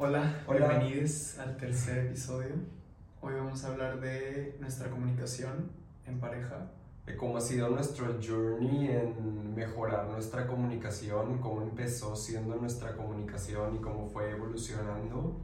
[0.00, 0.68] Hola, Hola.
[0.68, 2.54] bienvenidos al tercer episodio.
[3.20, 5.72] Hoy vamos a hablar de nuestra comunicación
[6.06, 6.70] en pareja.
[7.04, 13.74] de cómo ha sido nuestro journey en mejorar nuestra comunicación, cómo empezó siendo nuestra comunicación
[13.74, 15.36] y cómo fue evolucionando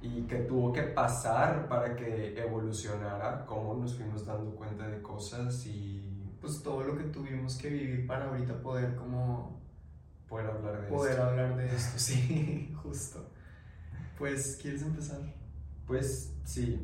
[0.00, 5.64] y qué tuvo que pasar para que evolucionara, cómo nos fuimos dando cuenta de cosas
[5.66, 9.60] y Pues todo lo que tuvimos que vivir para ahorita poder como
[10.28, 11.22] poder hablar de poder esto.
[11.24, 13.24] hablar de esto, sí, justo.
[14.18, 15.20] Pues, ¿quieres empezar?
[15.86, 16.80] Pues sí.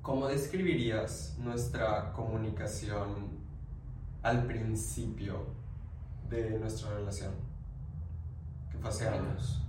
[0.00, 3.38] ¿Cómo describirías nuestra comunicación
[4.22, 5.46] al principio
[6.28, 7.32] de nuestra relación?
[8.70, 9.62] Que fue hace años.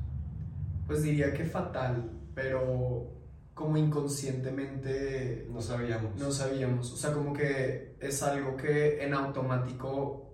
[0.88, 3.12] Pues diría que fatal, pero
[3.54, 6.16] como inconscientemente No sabíamos.
[6.16, 6.91] no sabíamos.
[6.91, 10.34] O sea, como que es algo que en automático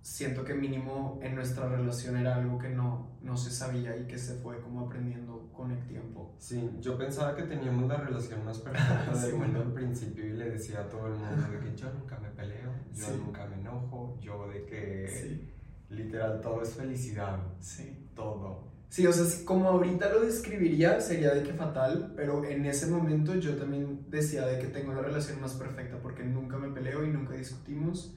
[0.00, 4.18] siento que mínimo en nuestra relación era algo que no, no se sabía y que
[4.18, 6.34] se fue como aprendiendo con el tiempo.
[6.38, 9.60] Sí, yo pensaba que teníamos la relación más perfecta Sí, del mundo bueno.
[9.66, 12.70] al principio y le decía a todo el mundo de que yo nunca me peleo,
[12.94, 13.12] yo Sí.
[13.24, 15.50] nunca me enojo, yo de que Sí,
[15.94, 18.08] literal todo es felicidad, sí.
[18.14, 18.72] todo.
[18.90, 22.86] Sí, o sea, sí, como ahorita lo describiría sería de que fatal, pero en ese
[22.86, 27.04] momento yo también decía de que tengo la relación más perfecta porque nunca me peleo
[27.04, 28.16] y nunca discutimos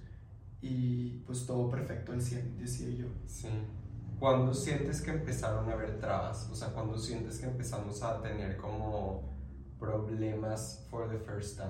[0.61, 3.07] y pues todo perfecto al 100, decía yo.
[3.25, 3.47] Sí.
[4.19, 6.49] ¿Cuándo sientes que empezaron a haber trabas?
[6.51, 9.23] O sea, ¿cuándo sientes que empezamos a tener como
[9.79, 11.69] problemas for the first time?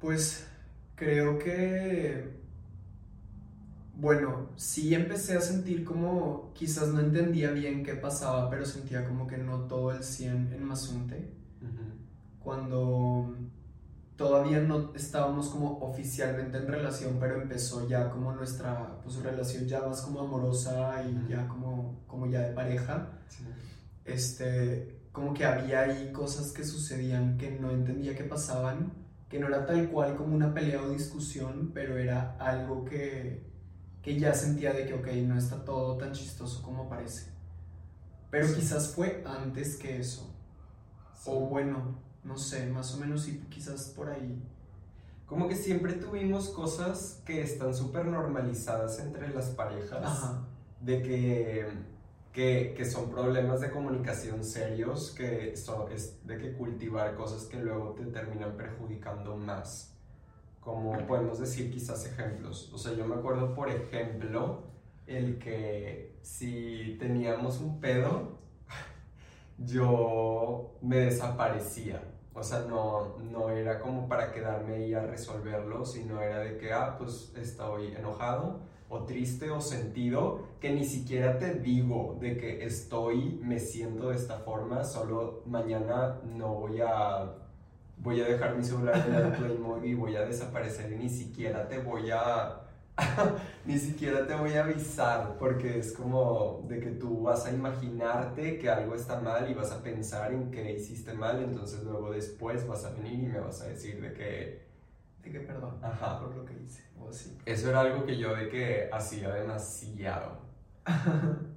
[0.00, 0.46] Pues
[0.94, 2.40] creo que,
[3.96, 9.26] bueno, sí empecé a sentir como, quizás no entendía bien qué pasaba, pero sentía como
[9.26, 11.32] que no todo el 100 en Mazunte,
[12.38, 13.36] cuando
[14.22, 19.80] todavía no estábamos como oficialmente en relación, pero empezó ya como nuestra pues, relación ya
[19.80, 21.28] más como amorosa y Ujú.
[21.28, 23.44] ya como, como ya de pareja Sí.
[24.04, 28.92] este, como que había ahí cosas que sucedían que no entendía que pasaban,
[29.28, 33.50] que no era tal cual como una pelea o discusión, pero era algo que,
[34.02, 37.32] que ya sentía de que, ok, no está todo tan chistoso como parece.
[38.30, 38.54] Pero Sí.
[38.60, 40.32] quizás fue antes que eso,
[41.14, 41.30] Sí.
[41.30, 44.42] o bueno, no sé, más o menos sí, quizás por ahí.
[45.26, 50.04] Como que siempre tuvimos cosas que están súper normalizadas entre las parejas.
[50.04, 50.46] Ajá,
[50.82, 51.66] de que,
[52.32, 57.58] que, que son problemas de comunicación serios, que son, es de que cultivar cosas que
[57.58, 59.96] luego te terminan perjudicando más.
[60.60, 62.70] Como podemos decir quizás ejemplos.
[62.72, 64.64] O sea, yo me acuerdo, por ejemplo,
[65.06, 68.38] el que si teníamos un pedo,
[69.58, 72.11] yo me desaparecía.
[72.34, 76.72] O sea, no, no era como para quedarme ahí a resolverlo, sino era de que,
[76.72, 82.64] ah, pues estoy enojado o triste o sentido, que ni siquiera te digo de que
[82.64, 87.32] estoy, me siento de esta forma, solo mañana no voy a,
[87.96, 91.66] voy a dejar mi celular en airplane mode y voy a desaparecer y ni siquiera
[91.68, 92.60] te voy a,
[93.64, 98.58] ni siquiera te voy a avisar, porque es como de que tú vas a imaginarte
[98.58, 102.66] que algo está mal y vas a pensar en que hiciste mal, entonces luego después
[102.66, 104.62] vas a venir y me vas a decir de que,
[105.22, 106.20] de que perdón Ajá.
[106.20, 107.36] por lo que hice, o así.
[107.46, 110.42] eso era algo que yo de que hacía demasiado.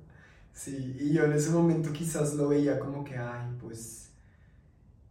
[0.56, 4.09] Sí, y yo en ese momento quizás lo veía como que, ay, pues,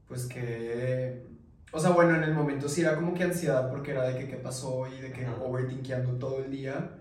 [0.09, 1.23] pues que,
[1.75, 4.29] o sea, bueno, en el momento sí era como que ansiedad porque era de que
[4.29, 5.43] qué pasó y de que Ajá.
[5.43, 6.99] overthinkeando todo el día,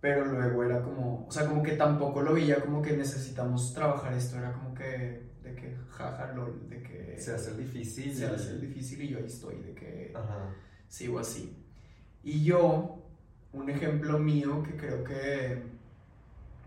[0.00, 4.14] pero luego era como, o sea, como que tampoco lo veía como que necesitamos trabajar
[4.14, 8.14] esto, era como que, de que, jaja, lol, de que Se hace difícil.
[8.14, 10.54] se hace difícil y yo ahí estoy, de que Ajá.
[10.88, 11.56] sigo así.
[12.22, 13.02] Y yo,
[13.52, 15.62] un ejemplo mío que creo que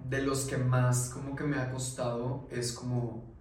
[0.09, 3.32] de los que más como que me ha costado es como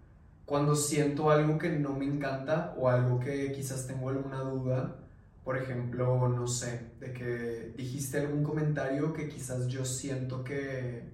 [0.47, 4.97] cuando siento algo que no me encanta o algo que quizás tengo alguna duda,
[5.45, 11.11] por ejemplo, no sé, de que dijiste algún comentario que quizás yo siento que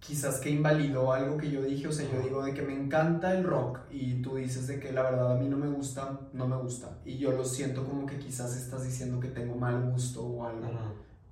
[0.00, 3.36] quizás que invalidó algo que yo dije, o sea, yo digo de que me encanta
[3.36, 6.46] el rock y tú dices de que la verdad a mí no me gusta, no
[6.46, 6.98] me gusta.
[7.04, 10.68] Y yo lo siento como que quizás estás diciendo que tengo mal gusto o algo.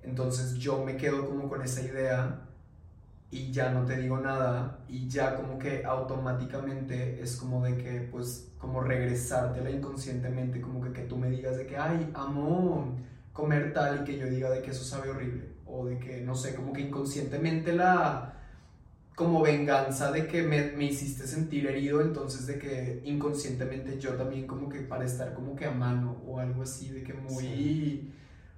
[0.03, 2.47] Entonces yo me quedo como con esa idea
[3.29, 8.07] y ya no te digo nada y ya como que automáticamente es como de que
[8.11, 12.95] pues como regresártela inconscientemente como que, que tú me digas de que ay amo
[13.33, 16.35] comer tal y que yo diga de que eso sabe horrible o de que no
[16.35, 18.33] sé como que inconscientemente la
[19.13, 24.47] como venganza de que me, me hiciste sentir herido entonces de que inconscientemente yo también
[24.47, 28.13] como que para estar como que a mano o algo así de que muy.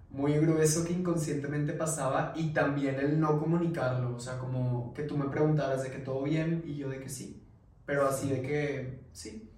[0.09, 5.17] Muy grueso que inconscientemente pasaba y también el no comunicarlo, o sea, como que tú
[5.17, 7.44] me preguntaras de que todo bien y yo de que sí,
[7.85, 9.51] pero así de que sí,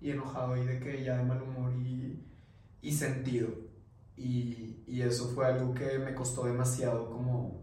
[0.00, 2.24] y enojado y de que ya de mal humor y,
[2.82, 3.48] y sentido.
[4.16, 7.62] Y, y eso fue algo que me costó demasiado como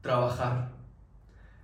[0.00, 0.78] trabajar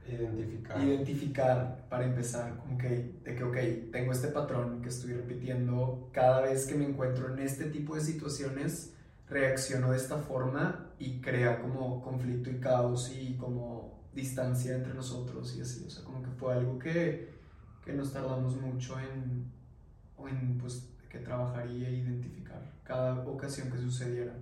[0.06, 0.82] Identificar.
[0.82, 3.56] Identificar para empezar, como que, de que, ok,
[3.90, 8.02] tengo este patrón que estoy repitiendo cada vez que me encuentro en este tipo de
[8.02, 8.94] situaciones,
[9.28, 15.56] reacciono de esta forma y crea como conflicto y caos y como distancia entre nosotros
[15.56, 17.34] y así, o sea, como que fue algo que,
[17.84, 19.50] que nos tardamos mucho en,
[20.28, 24.34] en pues, que trabajaría e identificar cada ocasión que sucediera.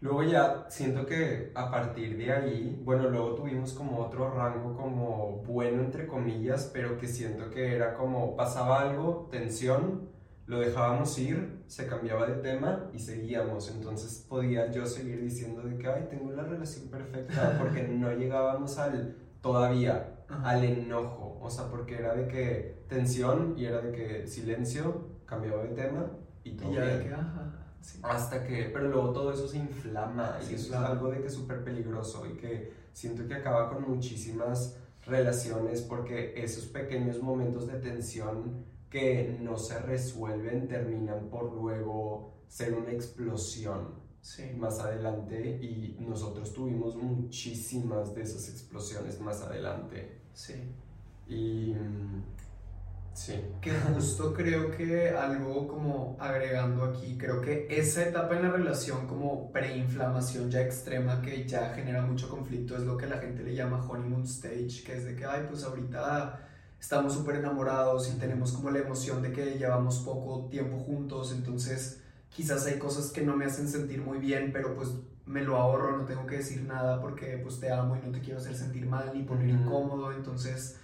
[0.00, 5.42] Luego ya siento que a partir de ahí, bueno, luego tuvimos como otro rango como
[5.46, 10.08] bueno entre comillas, pero que siento que era como pasaba algo, tensión,
[10.50, 13.70] lo dejábamos ir, se cambiaba de tema y seguíamos.
[13.70, 18.76] Entonces podía yo seguir diciendo de que, ay, tengo la relación perfecta, porque no llegábamos
[18.78, 21.38] al todavía, al enojo.
[21.40, 26.10] O sea, porque era de que tensión y era de que silencio, cambiaba de tema
[26.42, 26.72] y todo.
[26.72, 27.56] Y ya de que, ajá.
[28.02, 31.34] Hasta que, pero luego todo eso se inflama y eso es algo de que es
[31.34, 34.76] súper peligroso y que siento que acaba con muchísimas
[35.06, 42.74] relaciones porque esos pequeños momentos de tensión que no se resuelven terminan por luego ser
[42.74, 44.00] una explosión
[44.58, 50.20] más adelante y nosotros tuvimos muchísimas de esas explosiones más adelante.
[50.34, 50.54] Sí.
[51.28, 51.74] Y
[53.12, 53.34] Sí.
[53.60, 59.06] Que justo creo que algo como agregando aquí, creo que esa etapa en la relación
[59.06, 63.54] como preinflamación ya extrema que ya genera mucho conflicto es lo que la gente le
[63.54, 66.49] llama honeymoon stage, que es de que, ay, pues ahorita
[66.80, 72.00] estamos súper enamorados y tenemos como la emoción de que llevamos poco tiempo juntos, entonces
[72.30, 74.90] quizás hay cosas que no me hacen sentir muy bien, pero pues
[75.26, 78.20] me lo ahorro, no tengo que decir nada porque pues te amo y no te
[78.20, 80.78] quiero hacer sentir mal ni poner incómodo, entonces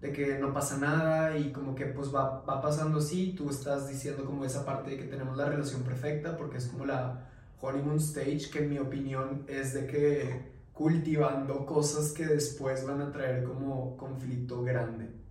[0.00, 3.88] de que no pasa nada y como que pues va, va pasando así, tú estás
[3.88, 7.28] diciendo como esa parte de que tenemos la relación perfecta porque es como la
[7.60, 13.12] honeymoon stage que en mi opinión es de que cultivando cosas que después van a
[13.12, 15.23] traer como conflicto grande.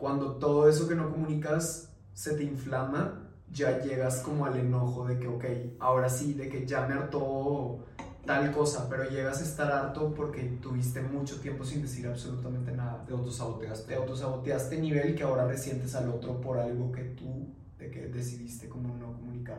[0.00, 5.18] Cuando todo eso que no comunicas se te inflama, ya llegas como al enojo de
[5.18, 5.44] que, ok,
[5.78, 7.84] ahora sí, de que ya me hartó
[8.24, 13.04] tal cosa, pero llegas a estar harto porque tuviste mucho tiempo sin decir absolutamente nada.
[13.04, 13.88] Te autosaboteaste.
[13.88, 17.48] Te autosaboteaste nivel que ahora resientes al otro por algo que tú
[17.78, 19.58] de que decidiste como no comunicar,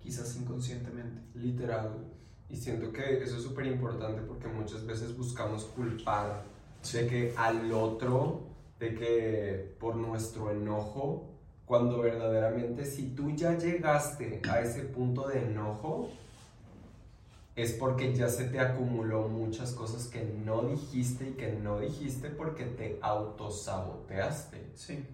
[0.00, 1.22] quizás inconscientemente.
[1.34, 1.90] Literal.
[2.48, 6.44] Y siento que eso es súper importante porque muchas veces buscamos culpar
[6.92, 8.47] de que al otro,
[8.78, 11.28] de que por nuestro enojo,
[11.66, 16.10] cuando verdaderamente si tú ya llegaste a ese punto de enojo,
[17.56, 22.30] es porque ya se te acumuló muchas cosas que no dijiste y que no dijiste
[22.30, 24.70] porque te autosaboteaste.
[24.74, 25.04] Sí.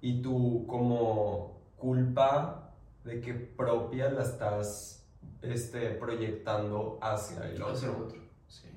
[0.00, 2.72] Y tú como culpa
[3.04, 5.04] de que propia la estás
[5.42, 7.74] este, proyectando hacia el otro.
[7.74, 8.18] Hacia otro,
[8.48, 8.68] sí.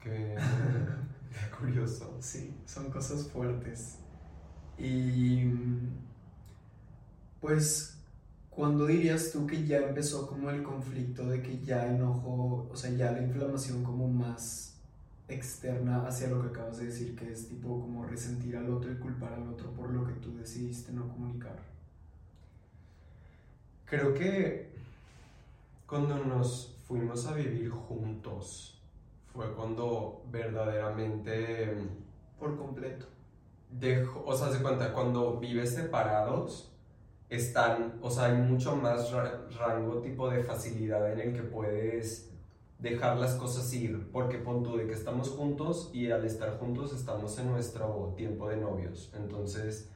[0.00, 0.36] Qué,
[1.58, 2.16] curioso.
[2.20, 3.96] Sí, son cosas fuertes.
[4.78, 5.44] Y
[7.40, 7.96] pues
[8.56, 12.90] ¿Cuándo dirías tú que ya empezó como el conflicto de que ya enojo, o sea,
[12.90, 14.78] ya la inflamación como más
[15.28, 18.96] externa hacia lo que acabas de decir, que es tipo como resentir al otro y
[18.96, 21.58] culpar al otro por lo que tú decidiste no comunicar?
[23.84, 24.70] Creo que
[25.86, 28.75] cuando nos fuimos a vivir juntos
[29.36, 31.74] fue cuando verdaderamente...
[32.38, 33.06] Por completo.
[33.70, 36.70] Dejo, o sea, se cuenta, cuando vives separados,
[37.28, 39.10] están, o sea, hay mucho más
[39.58, 42.30] rango tipo de facilidad en el que puedes
[42.78, 46.92] dejar las cosas ir, porque pon tú de que estamos juntos y al estar juntos
[46.92, 49.90] estamos en nuestro tiempo de novios, entonces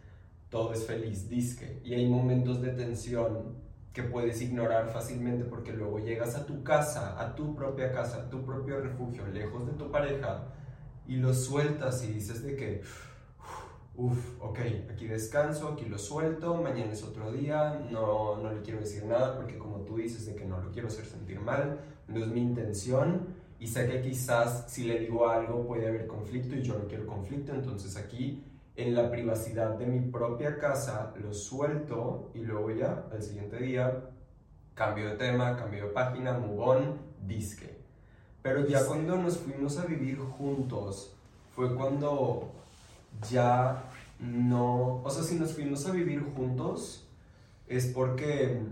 [0.49, 3.56] todo es feliz, disque, y hay momentos de tensión
[3.92, 8.30] que puedes ignorar fácilmente porque luego llegas a tu casa, a tu propia casa, a
[8.30, 10.49] tu propio refugio, lejos de tu pareja,
[11.06, 12.82] y lo sueltas y dices de que
[13.97, 14.59] Uf, ok,
[14.90, 19.37] aquí descanso, aquí lo suelto, mañana es otro día, no, no le quiero decir nada
[19.37, 22.40] porque como tú dices de que no lo quiero hacer sentir mal, no es mi
[22.40, 23.26] intención
[23.59, 27.06] y sé que quizás si le digo algo puede haber conflicto y yo no quiero
[27.06, 28.42] conflicto, entonces aquí
[28.82, 34.10] en la privacidad de mi propia casa lo suelto y luego ya al siguiente día
[34.75, 37.78] cambio de tema, cambio de página, move on, disque.
[38.42, 41.14] Pero ya cuando nos fuimos a vivir juntos
[41.54, 42.50] fue cuando
[43.30, 43.84] ya
[44.18, 47.06] no, o sea, si nos fuimos a vivir juntos
[47.68, 48.62] es porque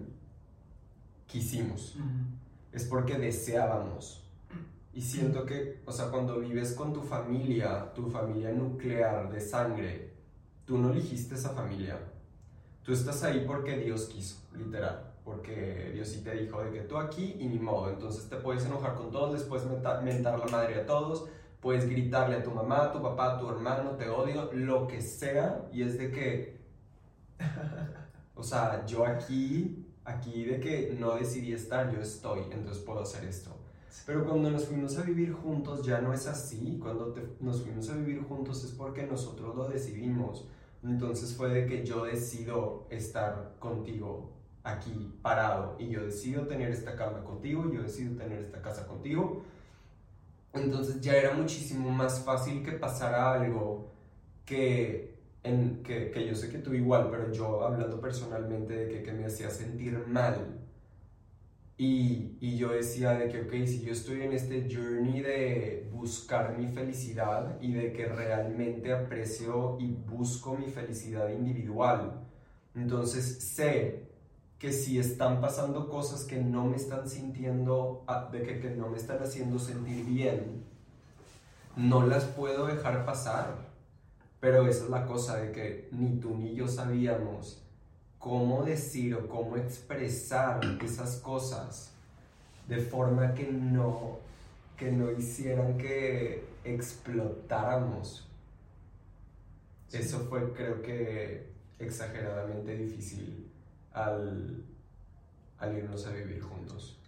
[1.26, 1.96] quisimos,
[2.72, 4.17] es porque deseábamos.
[4.98, 10.12] Y siento que, o sea, cuando vives con tu familia, tu familia nuclear de sangre,
[10.64, 12.00] tú no elegiste esa familia.
[12.82, 15.14] Tú estás ahí porque Dios quiso, literal.
[15.24, 17.90] Porque Dios sí te dijo de que tú aquí y ni modo.
[17.90, 19.66] Entonces te puedes enojar con todos, les puedes
[20.02, 21.28] mentar la madre a todos,
[21.60, 25.00] puedes gritarle a tu mamá, a tu papá, a tu hermano, te odio, lo que
[25.00, 25.68] sea.
[25.72, 26.58] Y es de que,
[28.34, 33.28] o sea, yo aquí Aquí de que no decidí estar, yo estoy, entonces puedo hacer
[33.28, 33.54] esto.
[34.06, 36.78] Pero cuando nos fuimos a vivir juntos ya no es así.
[36.80, 40.46] Cuando nos fuimos a vivir juntos es porque nosotros lo decidimos.
[40.82, 46.94] Entonces fue de que yo decido estar contigo aquí parado y yo decido tener esta
[46.94, 49.42] cama contigo, yo decido tener esta casa contigo.
[50.52, 53.92] Entonces ya era muchísimo más fácil que pasara algo
[54.44, 59.26] que que, yo sé que tú igual, pero yo hablando personalmente de que, que me
[59.26, 60.57] hacía sentir mal.
[61.80, 66.58] Y, y, yo decía de que, ok, si yo estoy en este journey de buscar
[66.58, 72.26] mi felicidad y de que realmente aprecio y busco mi felicidad individual,
[72.74, 74.08] entonces sé
[74.58, 78.88] que si están pasando cosas que no me están sintiendo, ah, de que, que no
[78.88, 80.64] me están haciendo sentir bien,
[81.76, 83.68] no las puedo dejar pasar.
[84.40, 87.67] Pero esa es la cosa de que ni tú ni yo sabíamos
[88.28, 91.92] cómo decir o cómo expresar esas cosas
[92.68, 94.18] de forma que no,
[94.76, 98.28] que no hicieran que explotáramos.
[99.90, 103.50] Eso fue creo que exageradamente difícil
[103.94, 104.62] al,
[105.58, 106.98] al irnos a vivir juntos.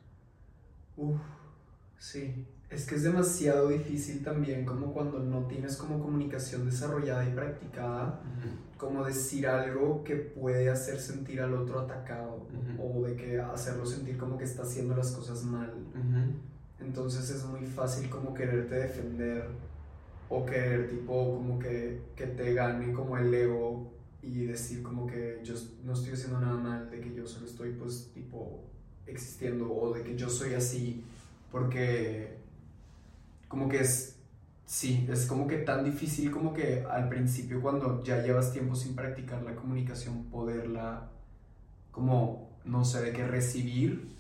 [0.97, 1.21] Uf,
[1.99, 2.47] sí.
[2.71, 8.21] Es que es demasiado difícil también como cuando no tienes como comunicación desarrollada y practicada,
[8.81, 12.47] como decir algo que puede hacer sentir al otro atacado
[12.79, 15.71] o de que hacerlo sentir como que está haciendo las cosas mal.
[16.81, 19.49] Entonces es muy fácil como quererte defender
[20.31, 25.41] o querer tipo como que, que te gane como el ego y decir como que
[25.45, 28.63] yo no estoy haciendo nada mal, de que yo solo estoy pues tipo
[29.07, 31.05] existiendo o de que yo soy así
[31.53, 32.39] porque
[33.47, 34.17] como que es,
[34.71, 38.95] sí, es como que tan difícil como que al principio cuando ya llevas tiempo sin
[38.95, 41.11] practicar la comunicación, poderla
[41.91, 44.15] como, no sé, de qué recibir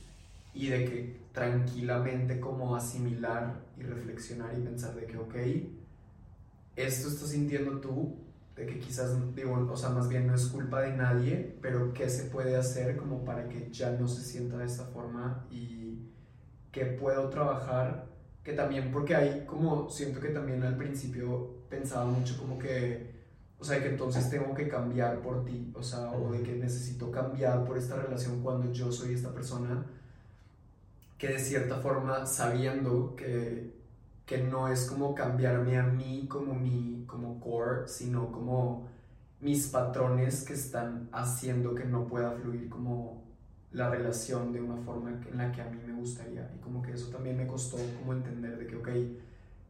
[0.52, 5.36] y de que tranquilamente como asimilar y reflexionar y pensar de que, ok,
[6.74, 8.16] esto estás sintiendo tú,
[8.56, 12.10] de que quizás, digo, o sea, más bien no es culpa de nadie, pero qué
[12.10, 16.08] se puede hacer como para que ya no se sienta de esta forma y
[16.72, 18.10] qué puedo trabajar
[18.50, 23.10] que también porque hay como, siento que también al principio pensaba mucho como que,
[23.60, 27.10] o sea, que entonces tengo que cambiar por ti, o sea, o de que necesito
[27.10, 29.86] cambiar por esta relación cuando yo soy esta persona,
[31.16, 33.72] que de cierta forma sabiendo que,
[34.26, 38.88] que no es como cambiarme a mí como mi, como core, sino como
[39.40, 43.22] mis patrones que están haciendo que no pueda fluir como
[43.72, 46.50] la relación de una forma en la que a mí me gustaría.
[46.54, 48.88] Y como que eso también me costó como entender de que, ok,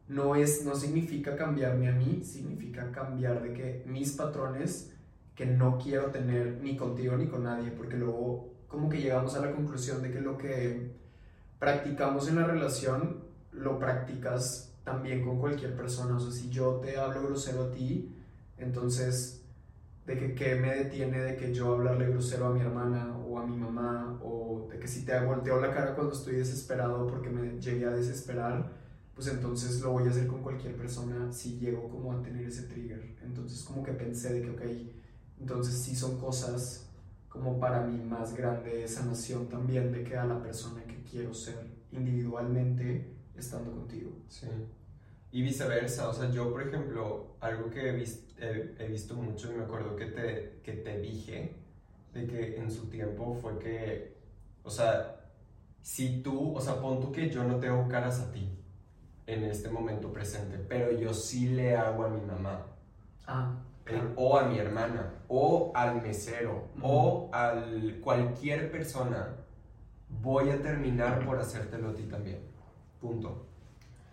[0.07, 4.91] no, es, no significa cambiarme a mí, significa cambiar de que mis patrones
[5.35, 9.45] que no quiero tener ni contigo ni con nadie, porque luego como que llegamos a
[9.45, 10.91] la conclusión de que lo que
[11.59, 16.15] practicamos en la relación lo practicas también con cualquier persona.
[16.15, 18.13] O sea, si yo te hablo grosero a ti,
[18.57, 19.43] entonces
[20.05, 23.45] de que qué me detiene de que yo hablarle grosero a mi hermana o a
[23.45, 27.59] mi mamá o de que si te volteo la cara cuando estoy desesperado porque me
[27.59, 28.71] llegué a desesperar,
[29.15, 32.63] pues entonces lo voy a hacer con cualquier persona si llego como a tener ese
[32.63, 33.15] trigger.
[33.23, 34.61] Entonces como que pensé de que, ok,
[35.39, 36.89] entonces sí son cosas
[37.29, 41.65] como para mi más grande sanación también de que a la persona que quiero ser
[41.91, 44.11] individualmente estando contigo.
[44.27, 44.47] Sí.
[45.31, 48.05] Y viceversa, o sea, yo por ejemplo, algo que he,
[48.79, 51.60] he, visto mucho y me acuerdo que te, que te dije,
[52.13, 54.17] de que en su tiempo fue que,
[54.63, 55.21] o sea,
[55.81, 58.49] si tú, o sea, pon tú que yo no tengo caras a ti
[59.25, 62.65] en este momento presente, pero yo sí le hago a mi mamá.
[63.25, 63.57] Ah.
[64.15, 67.65] O a mi hermana, o al mesero, o a
[68.01, 69.35] cualquier persona,
[70.07, 72.39] voy a terminar por hacértelo a ti también.
[73.01, 73.50] Punto.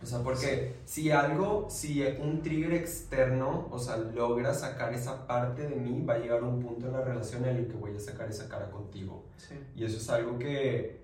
[0.00, 5.66] O sea, porque si algo, si un trigger externo, o sea, logra sacar esa parte
[5.66, 7.96] de mí, va a llegar a un punto en la relación en el que voy
[7.96, 9.24] a sacar esa cara contigo.
[9.36, 9.54] Sí.
[9.74, 11.00] Y eso es algo que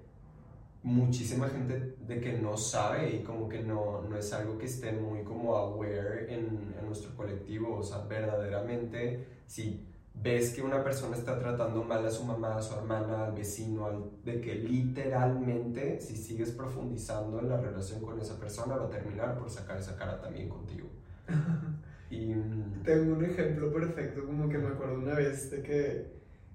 [0.84, 4.92] muchísima gente de que no sabe y como que no, no es algo que esté
[4.92, 7.78] muy como aware en, en nuestro colectivo.
[7.78, 9.88] O sea, verdaderamente, si
[10.24, 13.84] ves que una persona está tratando mal a su mamá, a su hermana, al vecino,
[13.84, 18.90] al, de que literalmente si sigues profundizando en la relación con esa persona va a
[18.90, 20.88] terminar por sacar esa cara también contigo.
[22.10, 22.34] y...
[22.34, 26.06] Mm, Tengo un ejemplo perfecto, como que me acuerdo una vez de que,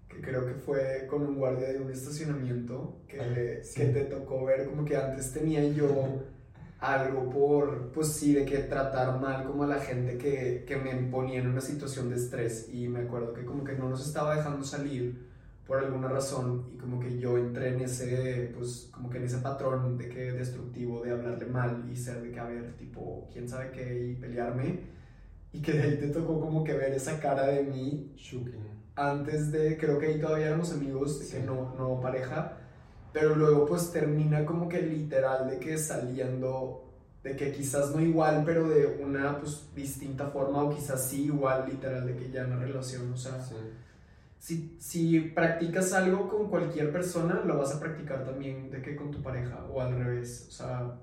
[0.07, 3.33] que creo que fue con un guardia de un estacionamiento que, ah,
[3.75, 6.23] que te tocó ver como que antes tenía yo
[6.79, 10.93] algo por, pues sí, de que tratar mal como a la gente que, que me
[11.09, 12.69] ponía en una situación de estrés.
[12.73, 15.27] Y me acuerdo que como que no nos estaba dejando salir
[15.67, 19.37] por alguna razón y como que yo entré en ese, pues como que en ese
[19.37, 23.47] patrón de que destructivo de hablarle mal y ser de que, a ver, tipo, quién
[23.47, 24.79] sabe qué y pelearme.
[25.51, 28.15] Y que de ahí te tocó como que ver esa cara de mí
[28.99, 32.57] antes de, creo que ahí todavía éramos amigos, que no, no pareja,
[33.11, 36.85] pero luego pues termina como que literal de que saliendo,
[37.23, 41.65] de que quizás no igual, pero de una pues distinta forma o quizás sí igual,
[41.67, 43.39] literal, de que ya una relación, o sea,
[44.37, 49.11] si, si practicas algo con cualquier persona, lo vas a practicar también de que con
[49.11, 50.95] tu pareja o al revés, o sea,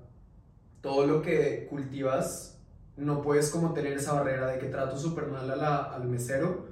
[0.81, 2.59] todo lo que cultivas,
[2.95, 6.67] no puedes como tener esa barrera de que trato súper mal a la, al mesero,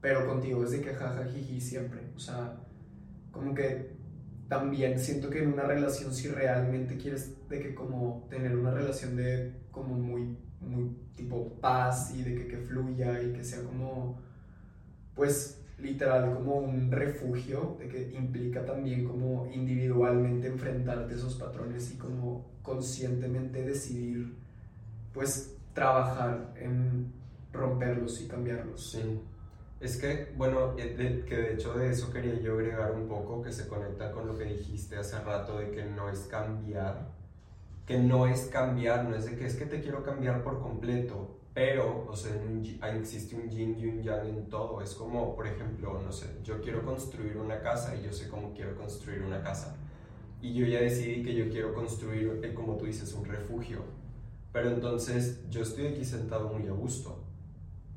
[0.00, 1.26] pero contigo es de que jaja,
[1.58, 2.56] siempre, o sea,
[3.30, 3.95] como que
[4.48, 9.16] también siento que en una relación si realmente quieres de que como tener una relación
[9.16, 14.20] de como muy muy tipo paz y de que, que fluya y que sea como
[15.14, 21.98] pues literal como un refugio de que implica también como individualmente enfrentarte esos patrones y
[21.98, 24.34] como conscientemente decidir
[25.12, 27.12] pues trabajar en
[27.52, 28.92] romperlos y cambiarlos.
[28.92, 29.20] Sí.
[29.78, 33.52] Es que, bueno, eh, que de hecho de eso quería yo agregar un poco, que
[33.52, 37.10] se conecta con lo que dijiste hace rato de que no es cambiar,
[37.84, 41.36] que no es cambiar, no es de que es que te quiero cambiar por completo,
[41.52, 42.32] pero, o sea,
[42.96, 46.60] existe un yin y un yang en todo, es como, por ejemplo, no sé, yo
[46.62, 49.76] quiero construir una casa y yo sé cómo quiero construir una casa,
[50.40, 53.80] y yo ya decidí que yo quiero construir, eh, como tú dices, un refugio,
[54.52, 57.25] pero entonces yo estoy aquí sentado muy a gusto,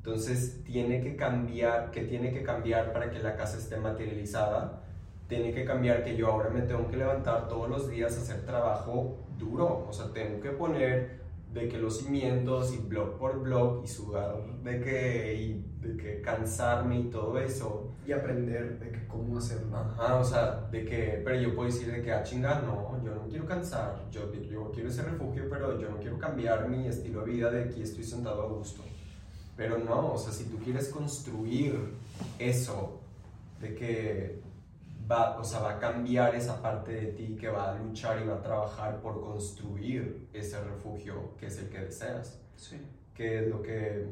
[0.00, 4.82] entonces tiene que cambiar, que tiene que cambiar para que la casa esté materializada?
[5.28, 8.46] Tiene que cambiar que yo ahora me tengo que levantar todos los días a hacer
[8.46, 11.20] trabajo duro, o sea, tengo que poner
[11.52, 16.22] de que los cimientos y blog por blog y sudar de que, y de que
[16.22, 17.92] cansarme y todo eso.
[18.06, 19.76] Y aprender de que cómo hacerlo.
[19.76, 23.14] Ajá, o sea, de que, pero yo puedo decir de que, ah, chingar, no, yo
[23.14, 27.20] no quiero cansar, yo, yo quiero ese refugio, pero yo no quiero cambiar mi estilo
[27.20, 28.82] de vida de aquí estoy sentado a gusto.
[29.60, 31.92] Pero no, o sea, si tú quieres construir
[32.38, 32.98] eso,
[33.60, 34.40] de que
[35.08, 38.26] va, o sea, va a cambiar esa parte de ti que va a luchar y
[38.26, 42.40] va a trabajar por construir ese refugio que es el que deseas.
[42.56, 42.80] Sí.
[43.14, 44.06] Que es lo que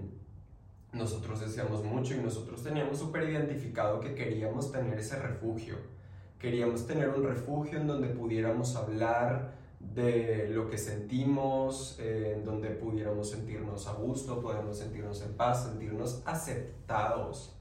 [0.92, 5.76] nosotros deseamos mucho y nosotros teníamos súper identificado que queríamos tener ese refugio.
[6.38, 12.70] Queríamos tener un refugio en donde pudiéramos hablar de lo que sentimos, eh, en donde
[12.70, 17.54] pudiéramos sentirnos a gusto, podemos sentirnos en paz, sentirnos aceptados.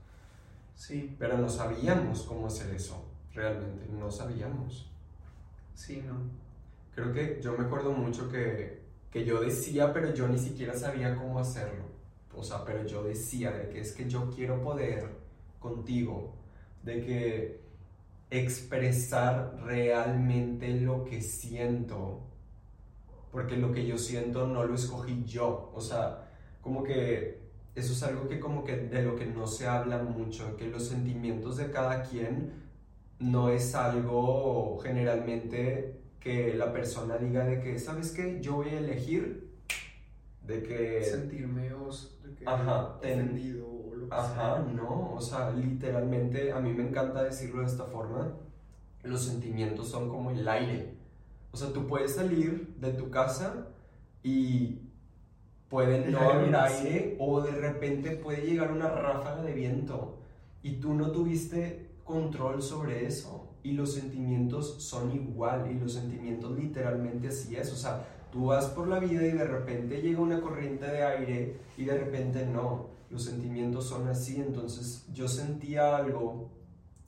[0.75, 1.15] Sí.
[1.17, 4.89] Pero no sabíamos cómo hacer eso, realmente, no sabíamos.
[5.73, 6.15] Sí, no.
[6.95, 11.15] Creo que yo me acuerdo mucho que, que yo decía, pero yo ni siquiera sabía
[11.15, 11.85] cómo hacerlo.
[12.35, 15.09] O sea, pero yo decía de que es que yo quiero poder
[15.59, 16.33] contigo,
[16.83, 17.66] de que
[18.29, 22.27] expresar realmente lo que siento,
[23.31, 26.29] porque lo que yo siento no lo escogí yo, o sea,
[26.61, 30.57] como que eso es algo que como que de lo que no se habla mucho,
[30.57, 32.51] que los sentimientos de cada quien
[33.19, 38.39] no es algo generalmente que la persona diga de que, ¿sabes qué?
[38.41, 39.51] Yo voy a elegir
[40.41, 41.03] de que...
[41.03, 42.99] Sentirme de que Ajá,
[44.09, 48.33] Ajá, no, o sea, literalmente a mí me encanta decirlo de esta forma,
[49.03, 50.95] los sentimientos son como el aire.
[51.51, 53.67] O sea, tú puedes salir de tu casa
[54.23, 54.79] y
[55.69, 60.17] puede no haber aire o de repente puede llegar una ráfaga de viento
[60.63, 63.47] y tú no tuviste control sobre eso.
[63.63, 68.67] Y los sentimientos son igual y los sentimientos literalmente así es, o sea, tú vas
[68.67, 72.96] por la vida y de repente llega una corriente de aire y de repente no
[73.09, 76.49] los sentimientos son así, entonces yo sentía algo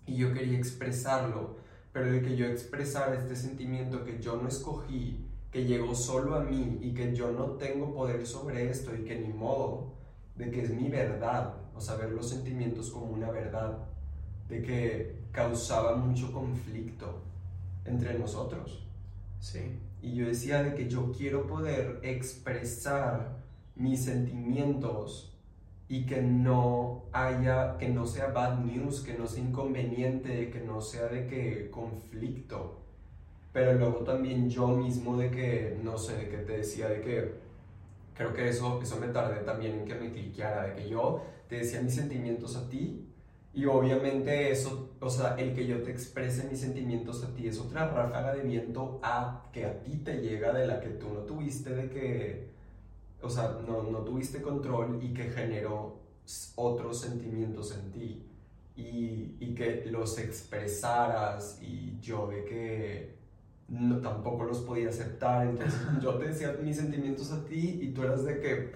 [0.06, 1.58] y yo quería expresarlo,
[1.92, 6.42] pero de que yo expresara este sentimiento que yo no escogí, que llegó solo a
[6.42, 9.94] mí y que yo no tengo poder sobre esto y que ni modo,
[10.36, 13.78] de que es mi verdad, o sea, ver los sentimientos como una verdad,
[14.48, 17.22] de que causaba mucho conflicto
[17.86, 18.84] entre nosotros.
[19.40, 19.60] Sí.
[20.02, 23.38] Y yo decía de que yo quiero poder expresar
[23.76, 25.29] mis sentimientos
[25.90, 30.82] y que no haya, que no sea bad news, que no sea inconveniente, que no
[30.82, 32.80] sea de que conflicto.
[33.52, 37.34] Pero luego también yo mismo de que, no sé, de que te decía de que,
[38.14, 41.56] creo que eso, eso me tardé también en que me cliqueara, de que yo te
[41.56, 43.08] decía mis sentimientos a ti
[43.52, 47.60] y obviamente eso, o sea, el que yo te exprese mis sentimientos a ti es
[47.60, 51.22] otra ráfaga de viento a que a ti te llega de la que tú no
[51.22, 52.50] tuviste de que
[53.22, 56.00] o sea, no, no tuviste control y que generó
[56.56, 58.26] otros sentimientos en ti
[58.76, 63.16] y, y, que los expresaras y yo de que
[63.68, 68.04] no, tampoco los podía aceptar, entonces yo te decía mis sentimientos a ti y tú
[68.04, 68.72] eras de que,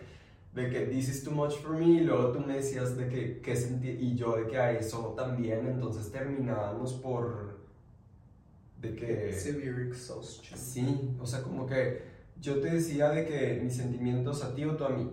[0.54, 3.40] de que this is too much for me y luego tú me decías de que,
[3.40, 7.64] que sentí y yo de que a eso también, entonces terminábamos por
[8.82, 9.34] de que...
[9.34, 10.60] Severe exhaustion.
[10.60, 12.13] Sí, o sea, como que
[12.44, 15.10] yo te decía de que mis sentimientos a ti o tú a mí,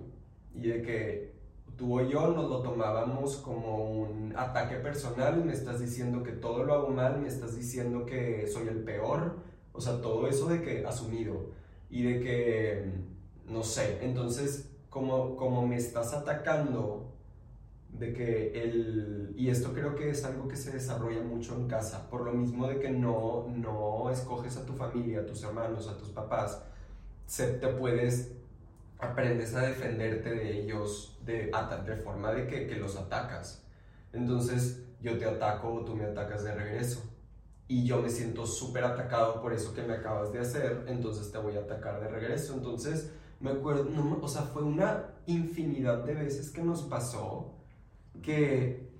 [0.52, 1.32] y de que
[1.76, 6.64] tú o yo nos lo tomábamos como un ataque personal, me estás diciendo que todo
[6.64, 9.36] lo hago mal, me estás diciendo que soy el peor,
[9.72, 11.52] o sea, todo eso de que asumido,
[11.88, 12.92] y de que,
[13.46, 17.12] no sé, entonces, como, como me estás atacando,
[17.92, 22.10] de que el, y esto creo que es algo que se desarrolla mucho en casa,
[22.10, 25.96] por lo mismo de que no, no escoges a tu familia, a tus hermanos, a
[25.96, 26.60] tus papás,
[27.30, 28.32] se, te puedes,
[28.98, 31.52] aprendes a defenderte de ellos de,
[31.86, 33.64] de forma de que, que los atacas.
[34.12, 37.04] Entonces yo te ataco o tú me atacas de regreso.
[37.68, 41.38] Y yo me siento súper atacado por eso que me acabas de hacer, entonces te
[41.38, 42.54] voy a atacar de regreso.
[42.54, 47.54] Entonces, me acuerdo, no, o sea, fue una infinidad de veces que nos pasó
[48.22, 48.90] que,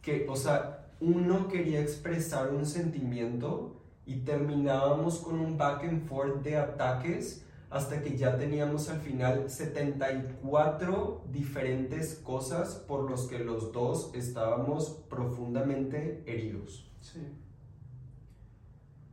[0.00, 6.42] que, o sea, uno quería expresar un sentimiento y terminábamos con un back and forth
[6.42, 7.44] de ataques
[7.74, 15.04] hasta que ya teníamos al final 74 diferentes cosas por los que los dos estábamos
[15.10, 16.88] profundamente heridos.
[17.00, 17.18] Sí.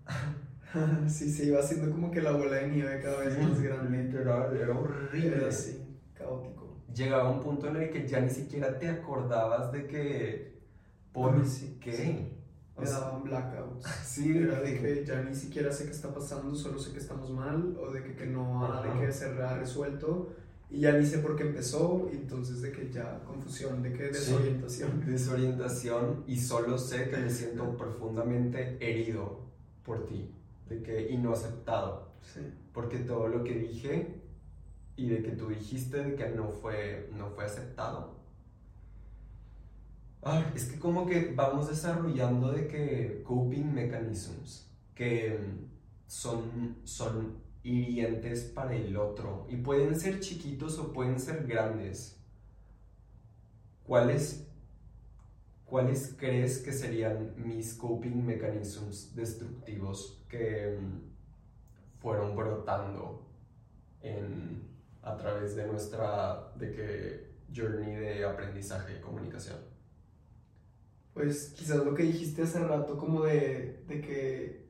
[1.07, 4.03] sí, se iba haciendo como que la bola de nieve cada vez más grande.
[4.03, 5.37] Literal, era horrible.
[5.37, 6.77] Era así, caótico.
[6.93, 10.61] Llegaba un punto en el que ya ni siquiera te acordabas de que...
[11.11, 12.40] ¿Por sí, qué?
[12.81, 13.85] Me daban blackouts.
[14.05, 17.31] Sí, era de que ya ni siquiera sé qué está pasando, solo sé que estamos
[17.31, 20.33] mal, o de que, que no ha, de que se ha resuelto,
[20.69, 24.03] y ya ni sé por qué empezó, y entonces de que ya confusión, de que
[24.03, 25.01] desorientación.
[25.05, 29.41] desorientación, y solo sé que me siento profundamente herido
[29.83, 30.33] por ti,
[30.67, 32.11] de que, y no aceptado.
[32.21, 32.41] Sí.
[32.73, 34.21] Porque todo lo que dije
[34.95, 38.20] y de que tú dijiste de que no fue, no fue aceptado
[40.53, 45.39] es que como que vamos desarrollando de que coping mechanisms que
[46.05, 52.19] son, son hirientes para el otro y pueden ser chiquitos o pueden ser grandes.
[53.83, 54.47] ¿Cuáles,
[55.65, 63.27] ¿Cuáles crees que serían mis coping mechanisms destructivos que mm, fueron brotando
[65.01, 69.70] a través de nuestra de que journey de aprendizaje y comunicación?
[71.13, 74.61] Pues quizás lo que dijiste hace rato como de, de que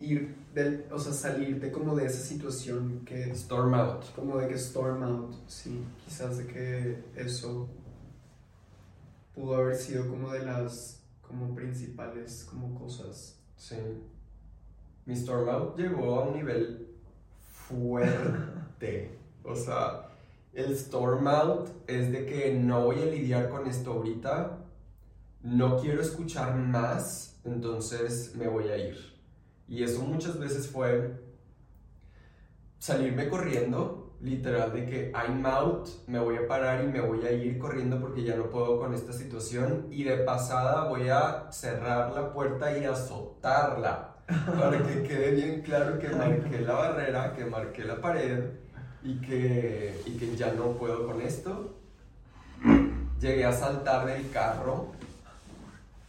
[0.00, 4.54] ir del, o sea, salirte como de esa situación que storm out, como de que
[4.54, 7.68] storm out, sí, quizás de que eso
[9.34, 13.38] pudo haber sido como de las como principales como cosas.
[13.56, 13.76] Sí.
[15.06, 16.88] Mi storm out llegó a un nivel
[17.68, 19.18] fuerte.
[19.44, 20.08] o sea,
[20.52, 24.61] el storm out es de que no voy a lidiar con esto ahorita
[25.42, 28.96] no quiero escuchar más, entonces me voy a ir.
[29.68, 31.20] Y eso muchas veces fue
[32.78, 37.32] salirme corriendo, literal de que I'm out, me voy a parar y me voy a
[37.32, 42.12] ir corriendo porque ya no puedo con esta situación y de pasada voy a cerrar
[42.12, 44.16] la puerta y azotarla
[44.58, 48.44] para que quede bien claro que marqué la barrera, que marqué la pared
[49.02, 51.76] y que, y que ya no puedo con esto.
[53.20, 54.92] Llegué a saltar del carro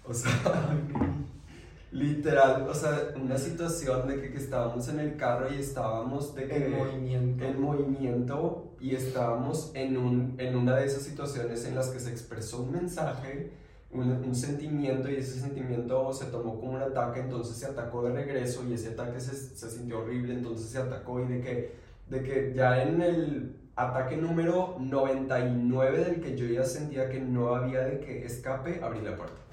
[0.06, 0.32] o sea,
[1.92, 6.72] literal, o sea, una situación de que, estábamos en el carro y estábamos de en
[6.72, 7.46] movimiento.
[7.46, 12.10] En movimiento y estábamos en, un, en una de esas situaciones en las que se
[12.12, 13.52] expresó un mensaje,
[13.92, 18.12] un, un, sentimiento y ese sentimiento se tomó como un ataque, entonces se atacó de
[18.12, 21.76] regreso y ese ataque se, se sintió horrible, entonces se atacó y de que,
[22.10, 27.56] de que ya en el ataque número 99 del que yo ya sentía que no
[27.56, 29.44] había de que escape, abrí la puerta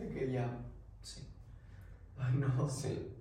[0.00, 0.58] de que ya,
[1.02, 1.26] sí.
[2.18, 2.68] Ay, no.
[2.68, 3.12] Sí.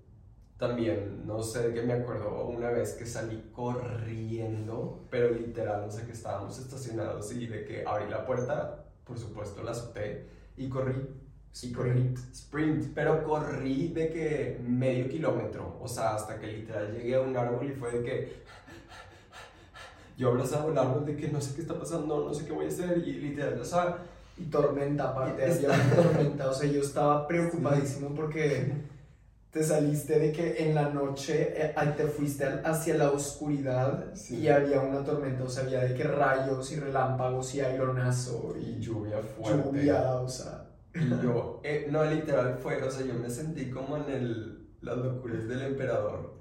[0.57, 5.91] también, no sé de qué me acuerdo, una vez que salí corriendo, pero literal, no
[5.91, 10.67] sé que estábamos estacionados y de que abrí la puerta, por supuesto la azoté y
[10.67, 10.95] corrí.
[11.61, 17.15] Y corrí, sprint, pero corrí de que medio kilómetro, o sea, hasta que literal llegué
[17.15, 18.43] a un árbol y fue de que
[20.15, 22.65] yo abrazaba el árbol de que no sé qué está pasando, no sé qué voy
[22.65, 23.97] a hacer y literal, o sea...
[24.39, 28.73] Y tormenta aparte, había tormenta, o sea, yo estaba preocupadísimo porque
[29.51, 34.79] te saliste de que en la noche eh, te fuiste hacia la oscuridad y había
[34.79, 39.63] una tormenta, o sea, había de que rayos y relámpagos y aironazo y lluvia fuerte.
[39.63, 40.65] Lluvia, o sea...
[40.95, 44.97] Y yo, eh, no, literal fue, o sea, yo me sentí como en el, las
[44.97, 46.38] locuras del emperador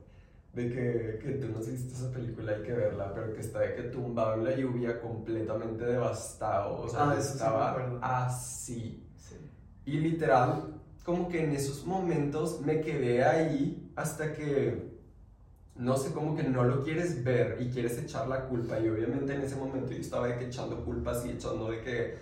[0.52, 3.60] de que, que tú no has visto esa película, hay que verla, pero que está
[3.60, 7.98] de que tumbado en la lluvia, completamente devastado, o sea, Ah, sí estaba acuerdo.
[8.02, 9.04] así.
[9.16, 9.36] Sí.
[9.86, 14.88] Y literal, como que en esos momentos me quedé ahí hasta que,
[15.76, 18.80] no sé, como que no lo quieres ver y quieres echar la culpa.
[18.80, 22.14] Y obviamente en ese momento yo estaba de que echando culpas y echando de que,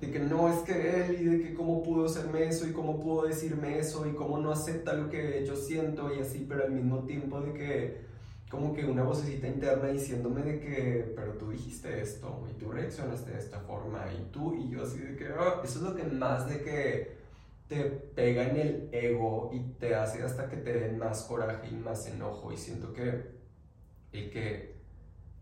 [0.00, 2.98] de que no es que él y de que cómo pudo hacerme eso y cómo
[3.00, 6.72] pudo decirme eso y cómo no acepta lo que yo siento y así, pero al
[6.72, 8.10] mismo tiempo de que
[8.50, 13.30] como que una vocecita interna diciéndome de que, pero tú dijiste esto y tú reaccionaste
[13.32, 16.02] de esta forma y tú y yo así de que, "Ah", eso es lo que
[16.02, 17.20] más de que
[17.68, 21.76] te pega en el ego y te hace hasta que te den más coraje y
[21.76, 23.30] más enojo y siento que
[24.12, 24.69] el que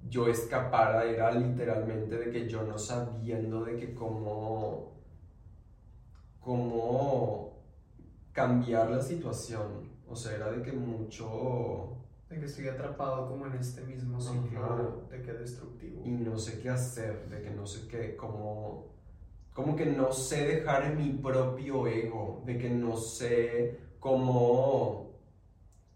[0.09, 4.93] yo escapara era literalmente de que yo no sabiendo de que cómo
[6.41, 7.59] cómo
[8.33, 11.95] cambiar la situación o sea era de que mucho
[12.31, 14.85] De que estoy atrapado como en este mismo ciclo Ajá.
[15.11, 16.03] de que destructivo.
[16.05, 18.93] y no sé qué hacer, de que no sé qué, como,
[19.55, 25.08] como que no sé dejar en mi propio ego, de que no sé cómo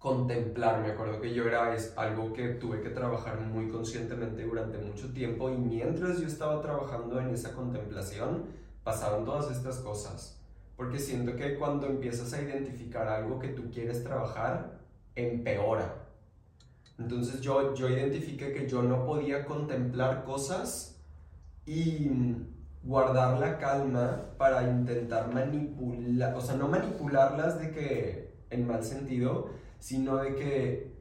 [0.03, 0.83] contemplar.
[0.83, 5.49] Me acuerdo que era es algo que tuve que trabajar muy conscientemente durante mucho tiempo
[5.49, 8.47] y mientras yo estaba trabajando en esa contemplación,
[8.83, 10.41] pasaban todas estas cosas.
[10.77, 14.81] Porque siento que cuando empiezas a identificar algo que tú quieres trabajar,
[15.15, 15.95] empeora.
[16.99, 21.01] Entonces yo, yo identifiqué que yo no podía contemplar cosas
[21.65, 22.11] y
[22.83, 29.62] guardar la calma para intentar manipular, o sea, no manipularlas de que en mal sentido,
[29.83, 30.93] sino de que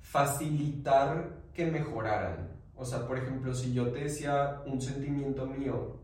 [0.00, 2.50] facilitar que mejoraran.
[2.74, 6.00] O sea, por ejemplo, si yo te decía un sentimiento mío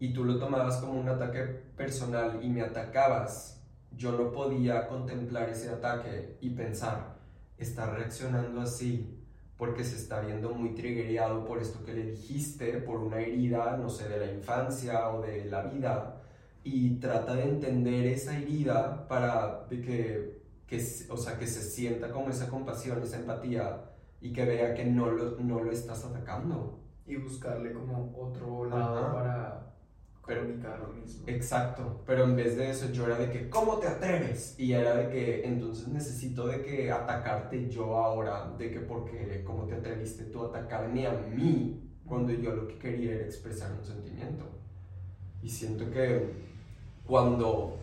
[0.00, 1.42] y tú lo tomabas como un ataque
[1.76, 3.62] personal y me atacabas,
[3.96, 7.18] yo no podía contemplar ese ataque y pensar,
[7.56, 9.16] está reaccionando así
[9.56, 13.90] porque se está viendo muy triggereado por esto que le dijiste, por una herida, no
[13.90, 16.20] sé, de la infancia o de la vida,
[16.64, 20.39] y trata de entender esa herida para que,
[20.70, 20.76] que,
[21.10, 25.10] o sea, que se sienta como esa compasión, esa empatía, y que vea que no
[25.10, 26.78] lo, no lo estás atacando.
[27.06, 29.12] Y buscarle como otro lado Ajá.
[29.12, 29.72] para
[30.24, 31.24] Pero- comunicar lo mismo.
[31.26, 34.54] Exacto, pero en vez de eso yo era de que, ¿cómo te atreves?
[34.60, 39.64] Y era de que, entonces necesito de que atacarte yo ahora, de que porque, ¿cómo
[39.64, 41.82] te atreviste tú a atacarme a mí?
[42.06, 44.44] Cuando yo lo que quería era expresar un sentimiento.
[45.42, 46.30] Y siento que
[47.06, 47.76] cuando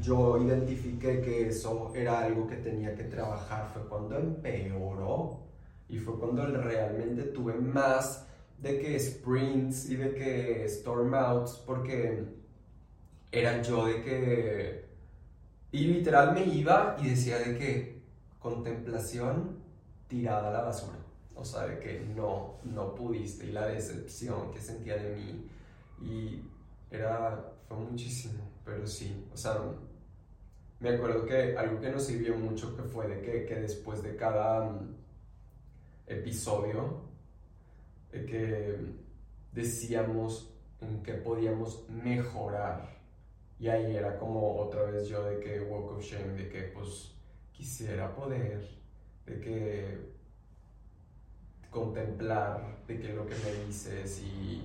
[0.00, 5.40] yo identifiqué que eso era algo que tenía que trabajar fue cuando empeoró
[5.88, 8.26] y fue cuando realmente tuve más
[8.58, 12.24] de que sprints y de que storm outs porque
[13.32, 14.84] era yo de que
[15.72, 18.02] y literal me iba y decía de que
[18.38, 19.58] contemplación
[20.08, 20.98] tirada a la basura
[21.34, 25.48] o sea de que no no pudiste y la decepción que sentía de mí
[26.02, 26.42] y
[26.90, 29.60] era fue muchísimo pero sí o sea
[30.80, 34.16] me acuerdo que algo que nos sirvió mucho que fue de que, que después de
[34.16, 34.96] cada mm,
[36.06, 37.02] episodio
[38.12, 38.76] de que
[39.52, 42.98] decíamos en qué podíamos mejorar.
[43.58, 47.14] Y ahí era como otra vez yo de que walk of shame, de que pues
[47.52, 48.66] quisiera poder,
[49.26, 49.98] de que
[51.70, 54.62] contemplar, de que lo que me dices y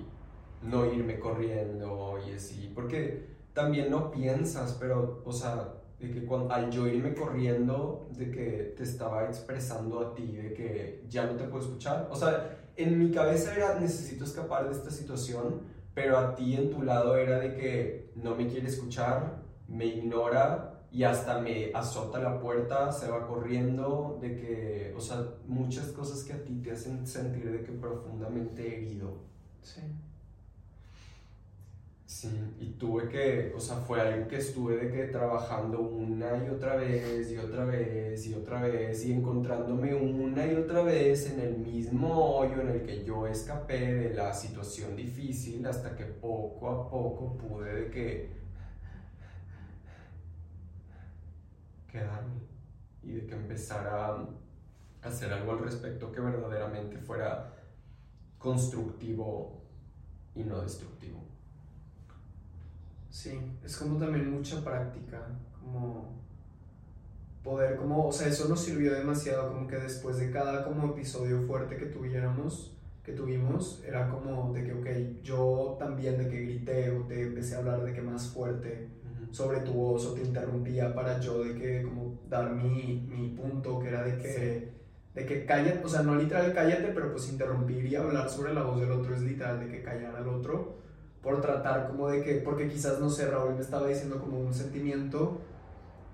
[0.64, 6.54] no irme corriendo y así, porque también no piensas, pero, o sea, de que cuando,
[6.54, 11.38] al yo irme corriendo, de que te estaba expresando a ti, de que ya no
[11.38, 15.62] te puedo escuchar, o sea, en mi cabeza era necesito escapar de esta situación,
[15.94, 20.84] pero a ti en tu lado era de que no me quiere escuchar, me ignora
[20.92, 26.24] y hasta me azota la puerta, se va corriendo, de que, o sea, muchas cosas
[26.24, 29.14] que a ti te hacen sentir de que profundamente herido.
[29.62, 29.82] Sí.
[32.60, 36.76] Y tuve que, o sea, fue algo que estuve de que trabajando una y otra
[36.76, 41.58] vez y otra vez y otra vez y encontrándome una y otra vez en el
[41.58, 46.90] mismo hoyo en el que yo escapé de la situación difícil hasta que poco a
[46.90, 48.30] poco pude de que
[51.92, 52.42] quedarme
[53.04, 54.28] y de que empezara a
[55.04, 57.54] hacer algo al respecto que verdaderamente fuera
[58.38, 59.64] constructivo
[60.36, 61.25] y no destructivo.
[63.16, 65.26] Sí, es como también mucha práctica,
[65.62, 66.22] como
[67.46, 71.42] poder, como, o sea, eso nos sirvió demasiado, como que después de cada como episodio
[71.44, 72.76] fuerte que tuviéramos,
[73.06, 77.56] que tuvimos, era como de que, ok, yo también de que grité o te empecé
[77.56, 78.90] a hablar de que más fuerte
[79.32, 83.80] sobre tu voz o te interrumpía para yo de que como dar mi, mi punto,
[83.80, 84.74] que era de que,
[85.14, 88.64] de que cállate, o sea, no literal cállate, pero pues interrumpir y hablar sobre la
[88.64, 90.84] voz del otro es literal de que callar al otro
[91.26, 94.54] por tratar como de que, porque quizás, no sé, Raúl me estaba diciendo como un
[94.54, 95.42] sentimiento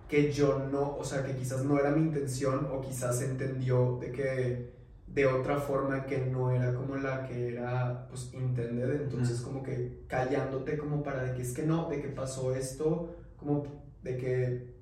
[0.07, 4.11] que yo no, o sea, que quizás no era mi intención o quizás entendió de
[4.13, 4.71] que
[5.07, 10.05] de otra forma que no era como la que era, pues, intended, entonces como que
[10.07, 13.65] callándote como para de que es que no, de que pasó esto, como
[14.03, 14.75] de que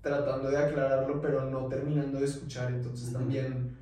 [0.00, 3.76] tratando de aclararlo, pero no terminando de escuchar, entonces también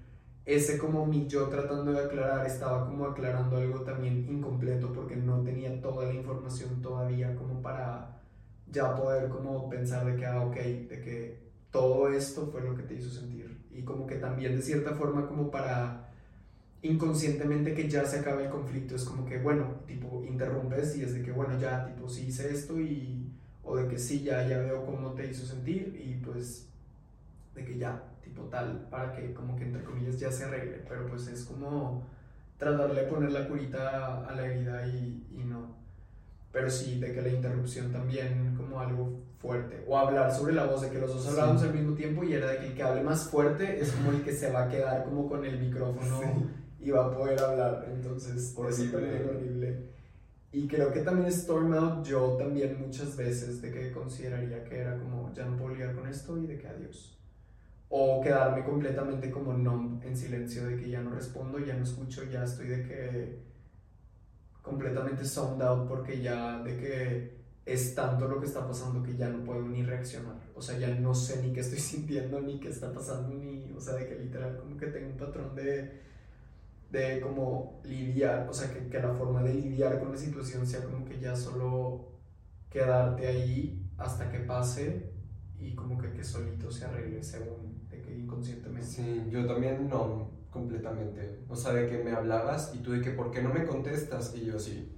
[0.46, 5.42] ese como mi yo tratando de aclarar estaba como aclarando algo también incompleto porque no
[5.42, 8.20] tenía toda la información todavía como para
[8.70, 11.38] ya poder como pensar de que, ah, ok, de que
[11.70, 13.58] todo esto fue lo que te hizo sentir.
[13.72, 16.10] Y como que también de cierta forma como para
[16.82, 21.14] inconscientemente que ya se acaba el conflicto, es como que, bueno, tipo, interrumpes y es
[21.14, 24.58] de que, bueno, ya, tipo, sí hice esto y, o de que sí, ya, ya
[24.58, 26.68] veo cómo te hizo sentir y pues,
[27.54, 28.02] de que ya,
[28.34, 32.06] total para que como que entre comillas ya se arregle, pero pues es como
[32.58, 35.76] tratarle de poner la curita a la herida y, y no.
[36.52, 39.84] Pero sí, de que la interrupción también como algo fuerte.
[39.88, 42.48] O hablar sobre la voz, de que los dos hablábamos al mismo tiempo y era
[42.48, 45.04] de que el que hable más fuerte es como el que se va a quedar
[45.04, 46.20] como con el micrófono
[46.80, 47.86] y va a poder hablar.
[47.92, 48.92] Entonces, horrible.
[48.92, 49.94] también horrible.
[50.52, 54.96] Y creo que también Storm Out, yo también muchas veces de que consideraría que era
[54.96, 57.18] como, ya no puedo lidiar con esto y de que adiós
[57.88, 62.24] o quedarme completamente como no en silencio de que ya no respondo, ya no escucho,
[62.24, 63.38] ya estoy de que
[64.62, 69.28] completamente sound out porque ya de que es tanto lo que está pasando que ya
[69.28, 70.36] no puedo ni reaccionar.
[70.54, 73.80] O sea, ya no sé ni qué estoy sintiendo, ni qué está pasando, ni, o
[73.80, 76.00] sea, de que literal como que tengo un patrón de,
[76.90, 80.84] de como lidiar, o sea, que, que la forma de lidiar con la situación sea
[80.84, 82.08] como que ya solo
[82.70, 85.10] quedarte ahí hasta que pase
[85.58, 87.63] y como que, que solito se arregle según
[88.34, 88.86] inconscientemente.
[88.86, 91.40] Sí, yo también no, completamente.
[91.48, 94.34] O sea, de que me hablabas y tú de que, ¿por qué no me contestas?
[94.34, 94.92] Y yo sí.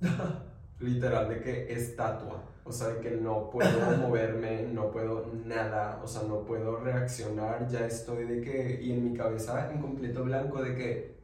[0.80, 2.44] Literal, de que estatua.
[2.64, 7.68] O sea, de que no puedo moverme, no puedo nada, o sea, no puedo reaccionar,
[7.68, 11.18] ya estoy de que, y en mi cabeza en completo blanco de que,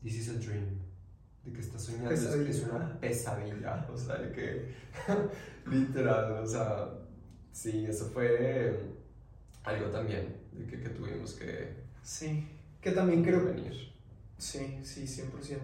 [0.00, 0.78] this is a dream,
[1.44, 4.74] de que estás soñando, es una pesadilla, o sea, de que,
[5.66, 6.88] literal, o sea,
[7.50, 8.94] sí, eso fue
[9.64, 11.74] algo también de que, que tuvimos que...
[12.02, 12.46] Sí,
[12.80, 13.44] que también creo...
[13.44, 13.92] Venir.
[14.38, 15.60] Sí, sí, 100%.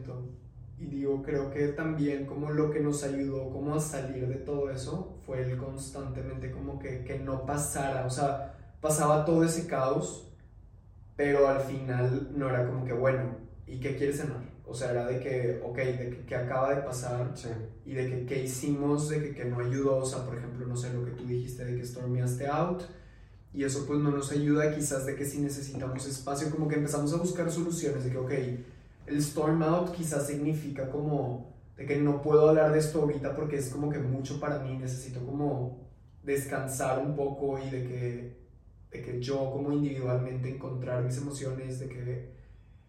[0.79, 4.71] Y digo, creo que también como lo que nos ayudó como a salir de todo
[4.71, 10.29] eso fue el constantemente como que, que no pasara, o sea, pasaba todo ese caos,
[11.15, 14.43] pero al final no era como que, bueno, ¿y qué quieres cenar?
[14.67, 17.49] O sea, era de que, ok, de que, acaba de pasar sí.
[17.85, 20.77] y de que qué hicimos, de que, que no ayudó, o sea, por ejemplo, no
[20.77, 22.83] sé lo que tú dijiste de que stormeaste out,
[23.55, 27.13] y eso pues no nos ayuda quizás de que si necesitamos espacio, como que empezamos
[27.13, 28.33] a buscar soluciones de que, ok,
[29.07, 33.57] el storm out quizás significa como de que no puedo hablar de esto ahorita porque
[33.57, 35.81] es como que mucho para mí, necesito como
[36.23, 38.37] descansar un poco y de que,
[38.91, 42.33] de que yo como individualmente encontrar mis emociones, de que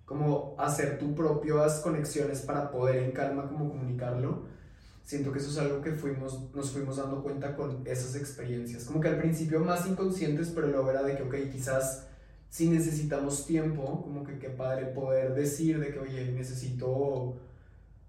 [0.05, 4.52] como hacer tus propias conexiones para poder en calma como comunicarlo
[5.03, 8.85] siento que eso es algo que fuimos, nos fuimos dando cuenta con esas experiencias.
[8.85, 12.07] Como que al principio más inconscientes, pero luego era de que, ok, quizás
[12.49, 17.35] si necesitamos tiempo, como que qué padre poder decir de que, oye, necesito,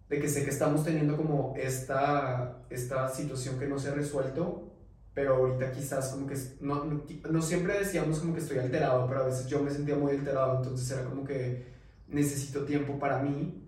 [0.09, 4.71] de que sé que estamos teniendo como esta, esta situación que no se ha resuelto,
[5.15, 9.23] pero ahorita quizás como que no, no, no siempre decíamos como que estoy alterado, pero
[9.23, 11.67] a veces yo me sentía muy alterado, entonces era como que
[12.09, 13.64] necesito tiempo para mí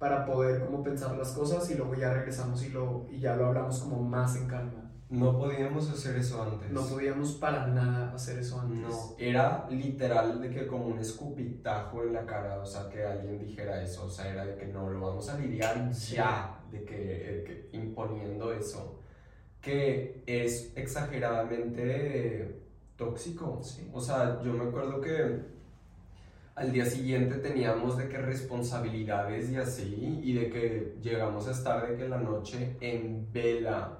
[0.00, 3.48] para poder como pensar las cosas y luego ya regresamos y, lo, y ya lo
[3.48, 4.90] hablamos como más en calma.
[5.10, 6.70] No podíamos hacer eso antes.
[6.70, 8.80] No podíamos para nada hacer eso antes.
[8.80, 13.38] No, era literal de que como un escupitajo en la cara, o sea, que alguien
[13.38, 17.68] dijera eso, o sea, era de que no, lo vamos a lidiar ya, de que,
[17.72, 19.00] imponiendo eso,
[19.60, 22.62] que es exageradamente
[22.96, 23.60] tóxico.
[23.92, 25.59] O sea, yo me acuerdo que
[26.54, 31.88] al día siguiente teníamos de que responsabilidades y así, y de que llegamos a estar
[31.88, 33.98] de que la noche en vela.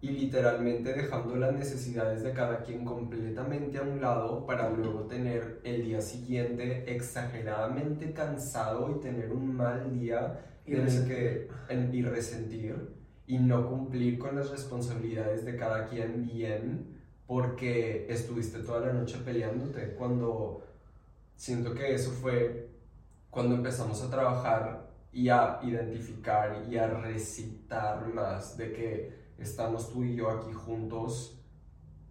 [0.00, 5.60] Y literalmente dejando las necesidades de cada quien completamente a un lado para luego tener
[5.64, 11.48] el día siguiente exageradamente cansado y tener un mal día y, que,
[11.92, 12.96] y resentir
[13.26, 16.96] y no cumplir con las responsabilidades de cada quien bien
[17.26, 20.62] porque estuviste toda la noche peleándote cuando
[21.38, 22.68] siento que eso fue
[23.30, 30.02] cuando empezamos a trabajar y a identificar y a recitar más de que estamos tú
[30.02, 31.40] y yo aquí juntos,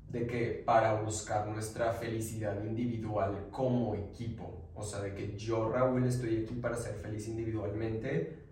[0.10, 6.08] de que para buscar nuestra felicidad individual como equipo, o sea, de que yo, Raúl,
[6.08, 8.46] estoy aquí para ser feliz individualmente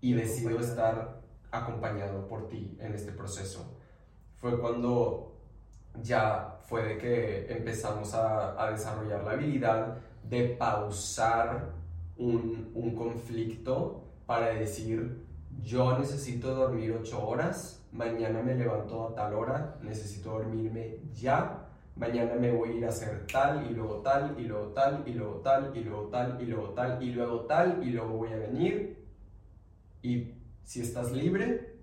[0.00, 1.20] y decido estar
[1.50, 3.76] acompañado por ti en este proceso.
[4.36, 5.40] Fue cuando
[6.00, 9.98] ya fue de que empezamos a, a desarrollar la habilidad
[10.28, 11.72] de pausar
[12.16, 15.24] un, un conflicto para decir,
[15.62, 21.66] yo necesito dormir ocho horas, mañana me levanto a tal hora, necesito dormirme ya,
[21.96, 25.12] mañana me voy a ir a hacer tal y luego tal y luego tal y
[25.12, 28.36] luego tal y luego tal y luego tal y luego tal y luego voy a
[28.36, 29.00] venir
[30.02, 31.76] y si estás libre,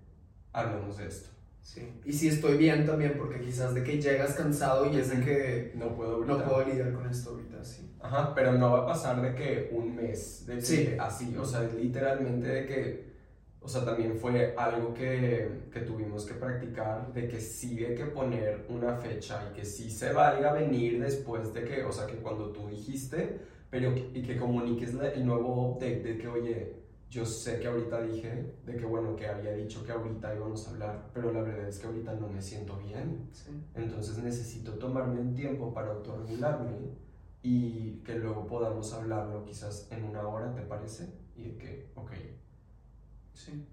[0.52, 1.28] hablamos de esto.
[1.62, 1.82] Sí.
[2.04, 5.72] Y si estoy bien también, porque quizás de que llegas cansado y es de que
[5.76, 7.38] no puedo, no puedo lidiar con esto.
[8.00, 10.94] Ajá, pero no va a pasar de que un mes, de sí.
[10.98, 13.08] así, o sea, literalmente de que
[13.60, 18.06] o sea, también fue algo que, que, tuvimos que practicar, de que sí hay que
[18.06, 22.14] poner una fecha y que sí se valga venir después de que, o sea, que
[22.14, 26.76] cuando tú dijiste, pero y que comuniques el nuevo update de que, oye,
[27.10, 30.70] yo sé que ahorita dije, de que bueno, que había dicho que ahorita íbamos a
[30.70, 33.28] hablar, pero la verdad es que ahorita no me siento bien.
[33.74, 36.72] Entonces necesito tomarme un tiempo para autorregularme
[37.42, 41.08] y que luego podamos hablarlo quizás en una hora, ¿te parece?
[41.36, 42.12] Y de que, ok,
[43.38, 43.64] Sí.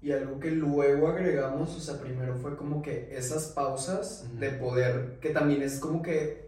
[0.00, 5.18] Y algo que luego agregamos, o sea, primero fue como que esas pausas de poder,
[5.20, 6.44] que también es como que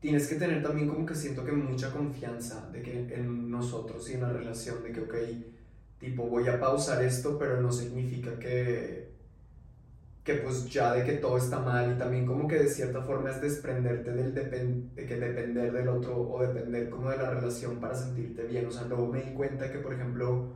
[0.00, 4.14] tienes que tener también como que siento que mucha confianza de que en nosotros y
[4.14, 5.14] en la relación, de que, ok,
[5.98, 9.10] tipo, voy a pausar esto, pero no significa que,
[10.30, 13.30] que pues ya de que todo está mal y también como que de cierta forma
[13.30, 14.34] es desprenderte del
[14.94, 18.66] de que depender del otro o depender como de la relación para sentirte bien.
[18.66, 20.52] O sea, luego me di cuenta que, por ejemplo,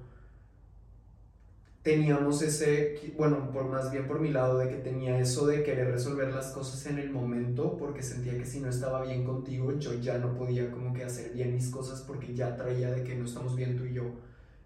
[1.83, 5.91] teníamos ese, bueno, por más bien por mi lado, de que tenía eso de querer
[5.91, 9.95] resolver las cosas en el momento, porque sentía que si no estaba bien contigo, yo
[9.95, 13.25] ya no podía como que hacer bien mis cosas porque ya traía de que no
[13.25, 14.05] estamos bien tú y yo.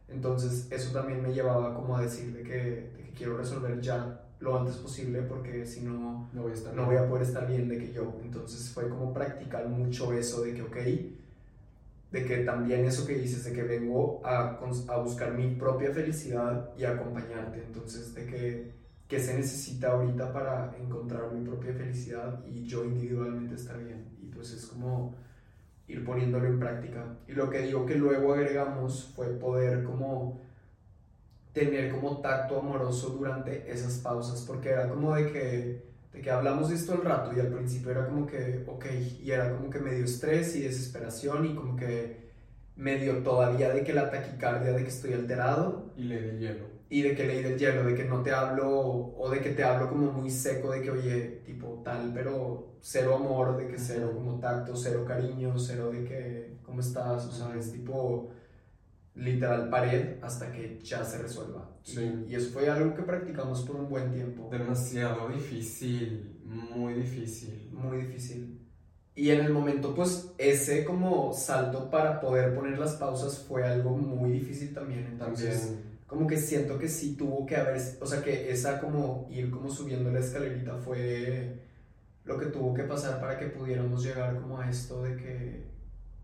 [0.09, 2.53] Entonces eso también me llevaba como a decir de que,
[2.97, 6.75] de que quiero resolver ya lo antes posible porque si no, no voy, a estar
[6.75, 8.15] no voy a poder estar bien de que yo.
[8.23, 10.77] Entonces fue como practicar mucho eso de que, ok,
[12.13, 14.59] de que también eso que dices, de que vengo a,
[14.89, 18.73] a buscar mi propia felicidad y acompañarte, entonces de que,
[19.09, 24.07] que se necesita ahorita para encontrar mi propia felicidad y yo individualmente estar bien.
[24.23, 25.15] Y pues es como
[25.89, 27.17] ir poniéndolo en práctica.
[27.27, 30.41] Y lo que digo que luego agregamos fue poder como
[31.59, 36.71] tener como tacto amoroso durante esas pausas, porque era como de que de que hablamos
[36.71, 38.87] de esto al rato y al principio era como que, ok,
[39.23, 42.29] y era como que medio estrés y desesperación y como que
[42.77, 45.93] medio todavía de que la taquicardia, de que estoy alterado.
[45.97, 46.67] Y ley del hielo.
[46.89, 49.63] Y de que ley del hielo, de que no te hablo, o de que te
[49.63, 54.13] hablo como muy seco, de que oye, tipo tal, pero cero amor, de que cero
[54.15, 57.27] como tacto, cero cariño, cero de que, ¿cómo estás?
[57.27, 58.31] O sea, es tipo
[59.19, 61.69] literal pared hasta que ya se resuelva.
[61.83, 62.25] Sí.
[62.29, 64.49] Y, eso fue algo que practicamos por un buen tiempo.
[64.51, 67.69] Demasiado difícil, muy difícil.
[67.73, 68.61] Muy difícil.
[69.15, 73.91] Y en el momento, pues, ese como salto para poder poner las pausas fue algo
[73.97, 75.09] muy difícil también.
[75.11, 75.83] Entonces, también.
[76.07, 79.69] como que siento que sí tuvo que haber, o sea, que esa como ir como
[79.71, 81.59] subiendo la escalerita fue
[82.25, 85.65] lo que tuvo que pasar para que pudiéramos llegar como a esto de que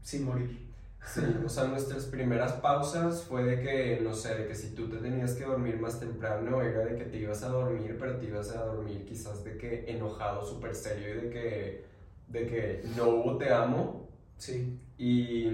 [0.01, 0.64] sin morir.
[1.07, 4.89] Sí, o sea, nuestras primeras pausas fue de que, no sé, de que si tú
[4.89, 8.27] te tenías que dormir más temprano, era de que te ibas a dormir, pero te
[8.27, 11.85] ibas a dormir quizás de que enojado, súper serio y de que,
[12.29, 14.09] de que no hubo te amo.
[14.39, 14.81] Sí.
[14.97, 15.51] Y,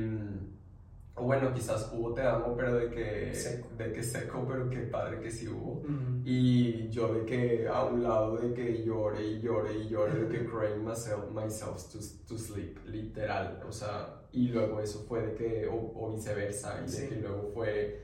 [1.17, 5.21] bueno, quizás hubo te amo, pero de que seco, de que seco pero qué padre
[5.21, 5.83] que sí hubo.
[6.25, 10.29] Y yo de que a un lado de que llore y llore y llore, de
[10.29, 15.35] que crying myself, myself to, to sleep, literal, o sea y luego eso fue de
[15.35, 18.03] que, o, viceversa, y de que luego fue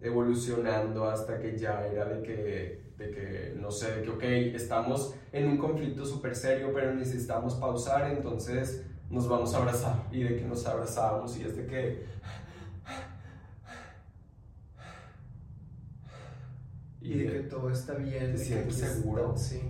[0.00, 4.22] evolucionando hasta que ya era de que, de que, no sé, de que, ok,
[4.54, 10.06] estamos en un conflicto súper serio, pero necesitamos pausar, entonces nos vamos a abrazar.
[10.10, 12.06] Y de que nos abrazamos y es de que...
[17.00, 18.32] Y de que todo está bien.
[18.32, 19.36] Te sientes seguro.
[19.36, 19.60] sí.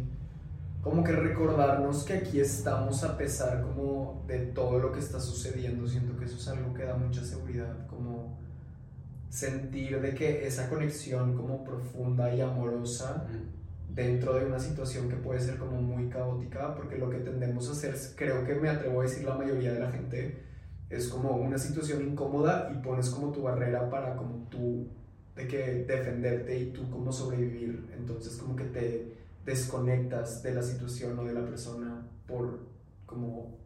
[0.86, 5.84] Como que recordarnos que aquí estamos a pesar como de todo lo que está sucediendo.
[5.84, 7.88] Siento que eso es algo que da mucha seguridad.
[7.88, 8.38] Como
[9.28, 13.26] sentir de que esa conexión como profunda y amorosa
[13.88, 17.72] dentro de una situación que puede ser como muy caótica, porque lo que tendemos a
[17.72, 20.40] hacer, creo que me atrevo a decir la mayoría de la gente,
[20.88, 24.86] es como una situación incómoda y pones como tu barrera para como tú,
[25.34, 27.88] de que defenderte y tú como sobrevivir.
[27.98, 29.15] Entonces como que te
[29.46, 32.58] desconectas de la situación o de la persona por
[33.06, 33.56] como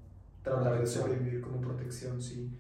[0.43, 2.51] tratar de sobrevivir como protección, sí.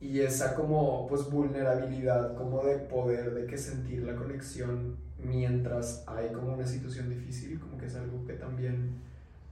[0.00, 6.28] Y esa como pues vulnerabilidad como de poder de que sentir la conexión mientras hay
[6.28, 9.00] como una situación difícil como que es algo que también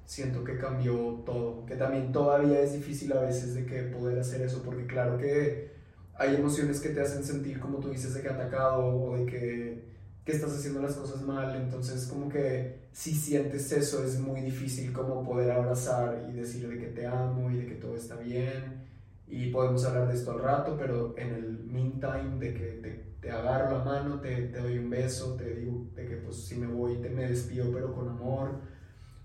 [0.04, 4.42] siento que cambió todo que también todavía es difícil a veces de que poder hacer
[4.42, 5.72] eso porque claro que
[6.14, 9.84] hay emociones que te hacen sentir como tú dices de que atacado o de que,
[10.26, 14.92] que estás haciendo las cosas mal entonces como que si sientes eso es muy difícil
[14.92, 18.82] como poder abrazar y decirle que te amo y de que todo está bien
[19.26, 22.90] y podemos hablar de esto al rato, pero en el meantime de que te,
[23.20, 26.56] te agarro la mano, te, te, doy un beso, te digo de que pues si
[26.56, 28.60] me voy te me despido pero con amor.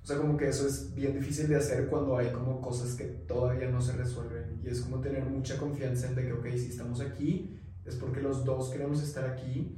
[0.02, 3.04] O sea, como que eso es bien difícil de hacer cuando hay como cosas que
[3.04, 4.62] todavía no se resuelven.
[4.64, 8.22] Y es como tener mucha confianza en de que, ok, si estamos aquí, es porque
[8.22, 9.78] los dos queremos estar aquí.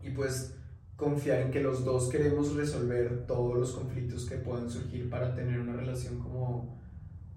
[0.00, 0.54] Y pues
[0.98, 5.60] confiar en que los dos queremos resolver todos los conflictos que puedan surgir para tener
[5.60, 6.76] una relación como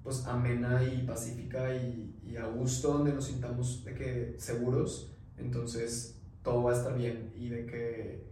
[0.02, 6.20] pues amena y pacífica y, y, a gusto donde nos sintamos de que seguros, entonces
[6.42, 8.32] todo va a estar bien y de que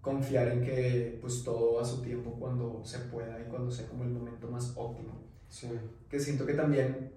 [0.00, 4.04] confiar en que pues todo a su tiempo cuando se pueda y cuando sea como
[4.04, 5.12] el momento más óptimo.
[5.50, 5.68] Sí.
[6.08, 7.12] Que siento que también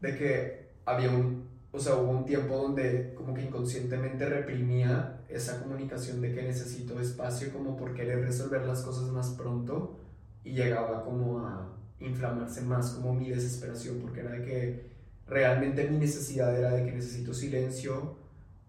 [0.00, 5.62] de que había un, o sea, hubo un tiempo donde como que inconscientemente reprimía esa
[5.62, 9.98] comunicación de que necesito espacio como por querer resolver las cosas más pronto
[10.44, 14.86] y llegaba como a inflamarse más como mi desesperación, porque era de que
[15.26, 18.16] realmente mi necesidad era de que necesito silencio,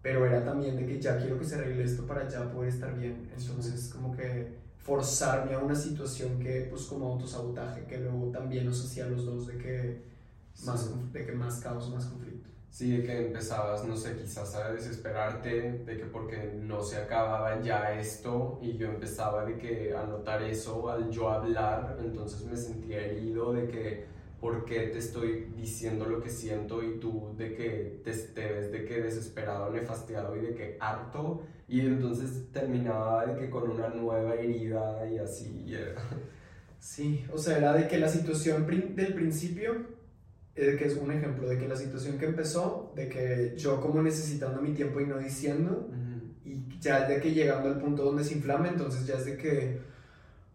[0.00, 2.98] pero era también de que ya quiero que se arregle esto para ya poder estar
[2.98, 3.30] bien.
[3.36, 8.84] Entonces, como que forzarme a una situación que, pues, como autosabotaje, que luego también nos
[8.84, 10.02] hacía los dos de que
[10.64, 12.53] más, de que más caos, más conflicto.
[12.74, 17.62] Sí, de que empezabas, no sé, quizás a desesperarte, de que porque no se acababa
[17.62, 22.56] ya esto, y yo empezaba de que a notar eso al yo hablar, entonces me
[22.56, 24.06] sentía herido de que
[24.40, 28.72] por qué te estoy diciendo lo que siento y tú de que te, te ves
[28.72, 33.86] de que desesperado, nefastiado y de que harto, y entonces terminaba de que con una
[33.90, 35.72] nueva herida y así.
[36.80, 39.94] Sí, o sea, era de que la situación del principio
[40.56, 44.00] eh, que es un ejemplo de que la situación que empezó, de que yo como
[44.00, 45.90] necesitando mi tiempo y no diciendo,
[46.44, 49.80] y ya de que llegando al punto donde se inflama, entonces ya es de que,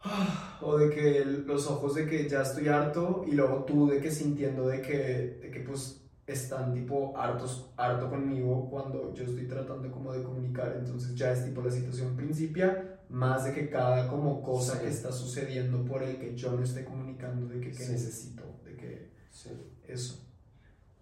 [0.02, 4.00] ah, o de que los ojos de que ya estoy harto, y luego tú de
[4.00, 9.48] que sintiendo de que, de que pues están tipo hartos, harto conmigo cuando yo estoy
[9.48, 14.08] tratando como de comunicar, entonces ya es tipo la situación principia, más de que cada
[14.08, 17.86] como cosa que está sucediendo por el que yo no esté comunicando de que, que
[17.86, 19.10] necesito, de que...
[19.32, 19.50] Sí
[19.92, 20.26] eso.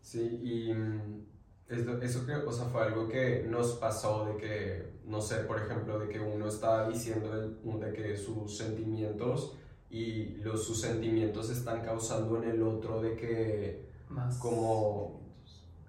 [0.02, 1.26] Sí, y mm,
[1.70, 6.00] eso que, o sea, fue algo que nos pasó de que, no sé, por ejemplo,
[6.00, 9.58] de que uno está diciendo de que sus sentimientos
[9.90, 14.38] y los, sus sentimientos están causando en el otro de que Más.
[14.38, 15.22] como,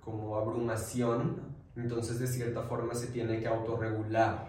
[0.01, 1.43] como abrumación,
[1.77, 4.48] entonces de cierta forma se tiene que autorregular.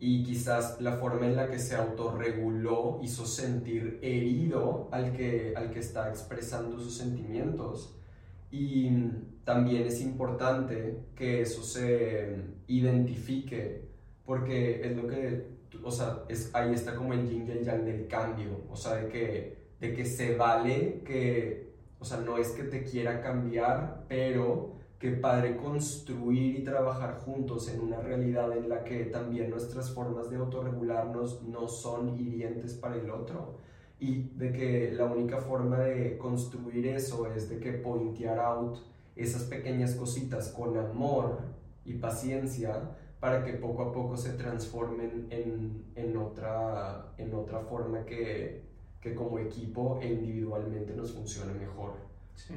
[0.00, 5.70] Y quizás la forma en la que se autorreguló hizo sentir herido al que, al
[5.70, 7.98] que está expresando sus sentimientos.
[8.50, 8.90] Y
[9.44, 12.36] también es importante que eso se
[12.66, 13.88] identifique,
[14.24, 15.46] porque es lo que,
[15.82, 18.96] o sea, es, ahí está como el yin y el yang del cambio, o sea,
[18.96, 24.04] de que, de que se vale que, o sea, no es que te quiera cambiar,
[24.06, 29.92] pero que padre construir y trabajar juntos en una realidad en la que también nuestras
[29.92, 33.58] formas de autorregularnos no son hirientes para el otro
[34.00, 38.78] y de que la única forma de construir eso es de que pointear out
[39.16, 41.40] esas pequeñas cositas con amor
[41.84, 48.04] y paciencia para que poco a poco se transformen en, en otra, en otra forma
[48.04, 48.62] que,
[49.00, 51.94] que como equipo e individualmente nos funcione mejor.
[52.36, 52.54] Sí.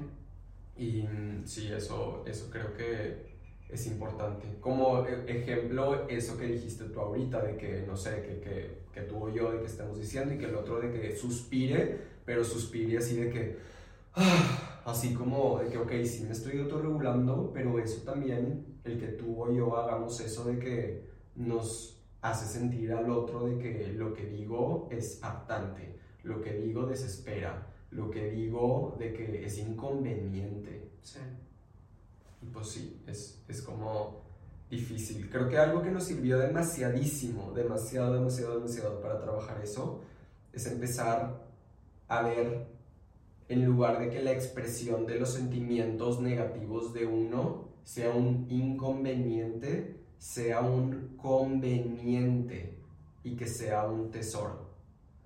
[0.82, 3.28] Y mm, sí, eso, eso creo que
[3.70, 4.48] es importante.
[4.60, 9.02] Como e, ejemplo, eso que dijiste tú ahorita, de que, no sé, que, que, que
[9.02, 12.44] tú o yo, de que estamos diciendo, y que el otro de que suspire, pero
[12.44, 13.58] suspire así de que,
[14.16, 19.10] ah, así como de que, ok, sí me estoy autorregulando, pero eso también, el que
[19.10, 24.16] tú o yo hagamos eso de que nos hace sentir al otro de que lo
[24.16, 30.90] que digo es hartante, lo que digo desespera, lo que digo de que es inconveniente.
[31.02, 31.20] Sí.
[32.42, 34.22] Y pues sí, es, es como
[34.70, 35.30] difícil.
[35.30, 40.00] Creo que algo que nos sirvió demasiadísimo, demasiado, demasiado, demasiado para trabajar eso,
[40.54, 41.46] es empezar
[42.08, 42.68] a ver,
[43.48, 49.98] en lugar de que la expresión de los sentimientos negativos de uno sea un inconveniente,
[50.18, 52.78] sea un conveniente
[53.24, 54.72] y que sea un tesoro.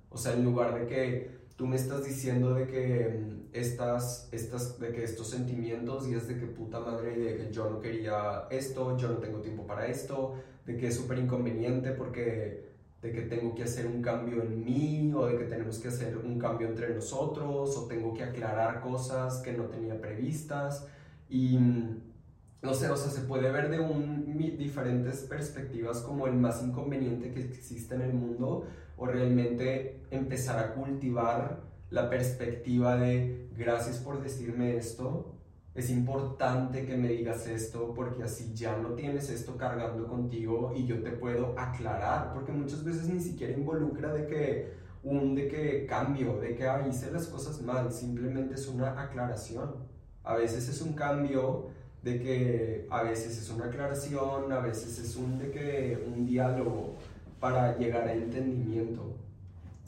[0.09, 4.79] O sea, en lugar de que tú me estás diciendo de que mm, estas, estas,
[4.79, 8.47] de que estos sentimientos y es de que puta madre, de que yo no quería
[8.49, 10.35] esto, yo no tengo tiempo para esto,
[10.65, 12.65] de que es súper inconveniente porque
[13.01, 16.17] de que tengo que hacer un cambio en mí o de que tenemos que hacer
[16.17, 20.87] un cambio entre nosotros o tengo que aclarar cosas que no tenía previstas.
[21.29, 22.01] Y mm,
[22.63, 27.31] no sé, o sea, se puede ver de un, diferentes perspectivas como el más inconveniente
[27.31, 28.65] que existe en el mundo
[28.97, 35.35] o realmente empezar a cultivar la perspectiva de gracias por decirme esto,
[35.73, 40.85] es importante que me digas esto porque así ya no tienes esto cargando contigo y
[40.85, 45.85] yo te puedo aclarar, porque muchas veces ni siquiera involucra de que un de que
[45.85, 49.75] cambio, de que ah, hice las cosas mal, simplemente es una aclaración.
[50.23, 51.67] A veces es un cambio
[52.01, 56.95] de que a veces es una aclaración, a veces es un de que un diálogo
[57.45, 59.17] para llegar al entendimiento.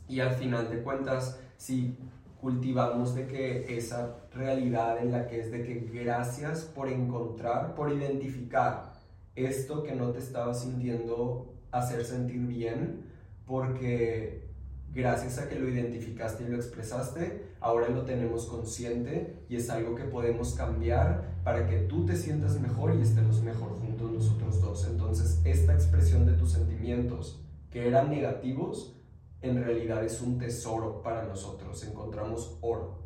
[0.08, 1.98] Y al final de cuentas, si
[2.40, 7.92] cultivamos de que esa realidad en la que es de que gracias por encontrar, por
[7.92, 8.94] identificar
[9.36, 13.06] esto que no te estaba sintiendo hacer sentir bien,
[13.48, 14.48] porque
[14.94, 19.96] gracias a que lo identificaste y lo expresaste, ahora lo tenemos consciente y es algo
[19.96, 24.88] que podemos cambiar para que tú te sientas mejor y estemos mejor juntos nosotros dos.
[24.88, 27.42] Entonces, esta expresión de tus sentimientos
[27.72, 28.96] que eran negativos,
[29.42, 33.00] en realidad es un tesoro para nosotros, encontramos oro.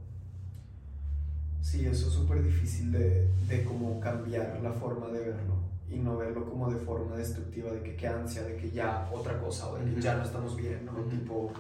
[1.62, 6.18] Sí, eso es súper difícil de, de cómo cambiar la forma de verlo y no
[6.18, 9.78] verlo como de forma destructiva, de que qué ansia, de que ya otra cosa o
[9.78, 10.93] de que ya no estamos bien, ¿no?
[11.03, 11.51] Tipo,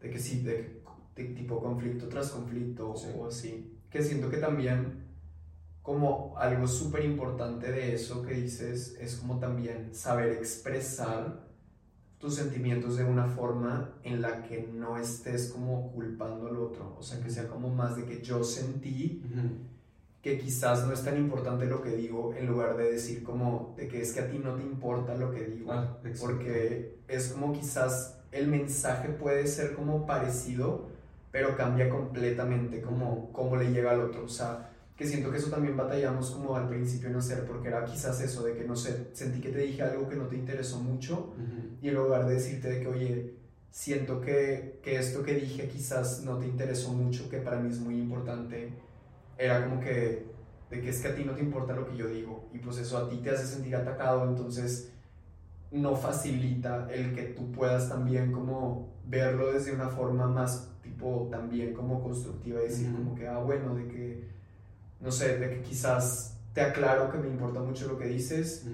[0.00, 0.82] de que sí, de,
[1.14, 3.72] tipo conflicto tras conflicto o así.
[3.88, 5.06] Que siento que también
[5.80, 11.45] como algo súper importante de eso que dices es como también saber expresar
[12.26, 17.02] tus sentimientos de una forma en la que no estés como culpando al otro, o
[17.02, 19.22] sea, que sea como más de que yo sentí
[20.22, 23.86] que quizás no es tan importante lo que digo en lugar de decir como de
[23.86, 27.52] que es que a ti no te importa lo que digo, ah, porque es como
[27.52, 30.88] quizás el mensaje puede ser como parecido,
[31.30, 35.50] pero cambia completamente como cómo le llega al otro, o sea, que siento que eso
[35.50, 39.08] también batallamos como al principio no hacer, porque era quizás eso de que, no sé,
[39.12, 41.34] sentí que te dije algo que no te interesó mucho
[41.82, 43.34] y en lugar de decirte de que, oye,
[43.70, 47.78] siento que, que, esto que dije quizás no te interesó mucho, que para mí es
[47.78, 48.72] muy importante,
[49.36, 50.24] era como que,
[50.70, 52.78] de que es que a ti no te importa lo que yo digo y pues
[52.78, 54.92] eso a ti te hace sentir atacado, entonces
[55.70, 61.74] no facilita el que tú puedas también como verlo desde una forma más tipo también
[61.74, 64.35] como constructiva y decir como que, ah, bueno, de que
[65.00, 68.64] no sé, de que quizás te aclaro que me importa mucho lo que dices,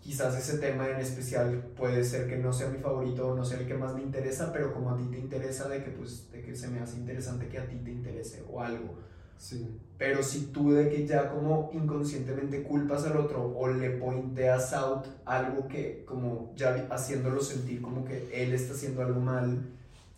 [0.00, 3.60] quizás ese tema en especial puede ser que no sea mi favorito o no sea
[3.60, 6.42] el que más me interesa, pero como a ti te interesa, de que, pues, de
[6.42, 8.96] que se me hace interesante que a ti te interese o algo.
[9.36, 9.80] Sí.
[9.96, 15.06] Pero si tú de que ya como inconscientemente culpas al otro o le pointeas out
[15.24, 19.64] algo que como ya haciéndolo sentir como que él está haciendo algo mal,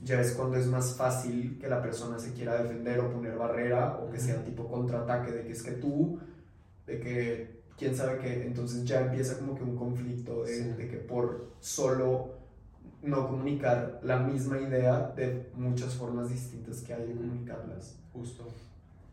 [0.02, 3.98] ya es cuando es más fácil que la persona se quiera defender o poner barrera
[3.98, 6.18] o que sea tipo contraataque de que es que tú,
[6.86, 10.96] de que quién sabe qué, entonces ya empieza como que un conflicto de, de, que
[10.96, 12.34] por solo
[13.02, 17.98] no comunicar la misma idea de muchas formas distintas que hay de comunicarlas.
[18.12, 18.48] Justo.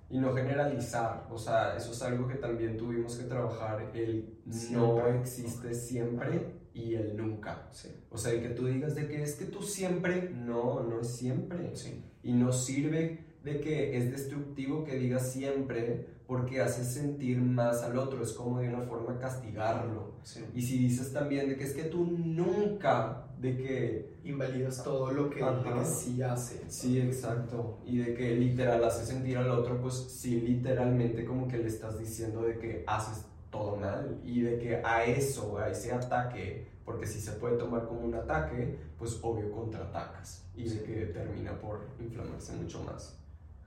[0.10, 4.38] Y no generalizar, o sea, eso es algo que también tuvimos que trabajar, el
[4.72, 7.68] no existe siempre y el nunca.
[7.72, 7.90] Sí.
[8.12, 11.76] O sea, que tú digas de que es que tú siempre, no, no es siempre.
[11.76, 12.04] Sí.
[12.24, 17.98] Y no sirve de que es destructivo que digas siempre porque hace sentir más al
[17.98, 20.16] otro, es como de una forma castigarlo.
[20.24, 20.44] Sí.
[20.54, 24.18] Y si dices también de que es que tú nunca, de que...
[24.26, 26.70] Invalidas todo lo que, que sí hace.
[26.70, 27.80] Sí, exacto.
[27.86, 31.98] Y de que literal hace sentir al otro, pues sí, literalmente como que le estás
[31.98, 37.06] diciendo de que haces todo mal y de que a eso, a ese ataque, porque
[37.06, 41.82] si se puede tomar como un ataque, pues obvio contraatacas y de que termina por
[42.00, 43.18] inflamarse mucho más.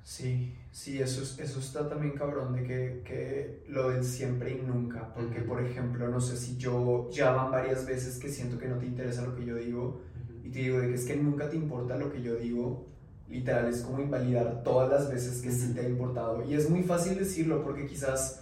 [0.02, 4.62] Sí, sí, eso, es, eso está también cabrón de que, que lo del siempre y
[4.62, 8.66] nunca, porque por ejemplo, no sé si yo ya van varias veces que siento que
[8.66, 10.00] no te interesa lo que yo digo
[10.42, 12.86] y te digo de que es que nunca te importa lo que yo digo,
[13.28, 16.82] literal es como invalidar todas las veces que sí te ha importado y es muy
[16.82, 18.39] fácil decirlo porque quizás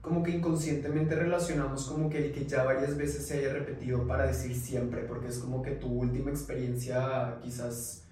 [0.00, 4.54] como que inconscientemente relacionamos como que que ya varias veces se haya repetido para decir
[4.56, 8.04] siempre, porque es como que tu última experiencia quizás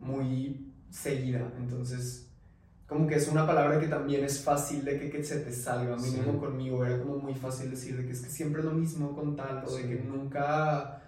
[0.00, 2.26] muy seguida, entonces
[2.90, 5.96] como que es una palabra que también es fácil de que, que se te salga,
[5.96, 9.14] mínimo conmigo era como muy fácil decir de que es que siempre es lo mismo
[9.14, 11.00] con tal, o de que nunca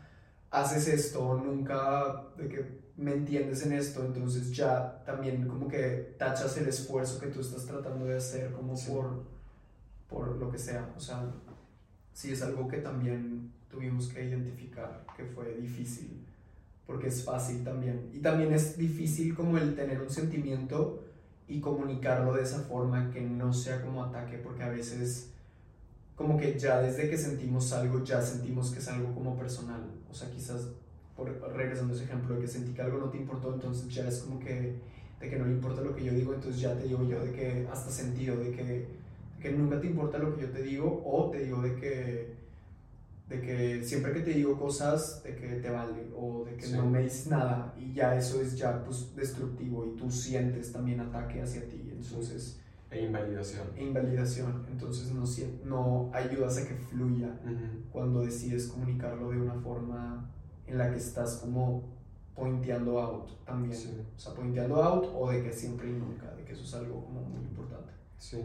[0.52, 6.56] haces esto, nunca, de que me entiendes en esto, entonces ya también como que tachas
[6.58, 9.24] el esfuerzo que tú estás tratando de hacer como por,
[10.12, 11.32] por lo que sea, o sea,
[12.12, 16.24] sí es algo que también tuvimos que identificar, que fue difícil,
[16.86, 21.02] porque es fácil también, y también es difícil como el tener un sentimiento,
[21.48, 25.28] y comunicarlo de esa forma que no sea como ataque, porque a veces
[26.16, 29.82] como que ya desde que sentimos algo, ya sentimos que es algo como personal.
[30.10, 30.68] O sea, quizás,
[31.16, 34.08] por, regresando a ese ejemplo de que sentí que algo no te importó, entonces ya
[34.08, 34.76] es como que
[35.20, 37.32] de que no le importa lo que yo digo, entonces ya te digo yo de
[37.32, 38.86] que hasta sentido, de que,
[39.42, 42.42] que nunca te importa lo que yo te digo, o te digo de que
[43.28, 46.88] de que siempre que te digo cosas, de que te vale, o de que no
[46.88, 51.40] me dices nada, y ya eso es ya pues destructivo, y tú sientes también ataque
[51.40, 52.58] hacia ti, entonces...
[52.90, 53.68] E invalidación.
[53.74, 55.24] E invalidación, entonces no,
[55.64, 57.40] no ayudas a que fluya
[57.90, 60.30] cuando decides comunicarlo de una forma
[60.66, 61.84] en la que estás como
[62.34, 63.72] pointeando out también,
[64.14, 67.02] o sea, pointeando out o de que siempre y nunca, de que eso es algo
[67.02, 67.92] como muy importante.
[68.18, 68.36] Sí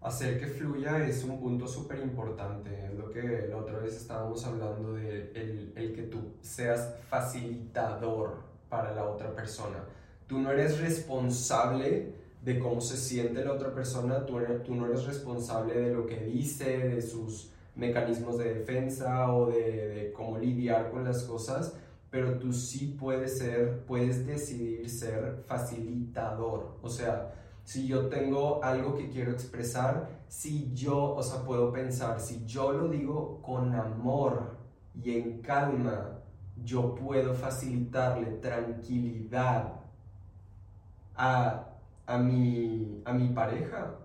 [0.00, 2.86] hacer que fluya es un punto súper importante.
[2.86, 8.42] Es lo que la otra vez estábamos hablando de el, el, que tú seas facilitador
[8.68, 9.84] para la otra persona.
[10.26, 15.04] Tú no eres responsable de cómo se siente la otra persona, tú, tú no eres
[15.04, 20.90] responsable de lo que dice, de sus mecanismos de defensa o de, de cómo lidiar
[20.90, 21.76] con las cosas,
[22.10, 26.76] pero tú sí puedes ser, puedes decidir ser facilitador.
[26.82, 27.34] O sea,
[27.66, 32.70] si yo tengo algo que quiero expresar, si yo, o sea, puedo pensar, si yo
[32.70, 34.56] lo digo con amor
[34.94, 36.20] y en calma,
[36.64, 39.80] yo puedo facilitarle tranquilidad
[41.16, 41.70] a,
[42.06, 43.96] a, mi, a mi pareja.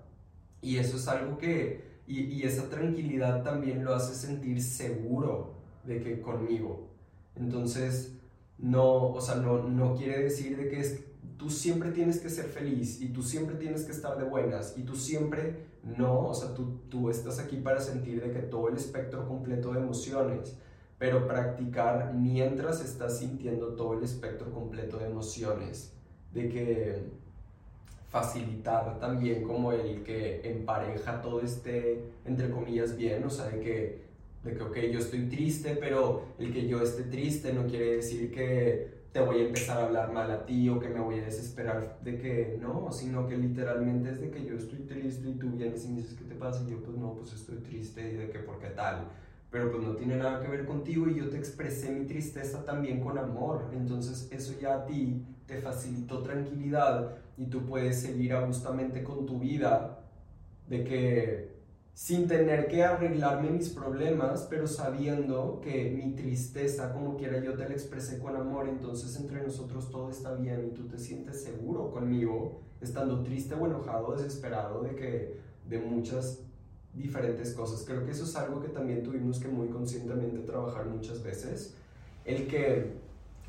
[0.60, 5.54] Y eso es algo que, y, esa tranquilidad también lo hace sentir seguro
[5.84, 6.88] de que conmigo.
[7.36, 8.18] Entonces,
[8.58, 11.11] no, o sea, no, no quiere decir de que es
[11.42, 14.84] tú siempre tienes que ser feliz y tú siempre tienes que estar de buenas y
[14.84, 15.66] tú siempre
[15.98, 19.74] no, o sea, tú, tú estás aquí para sentir de que todo el espectro completo
[19.74, 20.56] de emociones,
[21.00, 25.94] pero practicar mientras estás sintiendo todo el espectro completo de emociones,
[26.32, 27.10] de que
[28.10, 34.02] facilitar también como el que empareja todo este, entre comillas, bien, o sea, de que,
[34.44, 38.32] de que, ok, yo estoy triste, pero el que yo esté triste no quiere decir
[38.32, 41.26] que te voy a empezar a hablar mal a ti o que me voy a
[41.26, 45.50] desesperar de que no, sino que literalmente es de que yo estoy triste y tú
[45.52, 48.16] vienes y me dices qué te pasa y yo pues no, pues estoy triste y
[48.16, 49.10] de que por qué tal,
[49.50, 53.02] pero pues no tiene nada que ver contigo y yo te expresé mi tristeza también
[53.02, 59.04] con amor, entonces eso ya a ti te facilitó tranquilidad y tú puedes seguir justamente
[59.04, 60.00] con tu vida
[60.70, 61.51] de que
[62.02, 67.70] sin tener que arreglarme mis problemas, pero sabiendo que mi tristeza, como quiera, yo te
[67.70, 71.92] la expresé con amor, entonces entre nosotros todo está bien y tú te sientes seguro
[71.92, 75.38] conmigo, estando triste o enojado, desesperado de que
[75.70, 76.40] de muchas
[76.96, 77.84] diferentes cosas.
[77.86, 81.76] Creo que eso es algo que también tuvimos que muy conscientemente trabajar muchas veces,
[82.26, 82.94] el que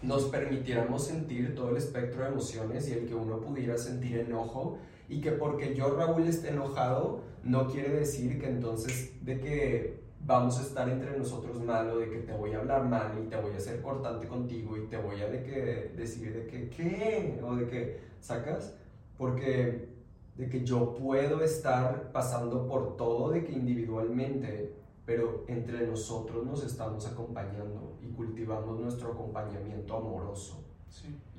[0.03, 4.77] nos permitiéramos sentir todo el espectro de emociones y el que uno pudiera sentir enojo
[5.09, 10.59] y que porque yo Raúl esté enojado no quiere decir que entonces de que vamos
[10.59, 13.37] a estar entre nosotros mal o de que te voy a hablar mal y te
[13.37, 17.41] voy a ser cortante contigo y te voy a de que decir de que qué
[17.43, 18.75] o de que sacas
[19.19, 19.89] porque
[20.37, 26.65] de que yo puedo estar pasando por todo de que individualmente pero entre nosotros nos
[26.65, 30.65] estamos acompañando y cultivamos nuestro acompañamiento amoroso.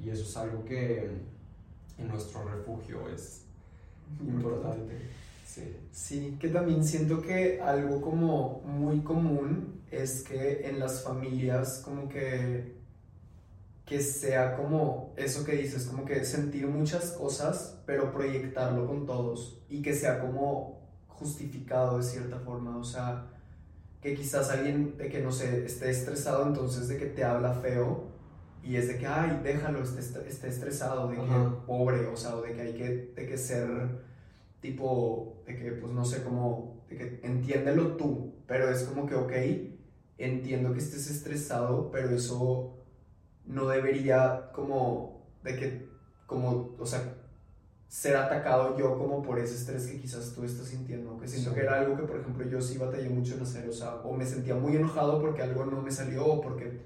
[0.01, 1.09] Y eso es algo que
[1.97, 3.45] en nuestro refugio es
[4.19, 4.97] importante.
[5.53, 5.77] Sí.
[5.91, 12.09] sí, que también siento que algo como muy común es que en las familias como
[12.09, 12.81] que
[13.85, 19.61] que sea como eso que dices, como que sentir muchas cosas, pero proyectarlo con todos
[19.69, 23.27] y que sea como justificado de cierta forma, o sea,
[24.01, 28.07] que quizás alguien de que no sé, esté estresado entonces de que te habla feo
[28.63, 32.41] y es de que, ay, déjalo, esté, esté estresado, de que pobre, o sea, o
[32.41, 33.67] de que hay que, de que ser
[34.63, 39.13] tipo, de que pues no sé, cómo, de que entiéndelo tú, pero es como que,
[39.13, 39.33] ok,
[40.17, 42.77] entiendo que estés estresado, pero eso
[43.45, 45.89] no debería como, de que,
[46.25, 47.13] como, o sea,
[47.89, 51.59] ser atacado yo como por ese estrés que quizás tú estás sintiendo, que siento que
[51.59, 54.25] era algo que, por ejemplo, yo sí batallé mucho en hacer, o sea, o me
[54.25, 56.79] sentía muy enojado porque algo no me salió o porque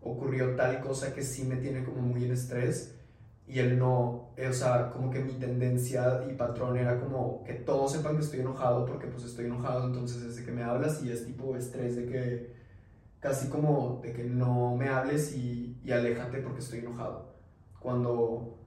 [0.00, 2.94] ocurrió tal cosa que sí me tiene como muy en estrés
[3.46, 7.54] y él no, eh, o sea, como que mi tendencia y patrón era como que
[7.54, 11.10] todos sepan que estoy enojado porque pues estoy enojado, entonces desde que me hablas y
[11.12, 12.54] es tipo estrés de que
[13.20, 17.34] casi como de que no me hables y, y aléjate porque estoy enojado.
[17.80, 18.58] Cuando,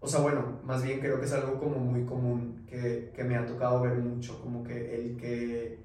[0.00, 3.36] o sea, bueno, más bien creo que es algo como muy común que, que me
[3.36, 5.78] ha tocado ver mucho, como que el que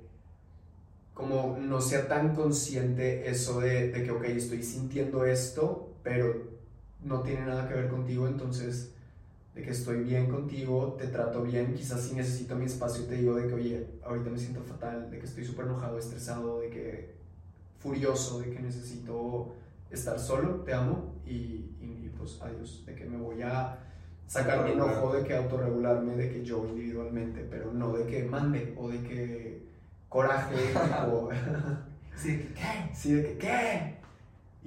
[1.14, 6.57] como no sea tan consciente eso de, de, que, ok, estoy sintiendo esto, pero
[7.02, 8.94] no tiene nada que ver contigo, entonces
[9.58, 13.36] de que estoy bien contigo, te trato bien, quizás si necesito mi espacio te digo
[13.36, 17.16] de que, oye, ahorita me siento fatal, de que estoy súper enojado, estresado, de que
[17.80, 19.56] furioso, de que necesito
[19.90, 23.80] estar solo, te amo y, y, pues adiós, de que me voy a
[24.28, 28.76] sacar mi enojo, de que autorregularme, de que yo individualmente, pero no de que mande
[28.78, 29.68] o de que
[30.08, 30.56] coraje,
[31.12, 31.30] o...
[32.16, 33.97] sí, de que qué, sí, de que qué.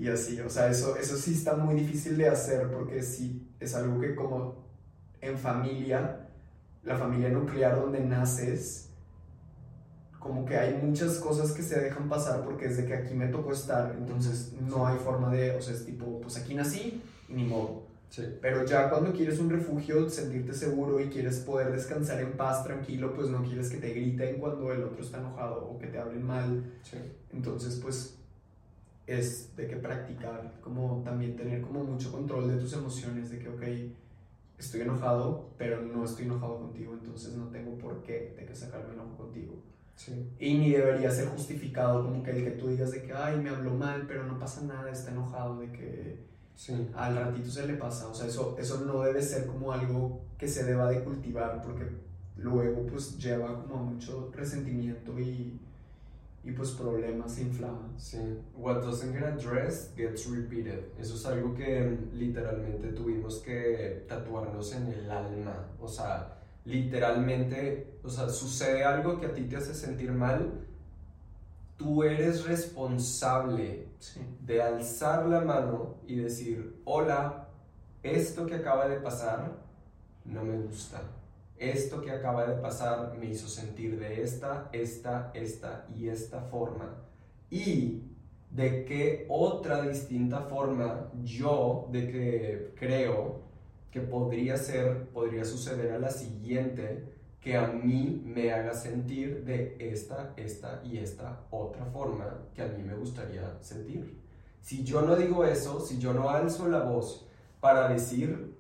[0.01, 3.74] Y así, o sea, eso, eso sí está muy difícil de hacer porque sí es
[3.74, 4.55] algo que como
[5.20, 6.26] en familia,
[6.82, 8.88] la familia nuclear donde naces,
[10.18, 13.26] como que hay muchas cosas que se dejan pasar porque es de que aquí me
[13.26, 17.34] tocó estar, entonces no hay forma de, o sea, es tipo, pues aquí nací y
[17.34, 17.82] ni modo.
[18.40, 23.12] Pero ya cuando quieres un refugio, sentirte seguro y quieres poder descansar en paz, tranquilo,
[23.14, 26.26] pues no quieres que te griten cuando el otro está enojado o que te hablen
[26.26, 26.64] mal.
[27.32, 28.16] Entonces, pues
[29.18, 33.48] es de que practicar, como también tener como mucho control de tus emociones, de que,
[33.48, 33.62] ok,
[34.58, 38.94] estoy enojado, pero no estoy enojado contigo, entonces no tengo por qué de que sacarme
[38.94, 39.62] enojo contigo.
[40.38, 43.50] Y ni debería ser justificado como que el que tú digas de que, ay, me
[43.50, 46.30] habló mal, pero no pasa nada, está enojado, de que
[46.94, 48.08] al ratito se le pasa.
[48.08, 51.86] O sea, eso, eso no debe ser como algo que se deba de cultivar porque
[52.36, 55.58] luego pues lleva como mucho resentimiento y,
[56.43, 57.91] y pues problemas se inflama.
[57.97, 58.18] Sí,
[58.57, 60.84] what doesn't get addressed gets repeated.
[60.99, 65.66] Eso es algo que literalmente tuvimos que tatuarnos en el alma.
[65.80, 70.51] O sea, literalmente, o sea, sucede algo que a ti te hace sentir mal,
[71.76, 73.88] tú eres responsable
[74.47, 77.49] de alzar la mano y decir, hola,
[78.03, 79.59] esto que acaba de pasar
[80.24, 81.03] no me gusta.
[81.61, 86.96] Esto que acaba de pasar me hizo sentir de esta, esta, esta y esta forma.
[87.50, 88.00] Y
[88.50, 93.42] de qué otra distinta forma yo de que creo
[93.90, 97.04] que podría ser, podría suceder a la siguiente
[97.42, 102.68] que a mí me haga sentir de esta, esta y esta otra forma que a
[102.68, 104.18] mí me gustaría sentir.
[104.62, 107.26] Si yo no digo eso, si yo no alzo la voz
[107.61, 108.56] para decir,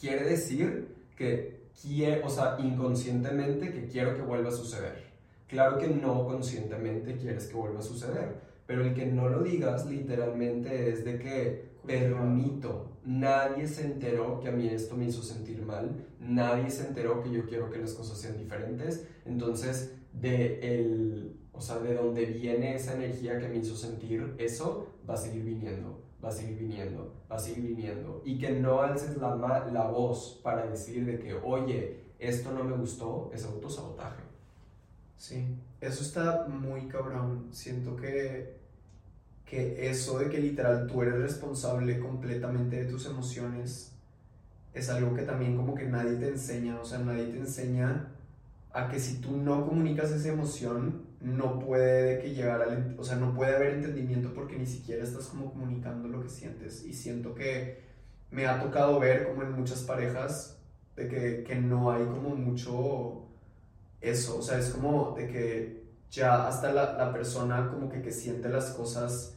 [0.00, 5.04] quiere decir que quiero, o sea, inconscientemente que quiero que vuelva a suceder.
[5.48, 9.86] Claro que no conscientemente quieres que vuelva a suceder, pero el que no lo digas
[9.86, 12.90] literalmente es de que permito.
[13.04, 16.06] Nadie se enteró que a mí esto me hizo sentir mal.
[16.18, 19.06] Nadie se enteró que yo quiero que las cosas sean diferentes.
[19.26, 24.94] Entonces, de el, o sea, de donde viene esa energía que me hizo sentir eso,
[25.08, 28.22] va a seguir viniendo, va a seguir viniendo, va a seguir viniendo.
[28.24, 29.36] Y que no alces la,
[29.72, 34.22] la voz para decir de que, oye, esto no me gustó, es autosabotaje.
[35.16, 37.48] Sí, eso está muy cabrón.
[37.50, 38.64] Siento que
[39.44, 43.92] que eso de que literal tú eres responsable completamente de tus emociones
[44.72, 48.08] es algo que también como que nadie te enseña, o sea, nadie te enseña
[48.72, 53.16] a que si tú no comunicas esa emoción, no puede que llegar al, o sea,
[53.16, 56.84] no puede haber entendimiento porque ni siquiera estás como comunicando lo que sientes.
[56.84, 57.82] Y siento que
[58.30, 60.58] me ha tocado ver como en muchas parejas
[60.96, 63.22] de que, que no hay como mucho
[64.02, 68.12] eso, o sea, es como de que ya hasta la, la persona como que, que
[68.12, 69.34] siente las cosas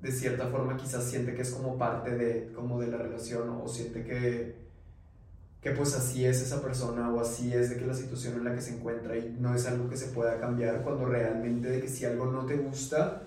[0.00, 3.68] de cierta forma quizás siente que es como parte de, como de la relación o
[3.68, 4.56] siente que,
[5.64, 8.54] que pues así es esa persona o así es de que la situación en la
[8.54, 11.88] que se encuentra y no es algo que se pueda cambiar cuando realmente de que
[11.88, 13.22] si algo no te gusta,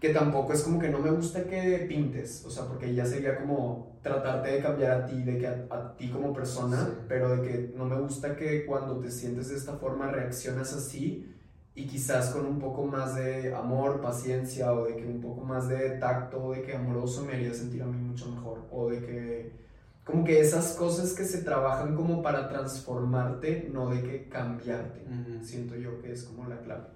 [0.00, 3.40] que tampoco es como que no me gusta que pintes, o sea, porque ya sería
[3.40, 6.92] como tratarte de cambiar a ti, de que a, ti como persona, Sí.
[7.08, 11.34] pero de que no me gusta que cuando te sientes de esta forma reaccionas así
[11.74, 15.66] y quizás con un poco más de amor, paciencia o de que un poco más
[15.66, 19.67] de tacto de que amoroso me haría sentir a mí mucho mejor o de que
[20.08, 25.04] como que esas cosas que se trabajan como para transformarte, no de que cambiarte.
[25.42, 26.86] Siento yo que es como la clave.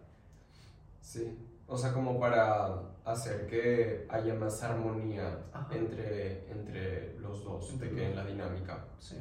[1.03, 2.73] Sí, o sea, como para
[3.05, 5.69] hacer que haya más armonía Ajá.
[5.75, 8.83] entre, entre los dos, de que en la dinámica.
[8.99, 9.17] Sí.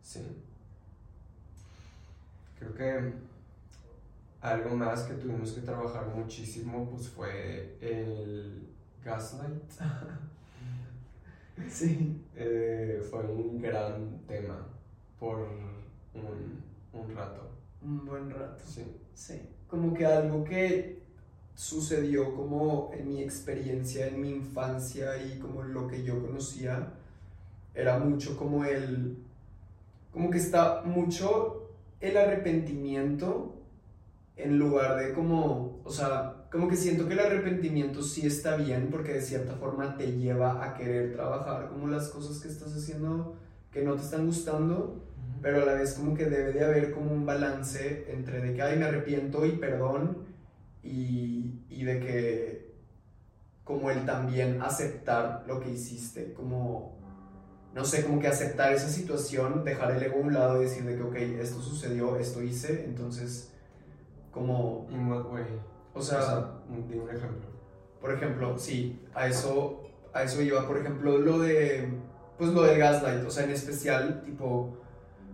[0.00, 0.26] Sí.
[2.58, 3.12] Creo que
[4.40, 8.70] algo más que tuvimos que trabajar muchísimo pues fue el
[9.04, 9.70] gaslight.
[11.68, 12.20] Sí.
[12.36, 14.66] Eh, fue un gran tema
[15.18, 15.38] por
[16.14, 17.50] un, un rato.
[17.82, 18.62] Un buen rato.
[18.66, 18.84] Sí.
[19.14, 19.40] Sí.
[19.68, 21.02] Como que algo que
[21.54, 26.92] sucedió como en mi experiencia, en mi infancia y como lo que yo conocía,
[27.74, 29.18] era mucho como el...
[30.12, 33.54] Como que está mucho el arrepentimiento
[34.36, 35.80] en lugar de como...
[35.84, 39.96] O sea, como que siento que el arrepentimiento sí está bien porque de cierta forma
[39.96, 43.36] te lleva a querer trabajar como las cosas que estás haciendo
[43.72, 45.02] que no te están gustando
[45.42, 48.62] pero a la vez como que debe de haber como un balance entre de que,
[48.62, 50.18] ay, me arrepiento y perdón,
[50.84, 52.72] y, y de que
[53.64, 56.96] como el también aceptar lo que hiciste, como,
[57.74, 60.84] no sé, como que aceptar esa situación, dejar el ego a un lado y decir
[60.84, 63.52] de que, ok, esto sucedió, esto hice, entonces,
[64.30, 65.44] como, In what way?
[65.94, 67.48] O sea, un, di un ejemplo.
[68.00, 69.82] por ejemplo, sí, a eso,
[70.12, 71.88] a eso iba, por ejemplo, lo de,
[72.38, 74.76] pues lo del gaslight, o sea, en especial, tipo,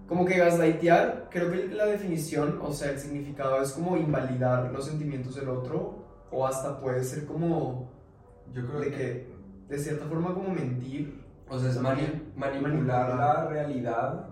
[0.09, 4.87] como que gaslightear, creo que la definición, o sea, el significado es como invalidar los
[4.87, 7.91] sentimientos del otro, o hasta puede ser como,
[8.53, 9.33] Yo creo de que, que,
[9.69, 11.23] de cierta forma, como mentir.
[11.51, 13.15] o sea, es mani- manipular Manipular.
[13.17, 14.27] la realidad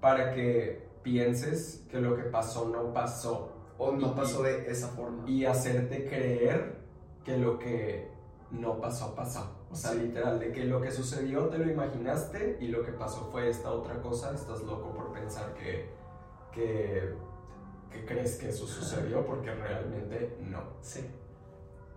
[0.00, 4.88] para que pienses que lo que pasó no pasó O no Y- pasó de esa
[4.88, 5.22] forma.
[5.28, 6.78] y hacerte creer
[7.24, 8.10] que lo que
[8.50, 9.54] no pasó pasó.
[9.70, 9.98] O sea, Sí.
[10.00, 13.70] literal, de que lo que sucedió te lo imaginaste y lo que pasó fue esta
[13.70, 15.90] otra cosa, estás loco por pensar que,
[16.52, 17.12] que,
[17.92, 20.62] que crees que eso sucedió porque realmente no.
[20.80, 21.06] Sí.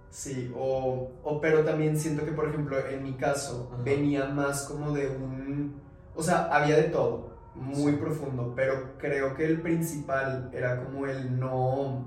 [0.09, 3.81] Sí, o, o pero también siento que, por ejemplo, en mi caso, Ajá.
[3.83, 5.81] venía más como de un...
[6.13, 11.39] O sea, había de todo, muy profundo, pero creo que el principal era como el
[11.39, 12.05] no...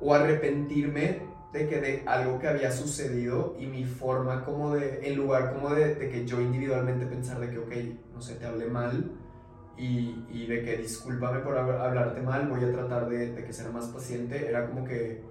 [0.00, 1.22] o arrepentirme
[1.52, 5.70] de que de algo que había sucedido y mi forma como de, en lugar como
[5.74, 7.72] de, de que yo individualmente pensar de que, ok,
[8.14, 9.10] no sé, te hablé mal
[9.76, 13.52] y, y de que discúlpame por hab- hablarte mal, voy a tratar de, de que
[13.52, 15.22] ser más paciente, era como que,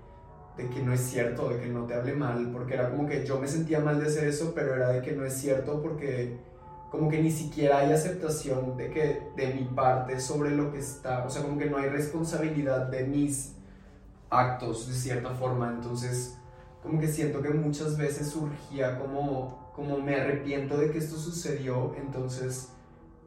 [0.57, 3.25] de que no es cierto, de que no te hable mal, porque era como que
[3.25, 6.37] yo me sentía mal de hacer eso, pero era de que no es cierto porque
[6.89, 11.25] como que ni siquiera hay aceptación de que de mi parte sobre lo que está,
[11.25, 13.55] o sea, como que no hay responsabilidad de mis
[14.29, 16.37] actos de cierta forma, entonces
[16.81, 21.93] como que siento que muchas veces surgía como, como me arrepiento de que esto sucedió,
[21.97, 22.69] entonces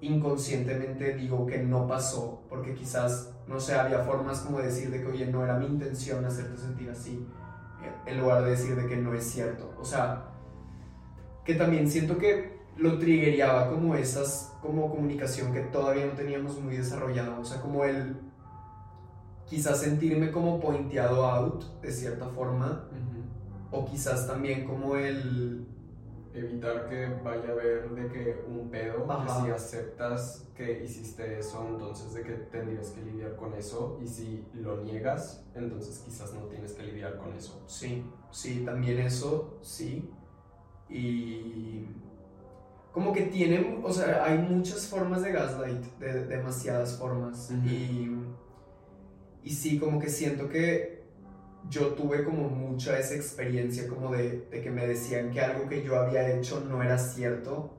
[0.00, 5.00] inconscientemente digo que no pasó, porque quizás, no sé, había formas como de decir de
[5.02, 7.26] que, oye, no era mi intención hacerte sentir así,
[8.06, 9.74] en lugar de decir de que no es cierto.
[9.78, 10.30] O sea,
[11.44, 16.76] que también siento que lo triggereaba como esas, como comunicación que todavía no teníamos muy
[16.76, 18.16] desarrollada, o sea, como el
[19.46, 22.88] quizás sentirme como pointeado out de cierta forma,
[23.70, 25.66] o quizás también como el
[26.32, 31.66] Evitar que vaya a haber de que un pedo, que si aceptas que hiciste eso,
[31.68, 36.42] entonces de que tendrías que lidiar con eso, y si lo niegas, entonces quizás no
[36.42, 37.64] tienes que lidiar con eso.
[37.66, 40.08] Sí, sí, también eso, sí.
[40.88, 41.86] Y
[42.92, 47.50] como que tienen, o sea, hay muchas formas de gaslight, de, demasiadas formas.
[47.64, 48.10] Y,
[49.44, 51.00] y sí, como que siento que
[51.68, 55.82] yo tuve como mucha esa experiencia como de, de que me decían que algo que
[55.82, 57.76] yo había hecho no era cierto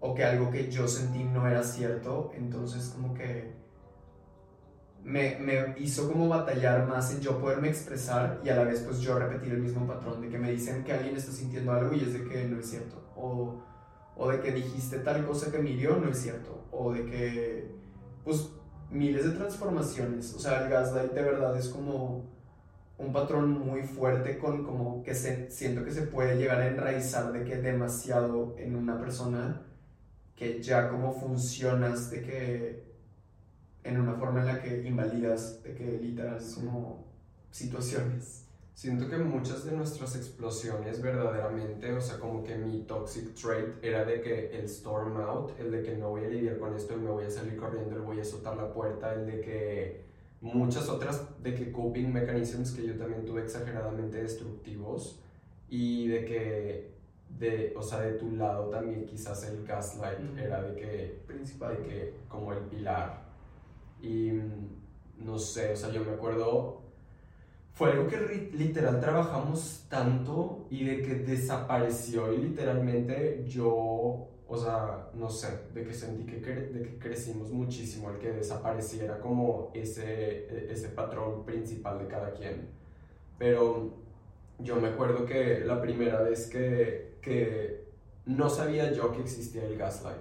[0.00, 2.32] o que algo que yo sentí no era cierto.
[2.34, 3.52] Entonces como que
[5.04, 9.00] me, me hizo como batallar más en yo poderme expresar y a la vez pues
[9.00, 12.00] yo repetir el mismo patrón de que me dicen que alguien está sintiendo algo y
[12.00, 13.62] es de que no es cierto o,
[14.22, 16.68] o de que dijiste tal cosa que me hirió no es cierto.
[16.70, 17.70] O de que
[18.22, 18.50] pues
[18.90, 20.34] miles de transformaciones.
[20.34, 22.28] O sea el gaslight de verdad es como
[22.98, 27.32] un patrón muy fuerte con como que se, siento que se puede llegar a enraizar
[27.32, 29.62] de que demasiado en una persona
[30.36, 32.84] que ya como funcionas de que
[33.84, 37.06] en una forma en la que invalidas de que literal como
[37.50, 38.49] situaciones.
[38.74, 44.04] Siento que muchas de nuestras explosiones verdaderamente, o sea, como que mi toxic trait era
[44.04, 46.96] de que el storm out, el de que no voy a lidiar con esto y
[46.96, 50.04] me voy a salir corriendo, el voy a soltar la puerta, el de que
[50.40, 55.20] muchas otras de que coping mechanisms que yo también tuve exageradamente destructivos
[55.68, 56.90] y de que
[57.38, 61.76] de, o sea, de tu lado también quizás el gaslight era de que, Principal.
[61.76, 63.22] de que como el pilar.
[64.00, 66.79] Y mm, no sé, o sea, yo me acuerdo,
[67.72, 75.08] fue algo que literal trabajamos tanto y de que desapareció y literalmente yo, o sea,
[75.14, 79.70] no sé, de que sentí que, cre- de que crecimos muchísimo, el que desapareciera como
[79.74, 82.68] ese, e- ese patrón principal de cada quien.
[83.38, 83.94] Pero
[84.58, 87.84] yo me acuerdo que la primera vez que, que
[88.26, 90.20] no sabía yo que existía el gaslight,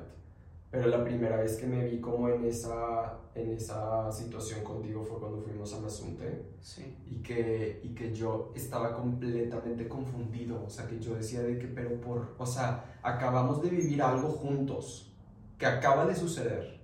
[0.72, 5.20] pero la primera vez que me vi como en esa, en esa situación contigo fue
[5.20, 6.96] cuando fuimos a Mazunte Sí.
[7.08, 11.68] y que, y que yo estaba completamente confundido, o sea, que yo decía de que,
[11.68, 15.12] pero por, o sea, acabamos de vivir algo juntos,
[15.58, 16.80] que acaba de suceder,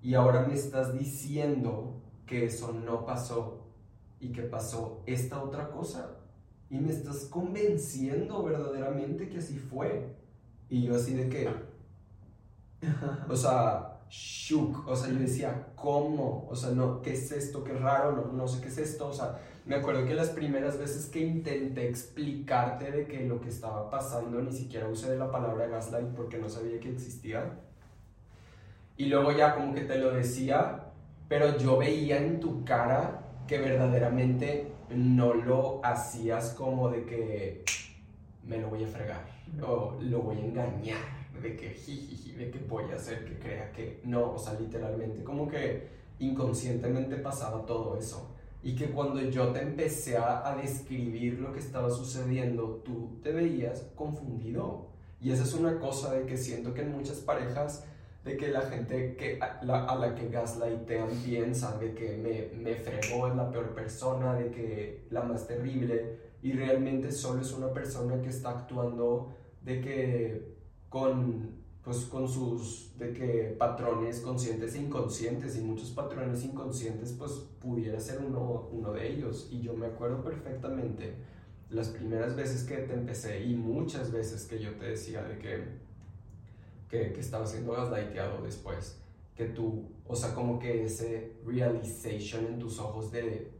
[0.00, 3.66] y ahora me estás diciendo que eso no pasó
[4.20, 6.18] y que pasó esta otra cosa,
[6.70, 10.14] y me estás convenciendo verdaderamente que así fue,
[10.68, 11.48] y yo así de que,
[13.28, 16.46] o sea, shook, o sea, yo decía, ¿cómo?
[16.48, 17.64] O sea, no, ¿qué es esto?
[17.64, 20.78] Qué raro, no, no sé qué es esto, o sea, me acuerdo que las primeras
[20.78, 25.30] veces que intenté explicarte de que lo que estaba pasando, ni siquiera usé de la
[25.30, 27.58] palabra gaslight porque no sabía que existía.
[28.96, 30.84] Y luego ya como que te lo decía,
[31.28, 37.64] pero yo veía en tu cara que verdaderamente no lo hacías como de que
[38.44, 39.26] me lo voy a fregar
[39.66, 43.72] o lo voy a engañar, de que jijiji, de que voy a hacer que crea
[43.72, 48.32] que no, o sea, literalmente como que inconscientemente pasaba todo eso.
[48.62, 53.86] Y que cuando yo te empecé a, describir lo que estaba sucediendo, tú te veías
[53.94, 54.88] confundido.
[55.20, 57.84] Y esa es una cosa de que siento que en muchas parejas,
[58.24, 62.60] de que la gente que, a, la, a la que gaslightean piensan de que me,
[62.60, 67.52] me fregó, es la peor persona, de que la más terrible, y realmente solo es
[67.52, 69.32] una persona que está actuando
[69.62, 70.55] de que
[70.88, 77.30] con pues con sus de que patrones conscientes e inconscientes y muchos patrones inconscientes pues
[77.60, 79.46] pudiera ser uno, uno de ellos.
[79.52, 81.14] Y yo me acuerdo perfectamente
[81.70, 85.86] las primeras veces que te empecé y muchas veces que yo te decía de que
[86.88, 89.00] que, que estaba siendo gaslighteado después
[89.34, 93.52] que tú o sea como que ese realization en tus ojos de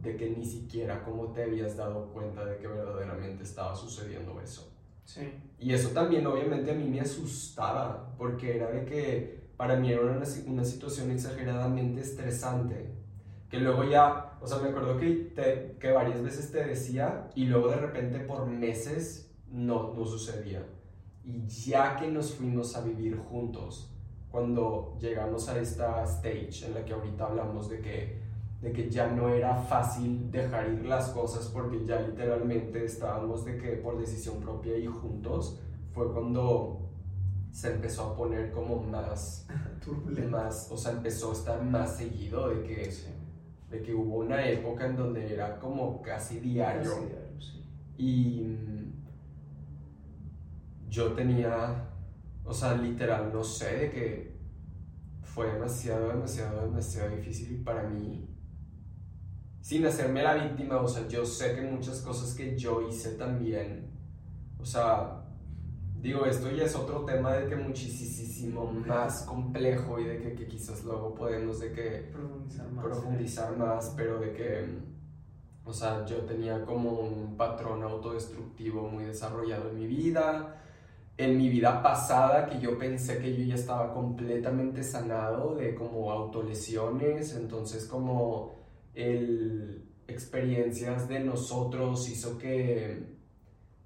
[0.00, 4.69] de que ni siquiera como te habías dado cuenta de que verdaderamente estaba sucediendo eso
[5.12, 5.22] Sí.
[5.58, 10.02] y eso también obviamente a mí me asustaba, porque era de que para mí era
[10.02, 12.94] una, una situación exageradamente estresante,
[13.48, 15.32] que luego ya, o sea, me acuerdo que,
[15.80, 20.64] que varias veces te decía y luego de repente por meses no, no sucedía.
[21.24, 23.92] Y ya que nos fuimos a vivir juntos,
[24.30, 28.29] cuando llegamos a esta stage en la que ahorita hablamos de que
[28.60, 33.56] de que ya no era fácil dejar ir las cosas porque ya literalmente estábamos de
[33.56, 35.58] que por decisión propia y juntos
[35.92, 36.90] fue cuando
[37.50, 39.46] se empezó a poner como más
[39.84, 40.30] Turbulento.
[40.30, 43.08] más o sea empezó a estar más seguido de que Sí.
[43.70, 47.64] de que hubo una época en donde era como casi diario Casi diario, sí.
[47.96, 48.92] y mm,
[50.90, 51.88] yo tenía,
[52.44, 54.36] o sea, literal, no sé, de que
[55.22, 58.26] fue demasiado, demasiado, demasiado difícil para mí.
[59.70, 63.88] Sin hacerme la víctima, o sea, yo sé que muchas cosas que yo hice también,
[64.58, 65.22] o sea,
[66.02, 70.48] digo, esto ya es otro tema de que muchísimo más complejo y de que, que
[70.48, 72.84] quizás luego podemos de que Profundizar más.
[72.84, 74.78] profundizar más, pero de que,
[75.64, 80.64] o sea, yo tenía como un patrón autodestructivo muy desarrollado en mi vida,
[81.16, 86.10] en mi vida pasada, que yo pensé que yo ya estaba completamente sanado de como
[86.10, 88.58] autolesiones, entonces como
[88.94, 93.20] el experiencias de nosotros hizo que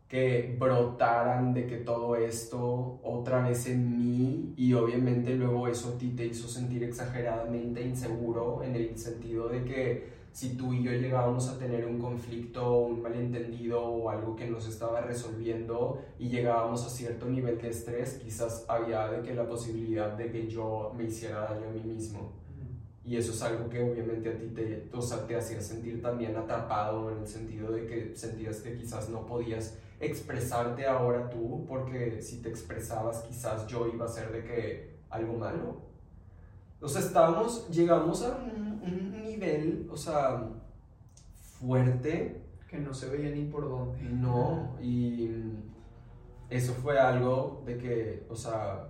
[0.09, 5.99] que brotaran de que todo esto otra vez en mí y obviamente luego eso a
[5.99, 10.93] ti te hizo sentir exageradamente inseguro en el sentido de que si tú y yo
[10.93, 16.85] llegábamos a tener un conflicto, un malentendido o algo que nos estaba resolviendo y llegábamos
[16.85, 21.05] a cierto nivel de estrés, quizás había de que la posibilidad de que yo me
[21.05, 22.44] hiciera daño a mí mismo.
[23.07, 26.37] Y eso es algo que obviamente a ti te, o sea, te hacía sentir también
[26.37, 32.23] atrapado en el sentido de que sentías que quizás no podías expresarte ahora tú, porque
[32.23, 35.83] si te expresabas quizás yo iba a ser de que algo malo.
[36.81, 40.49] O sea, estábamos, llegamos a un, un nivel, o sea,
[41.35, 42.43] fuerte.
[42.69, 44.03] Que no se veía ni por dónde.
[44.03, 45.31] No, y
[46.51, 48.89] eso fue algo de que, o sea,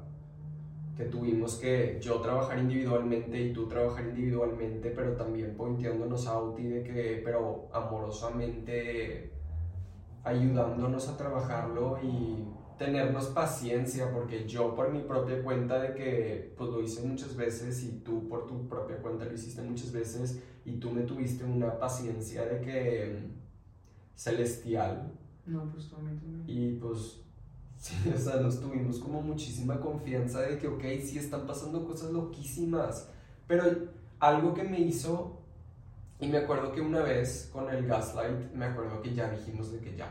[0.96, 6.68] que tuvimos que yo trabajar individualmente y tú trabajar individualmente, pero también pointeándonos out y
[6.68, 9.32] de que, pero amorosamente
[10.22, 12.46] ayudándonos a trabajarlo y
[12.78, 17.82] tenernos paciencia, porque yo por mi propia cuenta de que pues lo hice muchas veces
[17.84, 21.78] y tú por tu propia cuenta lo hiciste muchas veces y tú me tuviste una
[21.78, 23.30] paciencia de que
[24.14, 25.12] celestial.
[25.46, 26.44] No, pues también.
[26.46, 27.23] Y pues
[27.84, 32.12] Sí, o sea, nos tuvimos como muchísima confianza de que, ok, sí están pasando cosas
[32.12, 33.10] loquísimas,
[33.46, 33.64] pero
[34.20, 35.42] algo que me hizo,
[36.18, 39.80] y me acuerdo que una vez con el gaslight, me acuerdo que ya dijimos de
[39.80, 40.08] que ya,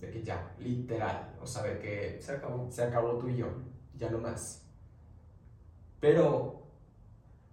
[0.00, 3.48] de que ya, literal, o sea, de que se acabó, se acabó tú y yo,
[3.98, 4.62] ya no más.
[5.98, 6.62] Pero,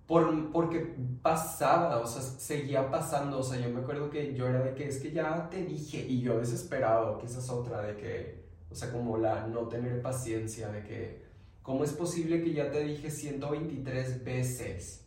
[0.06, 4.62] por, porque pasaba, o sea, seguía pasando, o sea, yo me acuerdo que yo era
[4.62, 7.98] de que es que ya te dije, y yo desesperado, que esa es otra, de
[7.98, 8.43] que
[8.74, 11.22] o sea, como la no tener paciencia de que,
[11.62, 15.06] ¿cómo es posible que ya te dije 123 veces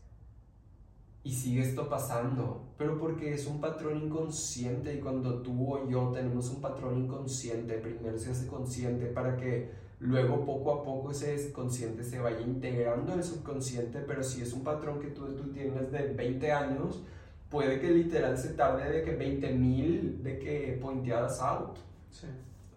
[1.24, 2.62] y sigue esto pasando?
[2.78, 7.78] Pero porque es un patrón inconsciente y cuando tú o yo tenemos un patrón inconsciente,
[7.78, 9.68] primero se hace consciente para que
[9.98, 14.52] luego poco a poco ese consciente se vaya integrando en el subconsciente, pero si es
[14.52, 17.02] un patrón que tú, tú tienes de 20 años,
[17.50, 21.78] puede que literal se tarde de que 20 mil de que pointeadas out.
[22.12, 22.28] Sí.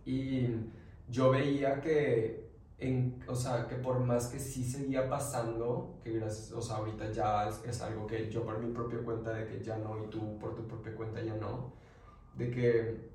[0.05, 0.47] Y
[1.09, 6.51] yo veía que, en, o sea, que por más que sí seguía pasando, que gracias,
[6.51, 9.63] o sea, ahorita ya es, es, algo que yo por mi propia cuenta de que
[9.63, 11.73] ya no y tú por tu propia cuenta ya no,
[12.35, 13.09] de que,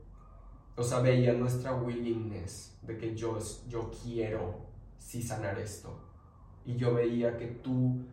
[0.77, 3.39] o sea, veía nuestra willingness, de que yo,
[3.69, 4.65] yo quiero
[4.99, 6.01] sí sanar esto.
[6.67, 8.05] Y yo veía que tú,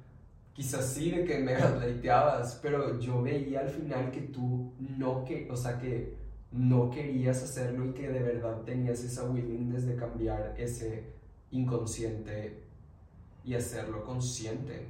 [0.54, 5.50] quizás sí de que me gaslighteabas, pero yo veía al final que tú no, que,
[5.50, 6.21] o sea, que
[6.52, 11.06] no querías hacerlo y que de verdad tenías esa willingness de cambiar ese
[11.52, 12.64] inconsciente
[13.44, 14.88] y hacerlo consciente.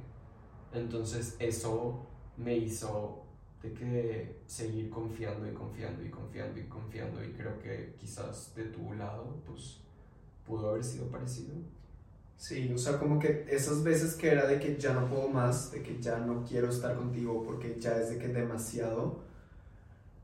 [0.72, 2.06] Entonces eso
[2.36, 3.22] me hizo
[3.62, 8.64] de que seguir confiando y confiando y confiando y confiando y creo que quizás de
[8.64, 9.78] tu lado pues
[10.44, 11.54] pudo haber sido parecido.
[12.36, 15.70] Sí, o sea, como que esas veces que era de que ya no puedo más,
[15.70, 19.20] de que ya no quiero estar contigo porque ya es de que demasiado,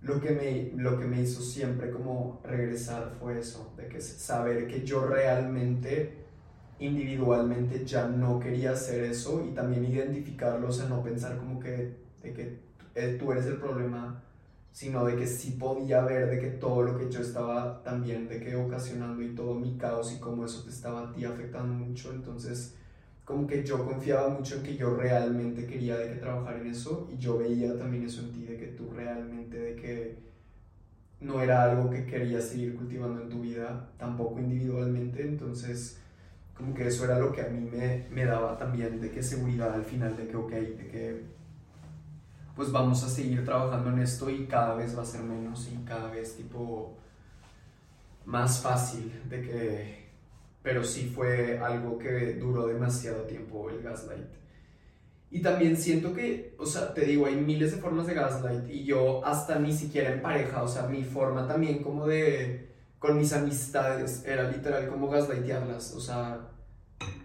[0.02, 4.68] lo que, me, lo que me hizo siempre como regresar fue eso, de que saber
[4.68, 6.14] que yo realmente,
[6.78, 11.96] individualmente, ya no quería hacer eso y también identificarlo, o sea, no pensar como que,
[12.22, 12.58] de que
[12.94, 14.22] eh, tú eres el problema,
[14.72, 18.38] sino de que sí podía ver de que todo lo que yo estaba también, de
[18.38, 22.12] que ocasionando y todo mi caos y cómo eso te estaba a ti afectando mucho,
[22.12, 22.76] entonces
[23.28, 27.10] como que yo confiaba mucho en que yo realmente quería de que trabajar en eso
[27.12, 30.18] y yo veía también eso en ti, de que tú realmente, de que
[31.20, 35.98] no era algo que querías seguir cultivando en tu vida, tampoco individualmente, entonces
[36.54, 39.74] como que eso era lo que a mí me, me daba también de que seguridad
[39.74, 41.24] al final, de que ok, de que
[42.56, 45.76] pues vamos a seguir trabajando en esto y cada vez va a ser menos y
[45.84, 46.96] cada vez tipo
[48.24, 49.97] más fácil de que
[50.62, 54.26] pero sí fue algo que duró demasiado tiempo el gaslight.
[55.30, 58.84] Y también siento que, o sea, te digo, hay miles de formas de gaslight y
[58.84, 63.32] yo hasta ni siquiera en pareja, o sea, mi forma también como de, con mis
[63.34, 66.48] amistades, era literal como gaslightearlas, o sea,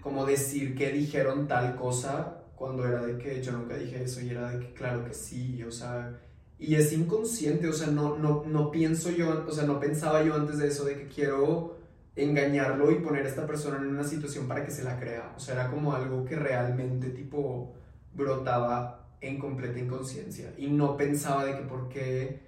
[0.01, 4.29] como decir que dijeron tal cosa cuando era de que yo nunca dije eso y
[4.29, 6.19] era de que claro que sí, o sea,
[6.59, 10.35] y es inconsciente, o sea, no, no, no pienso yo, o sea, no pensaba yo
[10.35, 11.77] antes de eso de que quiero
[12.15, 15.33] engañarlo y poner a esta persona en una situación para que se la crea.
[15.35, 17.73] O sea, era como algo que realmente tipo
[18.13, 22.41] brotaba en completa inconsciencia y no pensaba de que por qué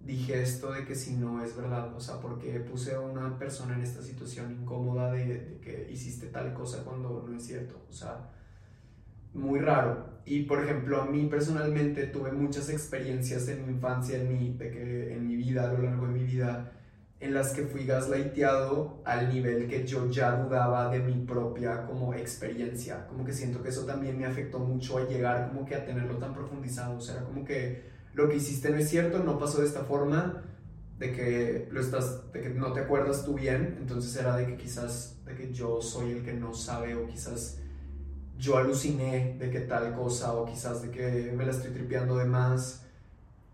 [0.00, 3.74] dije esto de que si no es verdad, o sea, porque puse a una persona
[3.74, 7.92] en esta situación incómoda de, de que hiciste tal cosa cuando no es cierto, o
[7.92, 8.30] sea,
[9.34, 10.14] muy raro.
[10.24, 14.70] Y por ejemplo, a mí personalmente tuve muchas experiencias en mi infancia, en mi, de
[14.70, 16.72] que, en mi vida, a lo largo de mi vida,
[17.20, 22.12] en las que fui gaslighteado al nivel que yo ya dudaba de mi propia como
[22.12, 23.06] experiencia.
[23.06, 26.18] Como que siento que eso también me afectó mucho a llegar como que a tenerlo
[26.18, 26.96] tan profundizado.
[26.96, 27.84] O sea, como que
[28.14, 30.42] lo que hiciste no es cierto, no pasó de esta forma,
[30.98, 33.76] de que, lo estás, de que no te acuerdas tú bien.
[33.80, 37.58] Entonces era de que quizás de que yo soy el que no sabe o quizás
[38.38, 42.24] yo aluciné de que tal cosa o quizás de que me la estoy tripeando de
[42.24, 42.84] más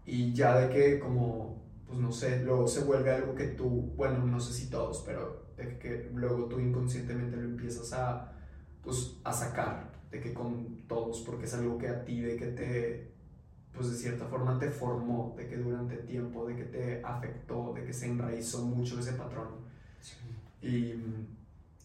[0.06, 1.59] y ya de que como
[1.90, 5.46] pues no sé, luego se vuelve algo que tú, bueno, no sé si todos, pero
[5.56, 8.32] de que luego tú inconscientemente lo empiezas a,
[8.80, 12.46] pues, a sacar, de que con todos, porque es algo que a ti, de que
[12.46, 13.12] te,
[13.72, 17.84] pues de cierta forma te formó, de que durante tiempo, de que te afectó, de
[17.84, 19.48] que se enraizó mucho ese patrón.
[20.62, 20.94] Y,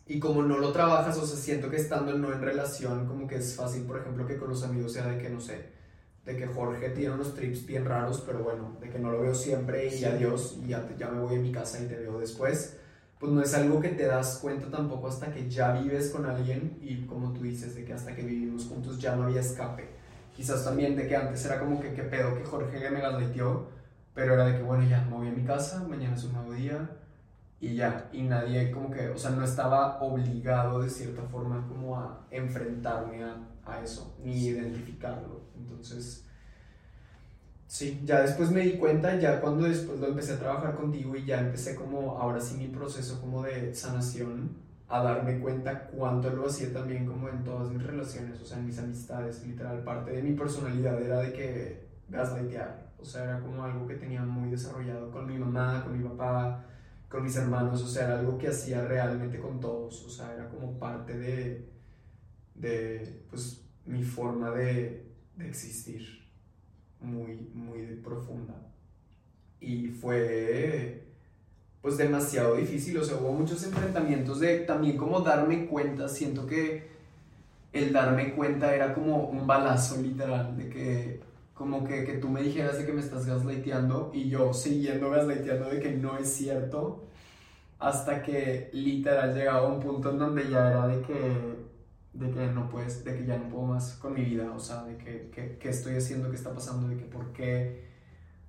[0.06, 3.38] y como no lo trabajas, o sea, siento que estando no en relación, como que
[3.38, 5.73] es fácil, por ejemplo, que con los amigos sea de que, no sé,
[6.26, 9.35] de que Jorge tiene unos trips bien raros, pero bueno, de que no lo veo
[9.35, 12.77] siempre y adiós, y ya, ya me voy a mi casa y te veo después
[13.19, 16.77] pues no es algo que te das cuenta tampoco hasta que ya vives con alguien
[16.81, 19.88] y como tú dices, de que hasta que vivimos juntos ya no había escape.
[20.35, 23.69] Quizás también de que antes era como que qué pedo que Jorge me gaslightó,
[24.14, 26.53] pero era de que bueno, ya me voy a mi casa, mañana es un nuevo
[26.53, 26.89] día
[27.61, 31.97] y ya, y nadie como que, o sea, no estaba obligado de cierta forma como
[31.97, 35.42] a enfrentarme a, a eso, ni identificarlo.
[35.58, 36.26] Entonces,
[37.68, 41.26] Sí, ya después me di cuenta, ya cuando después lo empecé a trabajar contigo y
[41.26, 44.56] ya empecé como, ahora sí mi proceso como de sanación,
[44.88, 48.68] a darme cuenta cuánto lo hacía también como en todas mis relaciones, o sea, en
[48.68, 53.64] mis amistades, literal, parte de mi personalidad era de que gaslightear, o sea, era como
[53.64, 56.64] algo que tenía muy desarrollado con mi mamá, con mi papá,
[57.10, 60.48] con mis hermanos, o sea, era algo que hacía realmente con todos, o sea, era
[60.50, 61.68] como parte de,
[62.56, 65.06] de pues, mi forma de,
[65.36, 66.26] de existir
[66.99, 68.56] muy, muy profunda.
[69.60, 71.03] Y fue
[71.82, 76.88] pues demasiado difícil, o sea, hubo muchos enfrentamientos de también como darme cuenta, siento que
[77.73, 81.19] el darme cuenta era como un balazo literal, de que
[81.53, 85.69] como que, que tú me dijeras de que me estás gaslighteando y yo siguiendo gaslighteando
[85.69, 87.03] de que no es cierto,
[87.77, 91.65] hasta que literal llegaba a un punto en donde ya era de que
[92.16, 94.84] de que no puedes, de que ya no puedo más con mi vida, o sea,
[94.84, 97.84] de que, que, estoy haciendo, qué está pasando, de que por qué,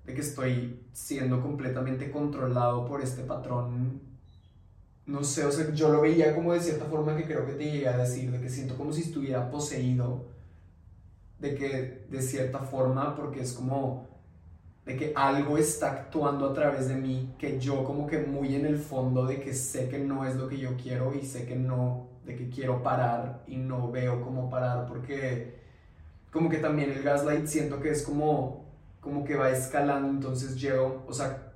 [0.04, 4.00] de que estoy siendo completamente controlado por este patrón.
[5.04, 7.64] No sé, o sea, yo lo veía como de cierta forma que creo que te
[7.64, 10.28] llegué a decir, de que siento como si estuviera poseído,
[11.40, 14.08] de que de cierta forma, porque es como
[14.84, 18.64] de que algo está actuando a través de mí, que yo como que muy en
[18.64, 21.56] el fondo de que sé que no es lo que yo quiero y sé que
[21.56, 25.54] no de que quiero parar y no veo cómo parar porque
[26.30, 28.66] como que también el gaslight siento que es como
[29.00, 31.52] como que va escalando entonces llego o sea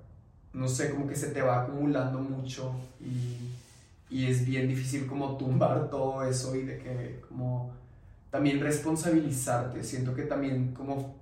[0.52, 5.36] no sé como que se te va acumulando mucho y, y es bien difícil como
[5.36, 7.72] tumbar todo eso y de que como
[8.30, 9.82] también responsabilizarte.
[9.82, 11.14] Siento que también como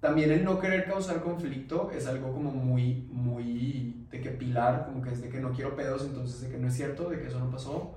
[0.00, 5.02] también el no querer causar conflicto es algo como muy muy de que pilar como
[5.02, 7.26] que es de que no quiero pedos entonces de que no es cierto de que
[7.26, 7.96] eso no pasó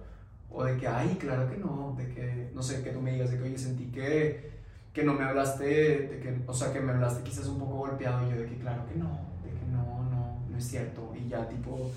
[0.53, 3.31] o de que, ay, claro que no, de que, no sé, que tú me digas
[3.31, 4.51] de que, oye, sentí que,
[4.93, 8.27] que no me hablaste, de que, o sea, que me hablaste quizás un poco golpeado
[8.27, 9.09] y yo de que, claro que no,
[9.43, 11.11] de que no, no, no es cierto.
[11.19, 11.91] Y ya, tipo,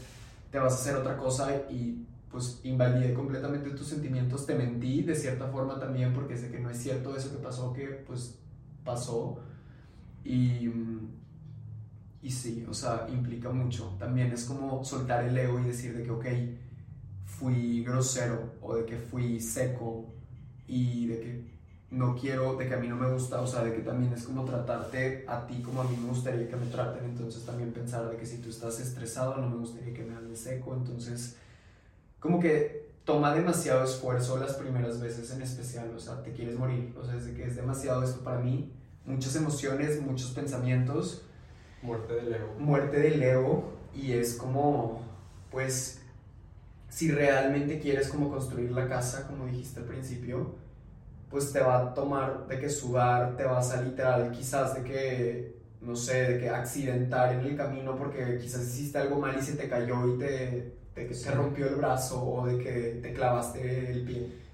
[0.51, 5.15] te vas a hacer otra cosa y pues invalidé completamente tus sentimientos, te mentí de
[5.15, 8.39] cierta forma también porque sé que no es cierto eso que pasó, que pues
[8.85, 9.39] pasó.
[10.25, 10.71] Y,
[12.23, 13.95] y sí, o sea, implica mucho.
[13.99, 16.27] También es como soltar el ego y decir de que, ok,
[17.39, 20.07] fui grosero o de que fui seco
[20.67, 21.57] y de que
[21.91, 24.25] no quiero, de que a mí no me gusta, o sea, de que también es
[24.25, 28.11] como tratarte a ti como a mí me gustaría que me traten, entonces también pensar
[28.11, 31.37] de que si tú estás estresado no me gustaría que me hables seco, entonces
[32.19, 36.93] como que toma demasiado esfuerzo las primeras veces en especial, o sea, te quieres morir,
[37.01, 38.73] o sea, es de que es demasiado esto para mí,
[39.05, 41.23] muchas emociones, muchos pensamientos.
[41.83, 42.55] Muerte del ego.
[42.59, 45.03] Muerte del ego y es como,
[45.51, 46.01] pues
[46.89, 50.55] si realmente quieres como construir la casa, como dijiste al principio,
[51.31, 55.57] pues te va a tomar de que sudar, te vas a literal quizás de que,
[55.81, 59.57] no sé, de que accidentar en el camino porque quizás hiciste algo mal y se
[59.57, 62.73] te cayó y te, te, te rompió el brazo o de que
[63.03, 64.47] te clavaste el pie.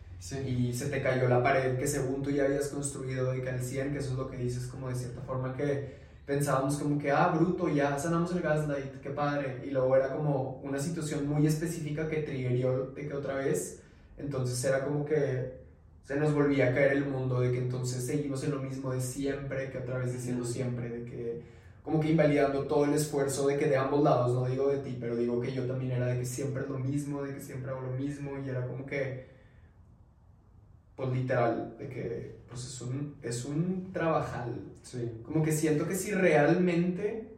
[0.47, 3.61] Y se te cayó la pared que según tú ya habías construido de que al
[3.61, 6.02] 100, que eso es lo que dices como de cierta forma que
[6.33, 9.63] pensábamos como que, ah, bruto, ya sanamos el gaslight, qué padre.
[9.67, 13.83] Y luego era como una situación muy específica que triggerió de que otra vez.
[14.17, 15.61] Entonces era como que
[16.05, 19.01] se nos volvía a caer el mundo, de que entonces seguimos en lo mismo de
[19.01, 21.43] siempre, que otra vez diciendo siempre, de que
[21.83, 24.97] como que invalidando todo el esfuerzo de que de ambos lados, no digo de ti,
[24.99, 27.71] pero digo que yo también era de que siempre es lo mismo, de que siempre
[27.71, 29.32] hago lo mismo y era como que
[31.03, 34.55] pues literal, de que pues es un, es un trabajal.
[34.83, 35.21] Sí.
[35.25, 37.29] Como que siento que si realmente,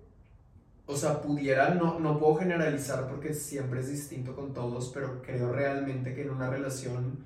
[0.87, 5.51] o sea, pudiera, no, no puedo generalizar porque siempre es distinto con todos, pero creo
[5.51, 7.25] realmente que en una relación,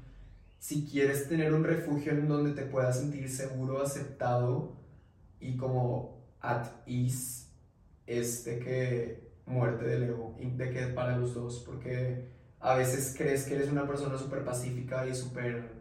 [0.60, 4.76] si quieres tener un refugio en donde te puedas sentir seguro, aceptado
[5.40, 7.46] y como at ease,
[8.06, 12.28] es de que muerte del ego, de que para los dos, porque
[12.60, 15.77] a veces crees que eres una persona súper pacífica y súper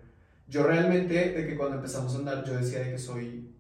[0.48, 3.54] yo realmente, de que cuando empezamos a andar, yo decía de que soy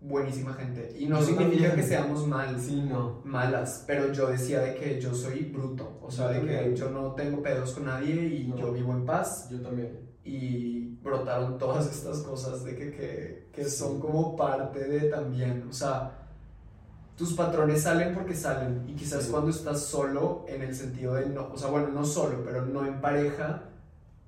[0.00, 0.96] buenísima gente.
[0.98, 3.20] Y no significa que seamos mal, sí, no.
[3.24, 7.12] malas, pero yo decía de que yo soy bruto, o sea, de que yo no
[7.12, 9.48] tengo pedos con nadie y yo vivo en paz.
[9.50, 10.10] Yo también.
[10.24, 15.72] Y brotaron todas estas cosas de que, que, que son como parte de también, o
[15.72, 16.20] sea,
[17.16, 21.50] tus patrones salen porque salen y quizás cuando estás solo en el sentido de no,
[21.52, 23.69] o sea, bueno, no solo, pero no en pareja,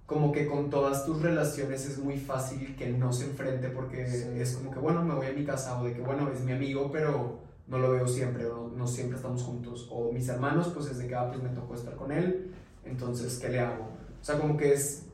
[0.06, 4.56] como que con todas tus relaciones es muy fácil que no se enfrente porque es
[4.56, 6.90] como que, bueno, me voy a mi casa o de que, bueno, es mi amigo,
[6.92, 9.88] pero no lo veo siempre o no, siempre estamos juntos.
[9.90, 12.52] O mis hermanos, pues es de que, ah, pues me tocó estar con él,
[12.84, 13.84] entonces, ¿qué le hago?
[14.20, 15.06] O sea, como que es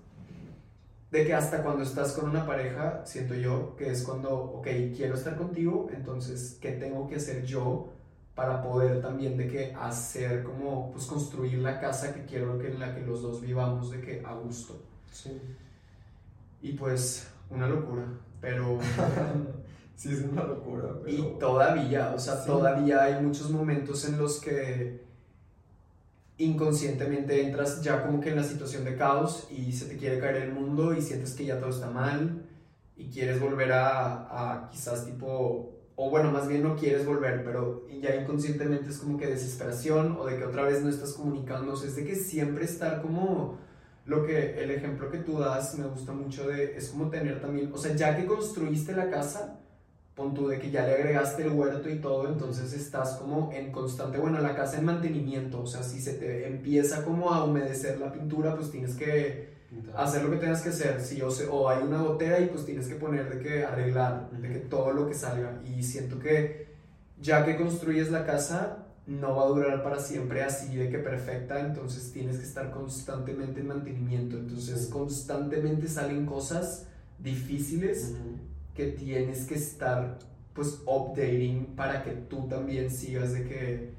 [1.11, 4.67] de que hasta cuando estás con una pareja, siento yo, que es cuando, ok,
[4.97, 7.93] quiero estar contigo, entonces, ¿qué tengo que hacer yo
[8.39, 12.79] para poder también de que hacer como, pues construir la casa que quiero que en
[12.79, 14.81] la que los dos vivamos de que a gusto?
[15.11, 15.43] Sí.
[16.63, 18.05] Y pues, una locura,
[18.41, 18.79] pero...
[19.97, 20.85] sí, es una locura.
[21.03, 21.17] Pero...
[21.17, 25.03] Y todavía, o sea, todavía hay muchos momentos en los que
[26.39, 30.37] inconscientemente entras ya como que en la situación de caos y se te quiere caer
[30.37, 32.47] el mundo y sientes que ya todo está mal
[32.97, 37.85] y quieres volver a, a quizás tipo, o bueno, más bien no quieres volver, pero
[38.01, 41.77] ya inconscientemente es como que desesperación o de que otra vez no estás comunicando, o
[41.77, 43.59] sea, es de que siempre estar como
[44.07, 47.73] lo que el ejemplo que tú das me gusta mucho de es como tener también,
[47.75, 49.59] o sea, ya que construiste la casa,
[50.15, 53.73] pon tú de que ya le agregaste el huerto y todo, entonces estás como en
[53.73, 57.99] constante, bueno, la casa en mantenimiento, o sea, si se te empieza como a humedecer
[57.99, 59.58] la pintura, pues tienes que
[59.95, 62.87] hacer lo que tengas que hacer, si o, o hay una gotera y pues tienes
[62.87, 66.69] que poner de que arreglar, de que todo lo que salga, y siento que
[67.21, 71.61] ya que construyes la casa, no va a durar para siempre así de que perfecta,
[71.61, 76.87] entonces tienes que estar constantemente en mantenimiento, entonces constantemente salen cosas
[77.19, 78.15] difíciles
[78.75, 80.19] que tienes que estar
[80.53, 83.91] pues updating para que tú también sigas de que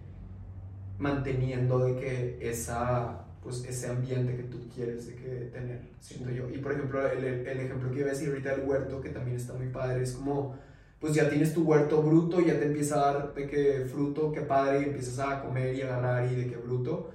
[1.00, 6.50] manteniendo de que esa pues ese ambiente que tú quieres de que tener, siento yo.
[6.50, 9.38] Y por ejemplo, el, el ejemplo que iba a decir ahorita del huerto, que también
[9.38, 10.56] está muy padre, es como,
[11.00, 14.42] pues ya tienes tu huerto bruto, ya te empieza a dar de que fruto, que
[14.42, 17.12] padre, y empiezas a comer y agarrar y de que bruto,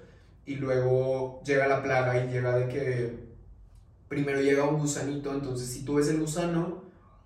[0.47, 3.25] y luego llega la plaga y llega de que
[4.09, 6.85] primero llega un gusanito, entonces si tú ves el gusano,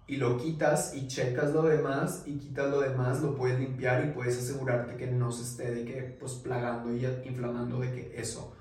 [0.09, 4.13] y lo quitas y checas lo demás y quitas lo demás, lo puedes limpiar y
[4.13, 8.55] puedes asegurarte que no se esté de que pues plagando y inflamando de que eso.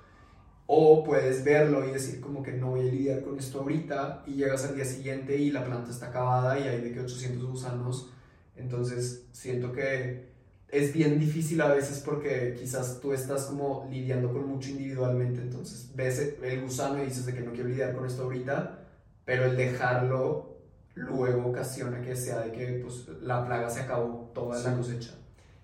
[0.68, 4.34] O puedes verlo y decir como que no voy a lidiar con esto ahorita y
[4.34, 8.12] llegas al día siguiente y la planta está acabada y hay de que 800 gusanos.
[8.56, 10.28] Entonces siento que
[10.70, 15.92] es bien difícil a veces porque quizás tú estás como lidiando con mucho individualmente, entonces
[15.96, 18.80] ves el gusano y dices de que no quiero lidiar con esto ahorita,
[19.24, 20.58] pero el dejarlo
[20.96, 25.14] luego ocasiona que sea de que pues, la plaga se acabó toda la cosecha.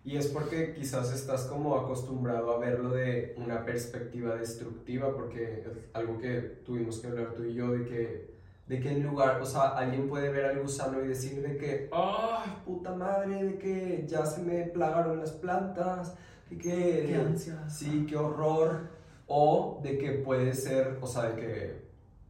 [0.05, 5.63] Y es porque quizás estás como acostumbrado a verlo de una perspectiva destructiva, porque
[5.93, 8.33] algo que tuvimos que hablar tú y yo, de que,
[8.67, 11.89] de que en lugar, o sea, alguien puede ver al gusano y decir de que,
[11.93, 13.43] ¡ay, puta madre!
[13.43, 16.15] De que ya se me plagaron las plantas,
[16.49, 17.05] de que...
[17.07, 17.69] ¡Qué ansia!
[17.69, 18.89] Sí, qué horror.
[19.25, 21.83] O de que puede ser, o sea, de que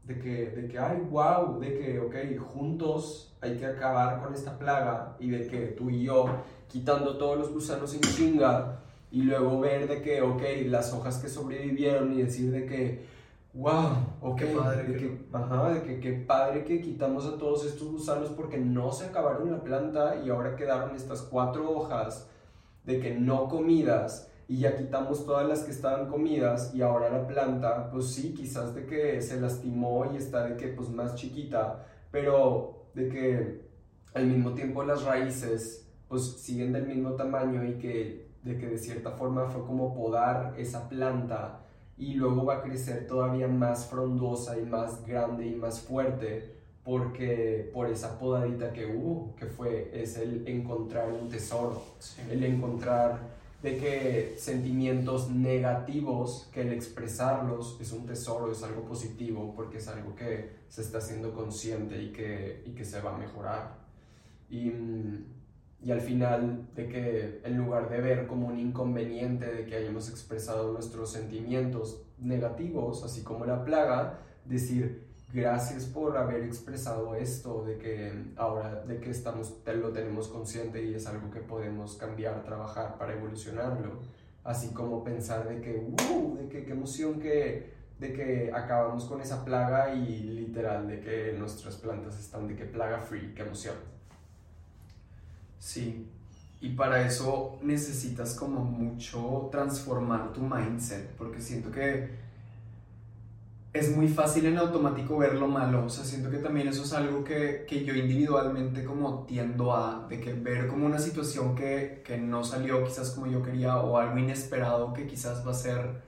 [0.04, 4.58] de que, de que, ay, wow, de que, ok, juntos hay que acabar con esta
[4.58, 6.26] plaga y de que tú y yo
[6.74, 8.80] quitando todos los gusanos en chinga
[9.12, 13.06] y luego ver de que, ok, las hojas que sobrevivieron y decir de que,
[13.54, 13.92] wow,
[14.22, 17.92] ok, qué padre, de que, ajá, de que qué padre que quitamos a todos estos
[17.92, 22.28] gusanos porque no se acabaron la planta y ahora quedaron estas cuatro hojas
[22.86, 27.28] de que no comidas y ya quitamos todas las que estaban comidas y ahora la
[27.28, 31.86] planta, pues sí, quizás de que se lastimó y está de que pues más chiquita,
[32.10, 33.62] pero de que
[34.16, 35.83] al mismo tiempo las raíces
[36.14, 40.54] pues siguen del mismo tamaño y que de que de cierta forma fue como podar
[40.60, 41.62] esa planta
[41.98, 46.54] y luego va a crecer todavía más frondosa y más grande y más fuerte
[46.84, 51.82] porque por esa podadita que hubo, que fue, es el encontrar un tesoro,
[52.30, 53.18] el encontrar
[53.64, 59.88] de que sentimientos negativos, que el expresarlos es un tesoro, es algo positivo, porque es
[59.88, 63.82] algo que se está haciendo consciente y que, y que se va a mejorar.
[64.52, 64.72] Y,
[65.84, 70.10] y al final, de que en lugar de ver como un inconveniente de que hayamos
[70.10, 77.78] expresado nuestros sentimientos negativos, así como la plaga, decir, gracias por haber expresado esto, de
[77.78, 82.98] que ahora de que estamos, lo tenemos consciente y es algo que podemos cambiar, trabajar
[82.98, 84.00] para evolucionarlo.
[84.46, 85.76] Así como pensar de que,
[86.12, 91.02] uh, de que qué emoción que, de que acabamos con esa plaga y literal de
[91.02, 93.93] que nuestras plantas están de que plaga free, qué emoción.
[95.64, 96.06] Sí,
[96.60, 102.10] y para eso necesitas como mucho transformar tu mindset, porque siento que
[103.72, 106.92] es muy fácil en automático ver lo malo, o sea, siento que también eso es
[106.92, 112.04] algo que, que yo individualmente como tiendo a, de que ver como una situación que,
[112.06, 116.02] que no salió quizás como yo quería o algo inesperado que quizás va a ser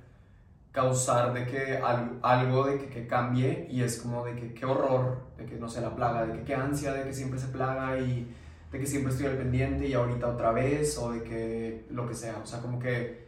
[0.73, 4.65] causar de que algo, algo de que, que, cambie y es como de que qué
[4.65, 7.48] horror, de que no sé, la plaga, de que qué ansia, de que siempre se
[7.48, 8.27] plaga y
[8.76, 12.14] de que siempre estoy al pendiente y ahorita otra vez, o de que lo que
[12.14, 12.40] sea.
[12.44, 13.26] O sea, como que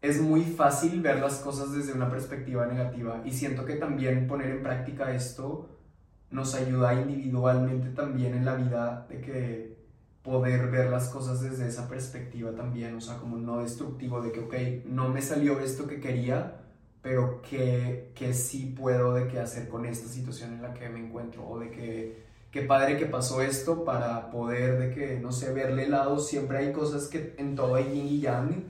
[0.00, 4.50] es muy fácil ver las cosas desde una perspectiva negativa y siento que también poner
[4.50, 5.68] en práctica esto
[6.30, 9.76] nos ayuda individualmente también en la vida de que
[10.22, 14.40] poder ver las cosas desde esa perspectiva también, o sea, como no destructivo de que,
[14.40, 16.62] ok, no me salió esto que quería,
[17.02, 20.98] pero que, que sí puedo de qué hacer con esta situación en la que me
[21.00, 22.25] encuentro, o de que
[22.56, 26.72] qué padre que pasó esto para poder de que, no sé, verle lado, siempre hay
[26.72, 28.64] cosas que en todo hay yin y yang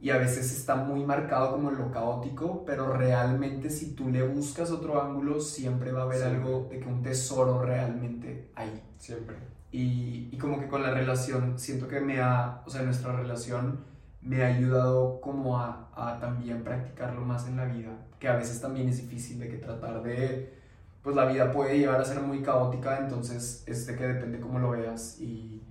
[0.00, 4.72] y a veces está muy marcado como lo caótico, pero realmente si tú le buscas
[4.72, 8.82] otro ángulo, siempre va a haber algo de que un tesoro realmente ahí.
[8.98, 9.36] Siempre.
[9.70, 13.84] Y, y, como que con la relación, siento que me ha, o sea, nuestra relación
[14.20, 18.60] me ha ayudado como a, a también practicarlo más en la vida, que a veces
[18.60, 20.61] también es difícil de que tratar de
[21.02, 24.58] pues la vida puede llegar a ser muy caótica, entonces es de que depende cómo
[24.58, 25.62] lo veas y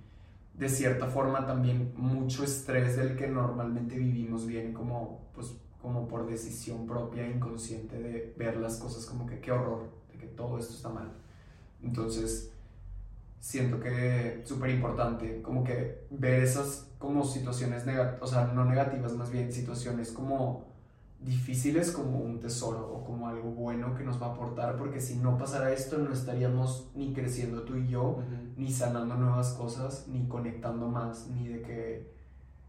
[0.54, 6.26] de cierta forma también mucho estrés del que normalmente vivimos viene como, pues, como por
[6.26, 10.74] decisión propia, inconsciente de ver las cosas como que qué horror, de que todo esto
[10.74, 11.10] está mal.
[11.82, 12.52] Entonces,
[13.40, 19.14] siento que súper importante como que ver esas como situaciones negativas, o sea, no negativas,
[19.14, 20.71] más bien situaciones como
[21.24, 25.16] difíciles como un tesoro o como algo bueno que nos va a aportar, porque si
[25.16, 28.22] no pasara esto no estaríamos ni creciendo tú y yo,
[28.56, 32.12] ni sanando nuevas cosas, ni conectando más, ni de que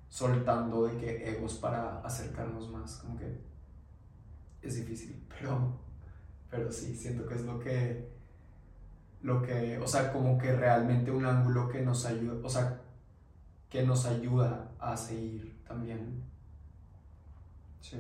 [0.09, 3.39] soltando de que egos para acercarnos más, como que
[4.61, 5.79] es difícil, pero,
[6.49, 8.09] pero sí, siento que es lo que,
[9.21, 12.81] lo que, o sea, como que realmente un ángulo que nos ayuda, o sea,
[13.69, 16.23] que nos ayuda a seguir también.
[17.81, 17.97] Sí.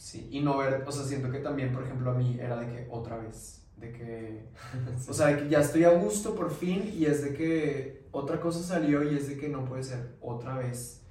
[0.00, 2.66] Sí, y no ver, o sea, siento que también, por ejemplo, a mí era de
[2.72, 4.48] que otra vez, de que,
[5.08, 8.40] o sea, de que ya estoy a gusto por fin y es de que otra
[8.40, 11.02] cosa salió y es de que no puede ser otra vez.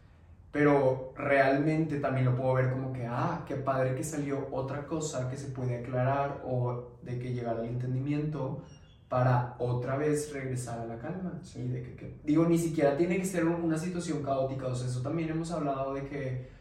[0.51, 5.29] Pero realmente también lo puedo ver como que, ah, qué padre que salió otra cosa
[5.29, 8.63] que se puede aclarar o de que llegar al entendimiento
[9.07, 11.39] para otra vez regresar a la calma.
[11.43, 15.03] Sí, de que, digo, ni siquiera tiene que ser una situación caótica, o sea, eso
[15.03, 16.58] también hemos hablado de que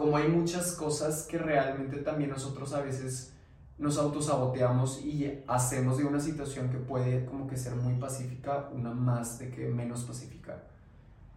[0.00, 3.34] como hay muchas cosas que realmente también nosotros a veces
[3.76, 8.94] nos autosaboteamos y hacemos de una situación que puede como que ser muy pacífica una
[8.94, 10.62] más de que menos pacífica.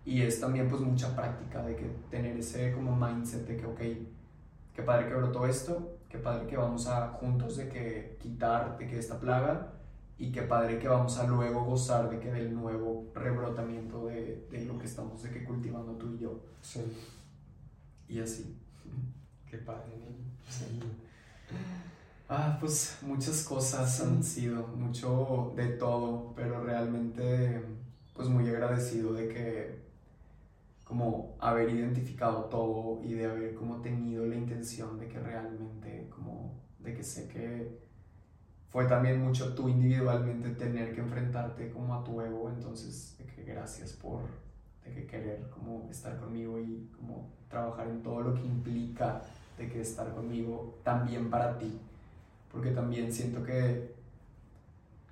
[0.06, 3.81] Y es también pues mucha práctica de que tener ese como mindset de que, ok,
[4.73, 8.88] qué padre que brotó esto, qué padre que vamos a juntos de que quitar de
[8.88, 9.73] que esta plaga
[10.18, 14.64] y qué padre que vamos a luego gozar de que del nuevo rebrotamiento de, de
[14.64, 16.40] lo que estamos de que cultivando tú y yo.
[16.61, 16.80] Sí
[18.14, 18.56] y así.
[19.49, 19.91] Qué padre,
[20.49, 20.80] Sí.
[22.30, 27.64] Ah, pues muchas cosas han sido, mucho de todo, pero realmente
[28.14, 29.84] pues muy agradecido de que
[30.84, 36.60] como haber identificado todo y de haber como tenido la intención de que realmente como
[36.80, 37.80] de que sé que
[38.69, 43.44] fue también mucho tú individualmente tener que enfrentarte como a tu ego, entonces de que
[43.44, 44.22] gracias por
[44.85, 49.22] de que querer como estar conmigo y como trabajar en todo lo que implica
[49.57, 51.80] de que estar conmigo también para ti.
[52.51, 53.93] Porque también siento que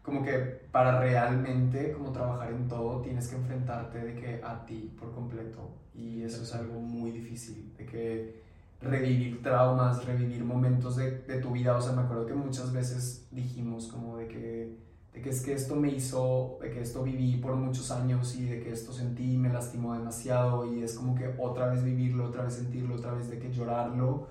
[0.03, 0.37] como que
[0.71, 5.69] para realmente como trabajar en todo tienes que enfrentarte de que a ti por completo
[5.93, 8.41] y eso es algo muy difícil de que
[8.81, 13.27] revivir traumas revivir momentos de, de tu vida o sea me acuerdo que muchas veces
[13.29, 14.75] dijimos como de que
[15.13, 18.45] de que es que esto me hizo, de que esto viví por muchos años y
[18.45, 22.27] de que esto sentí y me lastimó demasiado y es como que otra vez vivirlo,
[22.27, 24.27] otra vez sentirlo, otra vez de que llorarlo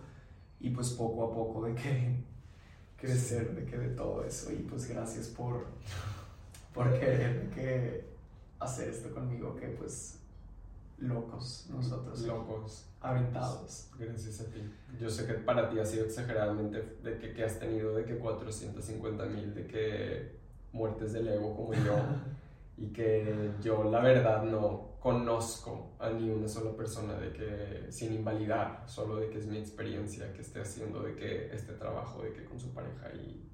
[0.58, 2.24] y pues poco a poco de que
[2.96, 5.66] crecer de que de todo eso y pues gracias por,
[6.72, 8.04] por querer que
[8.58, 10.18] hacer esto conmigo que pues
[10.98, 12.86] locos nosotros locos.
[13.00, 13.88] aventados.
[13.98, 14.60] Gracias a ti.
[14.98, 18.18] Yo sé que para ti ha sido exageradamente de que, que has tenido de que
[18.18, 20.39] 450 mil de que
[20.72, 21.96] muertes del ego como yo
[22.76, 28.14] y que yo la verdad no conozco a ni una sola persona de que sin
[28.14, 32.32] invalidar, solo de que es mi experiencia que esté haciendo de que este trabajo de
[32.32, 33.50] que con su pareja y,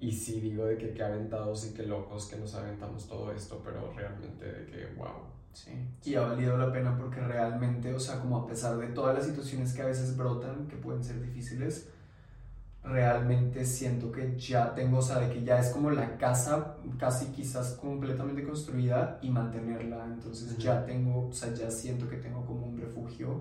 [0.00, 3.60] y sí digo de que qué aventados y qué locos que nos aventamos todo esto,
[3.64, 5.34] pero realmente de que wow.
[5.52, 5.70] Sí,
[6.02, 9.24] y ha valido la pena porque realmente, o sea, como a pesar de todas las
[9.24, 11.90] situaciones que a veces brotan, que pueden ser difíciles,
[12.84, 17.26] realmente siento que ya tengo, o sea, de que ya es como la casa casi
[17.26, 20.04] quizás completamente construida y mantenerla.
[20.04, 23.40] Entonces ya tengo, o sea, ya siento que tengo como un refugio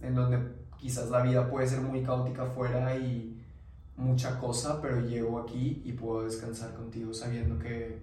[0.00, 0.38] en donde
[0.78, 3.38] quizás la vida puede ser muy caótica afuera y
[3.96, 7.98] mucha cosa, pero llego aquí y puedo descansar contigo sabiendo que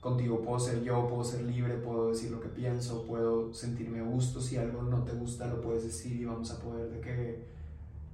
[0.00, 4.04] contigo puedo ser yo, puedo ser libre, puedo decir lo que pienso, puedo sentirme a
[4.04, 7.55] gusto, si algo no te gusta lo puedes decir y vamos a poder de que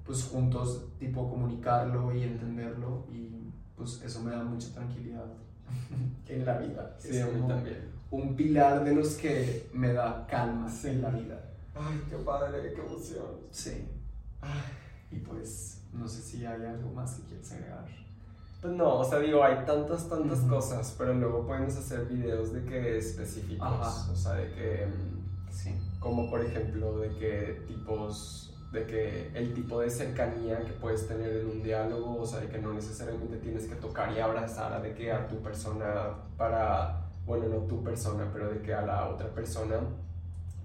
[0.05, 5.27] pues juntos tipo comunicarlo y entenderlo y pues eso me da mucha tranquilidad
[6.27, 6.97] en la vida.
[6.99, 7.91] Sí, a mí también.
[8.11, 11.53] Un pilar de los que me da calma en la vida.
[11.75, 13.41] Ay, qué padre, qué emoción.
[13.51, 13.89] Sí.
[15.11, 17.87] Y pues no sé si hay algo más que quieres agregar.
[18.61, 22.65] Pues no, o sea, digo, hay tantas, tantas cosas, pero luego podemos hacer videos de
[22.65, 25.75] que específicos, o sea, de que, mm, sí.
[25.99, 31.37] como por ejemplo, de que tipos, de que el tipo de cercanía que puedes tener
[31.37, 34.81] en un diálogo, o sea, de que no necesariamente tienes que tocar y abrazar a
[34.81, 39.09] de que a tu persona para, bueno, no tu persona, pero de que a la
[39.09, 39.77] otra persona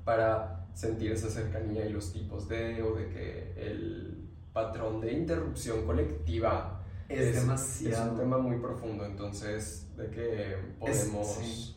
[0.05, 5.85] para sentir esa cercanía y los tipos de, o de que el patrón de interrupción
[5.85, 8.05] colectiva es, demasiado.
[8.05, 11.75] Es un tema muy profundo, entonces de que podemos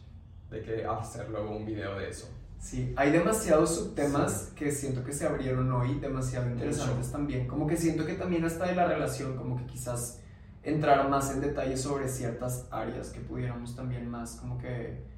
[0.49, 2.29] de que hacer luego un video de eso.
[2.61, 7.49] Sí, hay demasiados subtemas que siento que se abrieron hoy, demasiado interesantes también.
[7.49, 10.21] Como que siento que también hasta de la relación, como que quizás
[10.63, 15.09] entrar más en detalle sobre ciertas áreas que pudiéramos también más, como que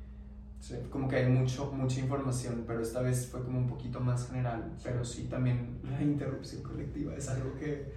[0.62, 4.28] Sí, como que hay mucho, mucha información, pero esta vez fue como un poquito más
[4.28, 4.72] general.
[4.84, 7.92] Pero sí, también la interrupción colectiva es algo que,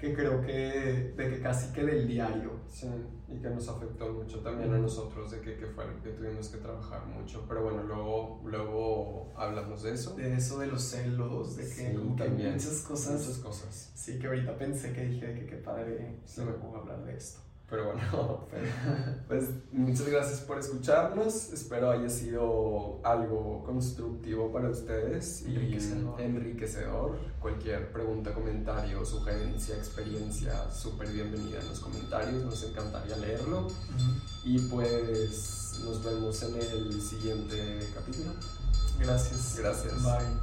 [0.00, 2.52] que creo que, de que casi que del diario.
[2.68, 2.88] Sí,
[3.28, 6.58] y que nos afectó mucho también a nosotros, de que, que fue que tuvimos que
[6.58, 7.44] trabajar mucho.
[7.46, 10.14] Pero bueno, luego, luego hablamos de eso.
[10.14, 13.20] De eso, de los celos, de que, también, muchas cosas.
[13.20, 13.92] Muchas cosas.
[13.94, 17.40] Sí, que ahorita pensé que dije que qué padre se me a hablar de esto.
[17.70, 18.46] Pero bueno,
[19.28, 21.52] pues muchas gracias por escucharnos.
[21.52, 25.54] Espero haya sido algo constructivo para ustedes y
[26.18, 27.16] enriquecedor.
[27.40, 32.44] Cualquier pregunta, comentario, sugerencia, experiencia, súper bienvenida en los comentarios.
[32.44, 33.68] Nos encantaría leerlo.
[34.44, 38.32] Y pues nos vemos en el siguiente capítulo.
[38.98, 39.56] Gracias.
[39.58, 40.02] Gracias.
[40.02, 40.40] Bye.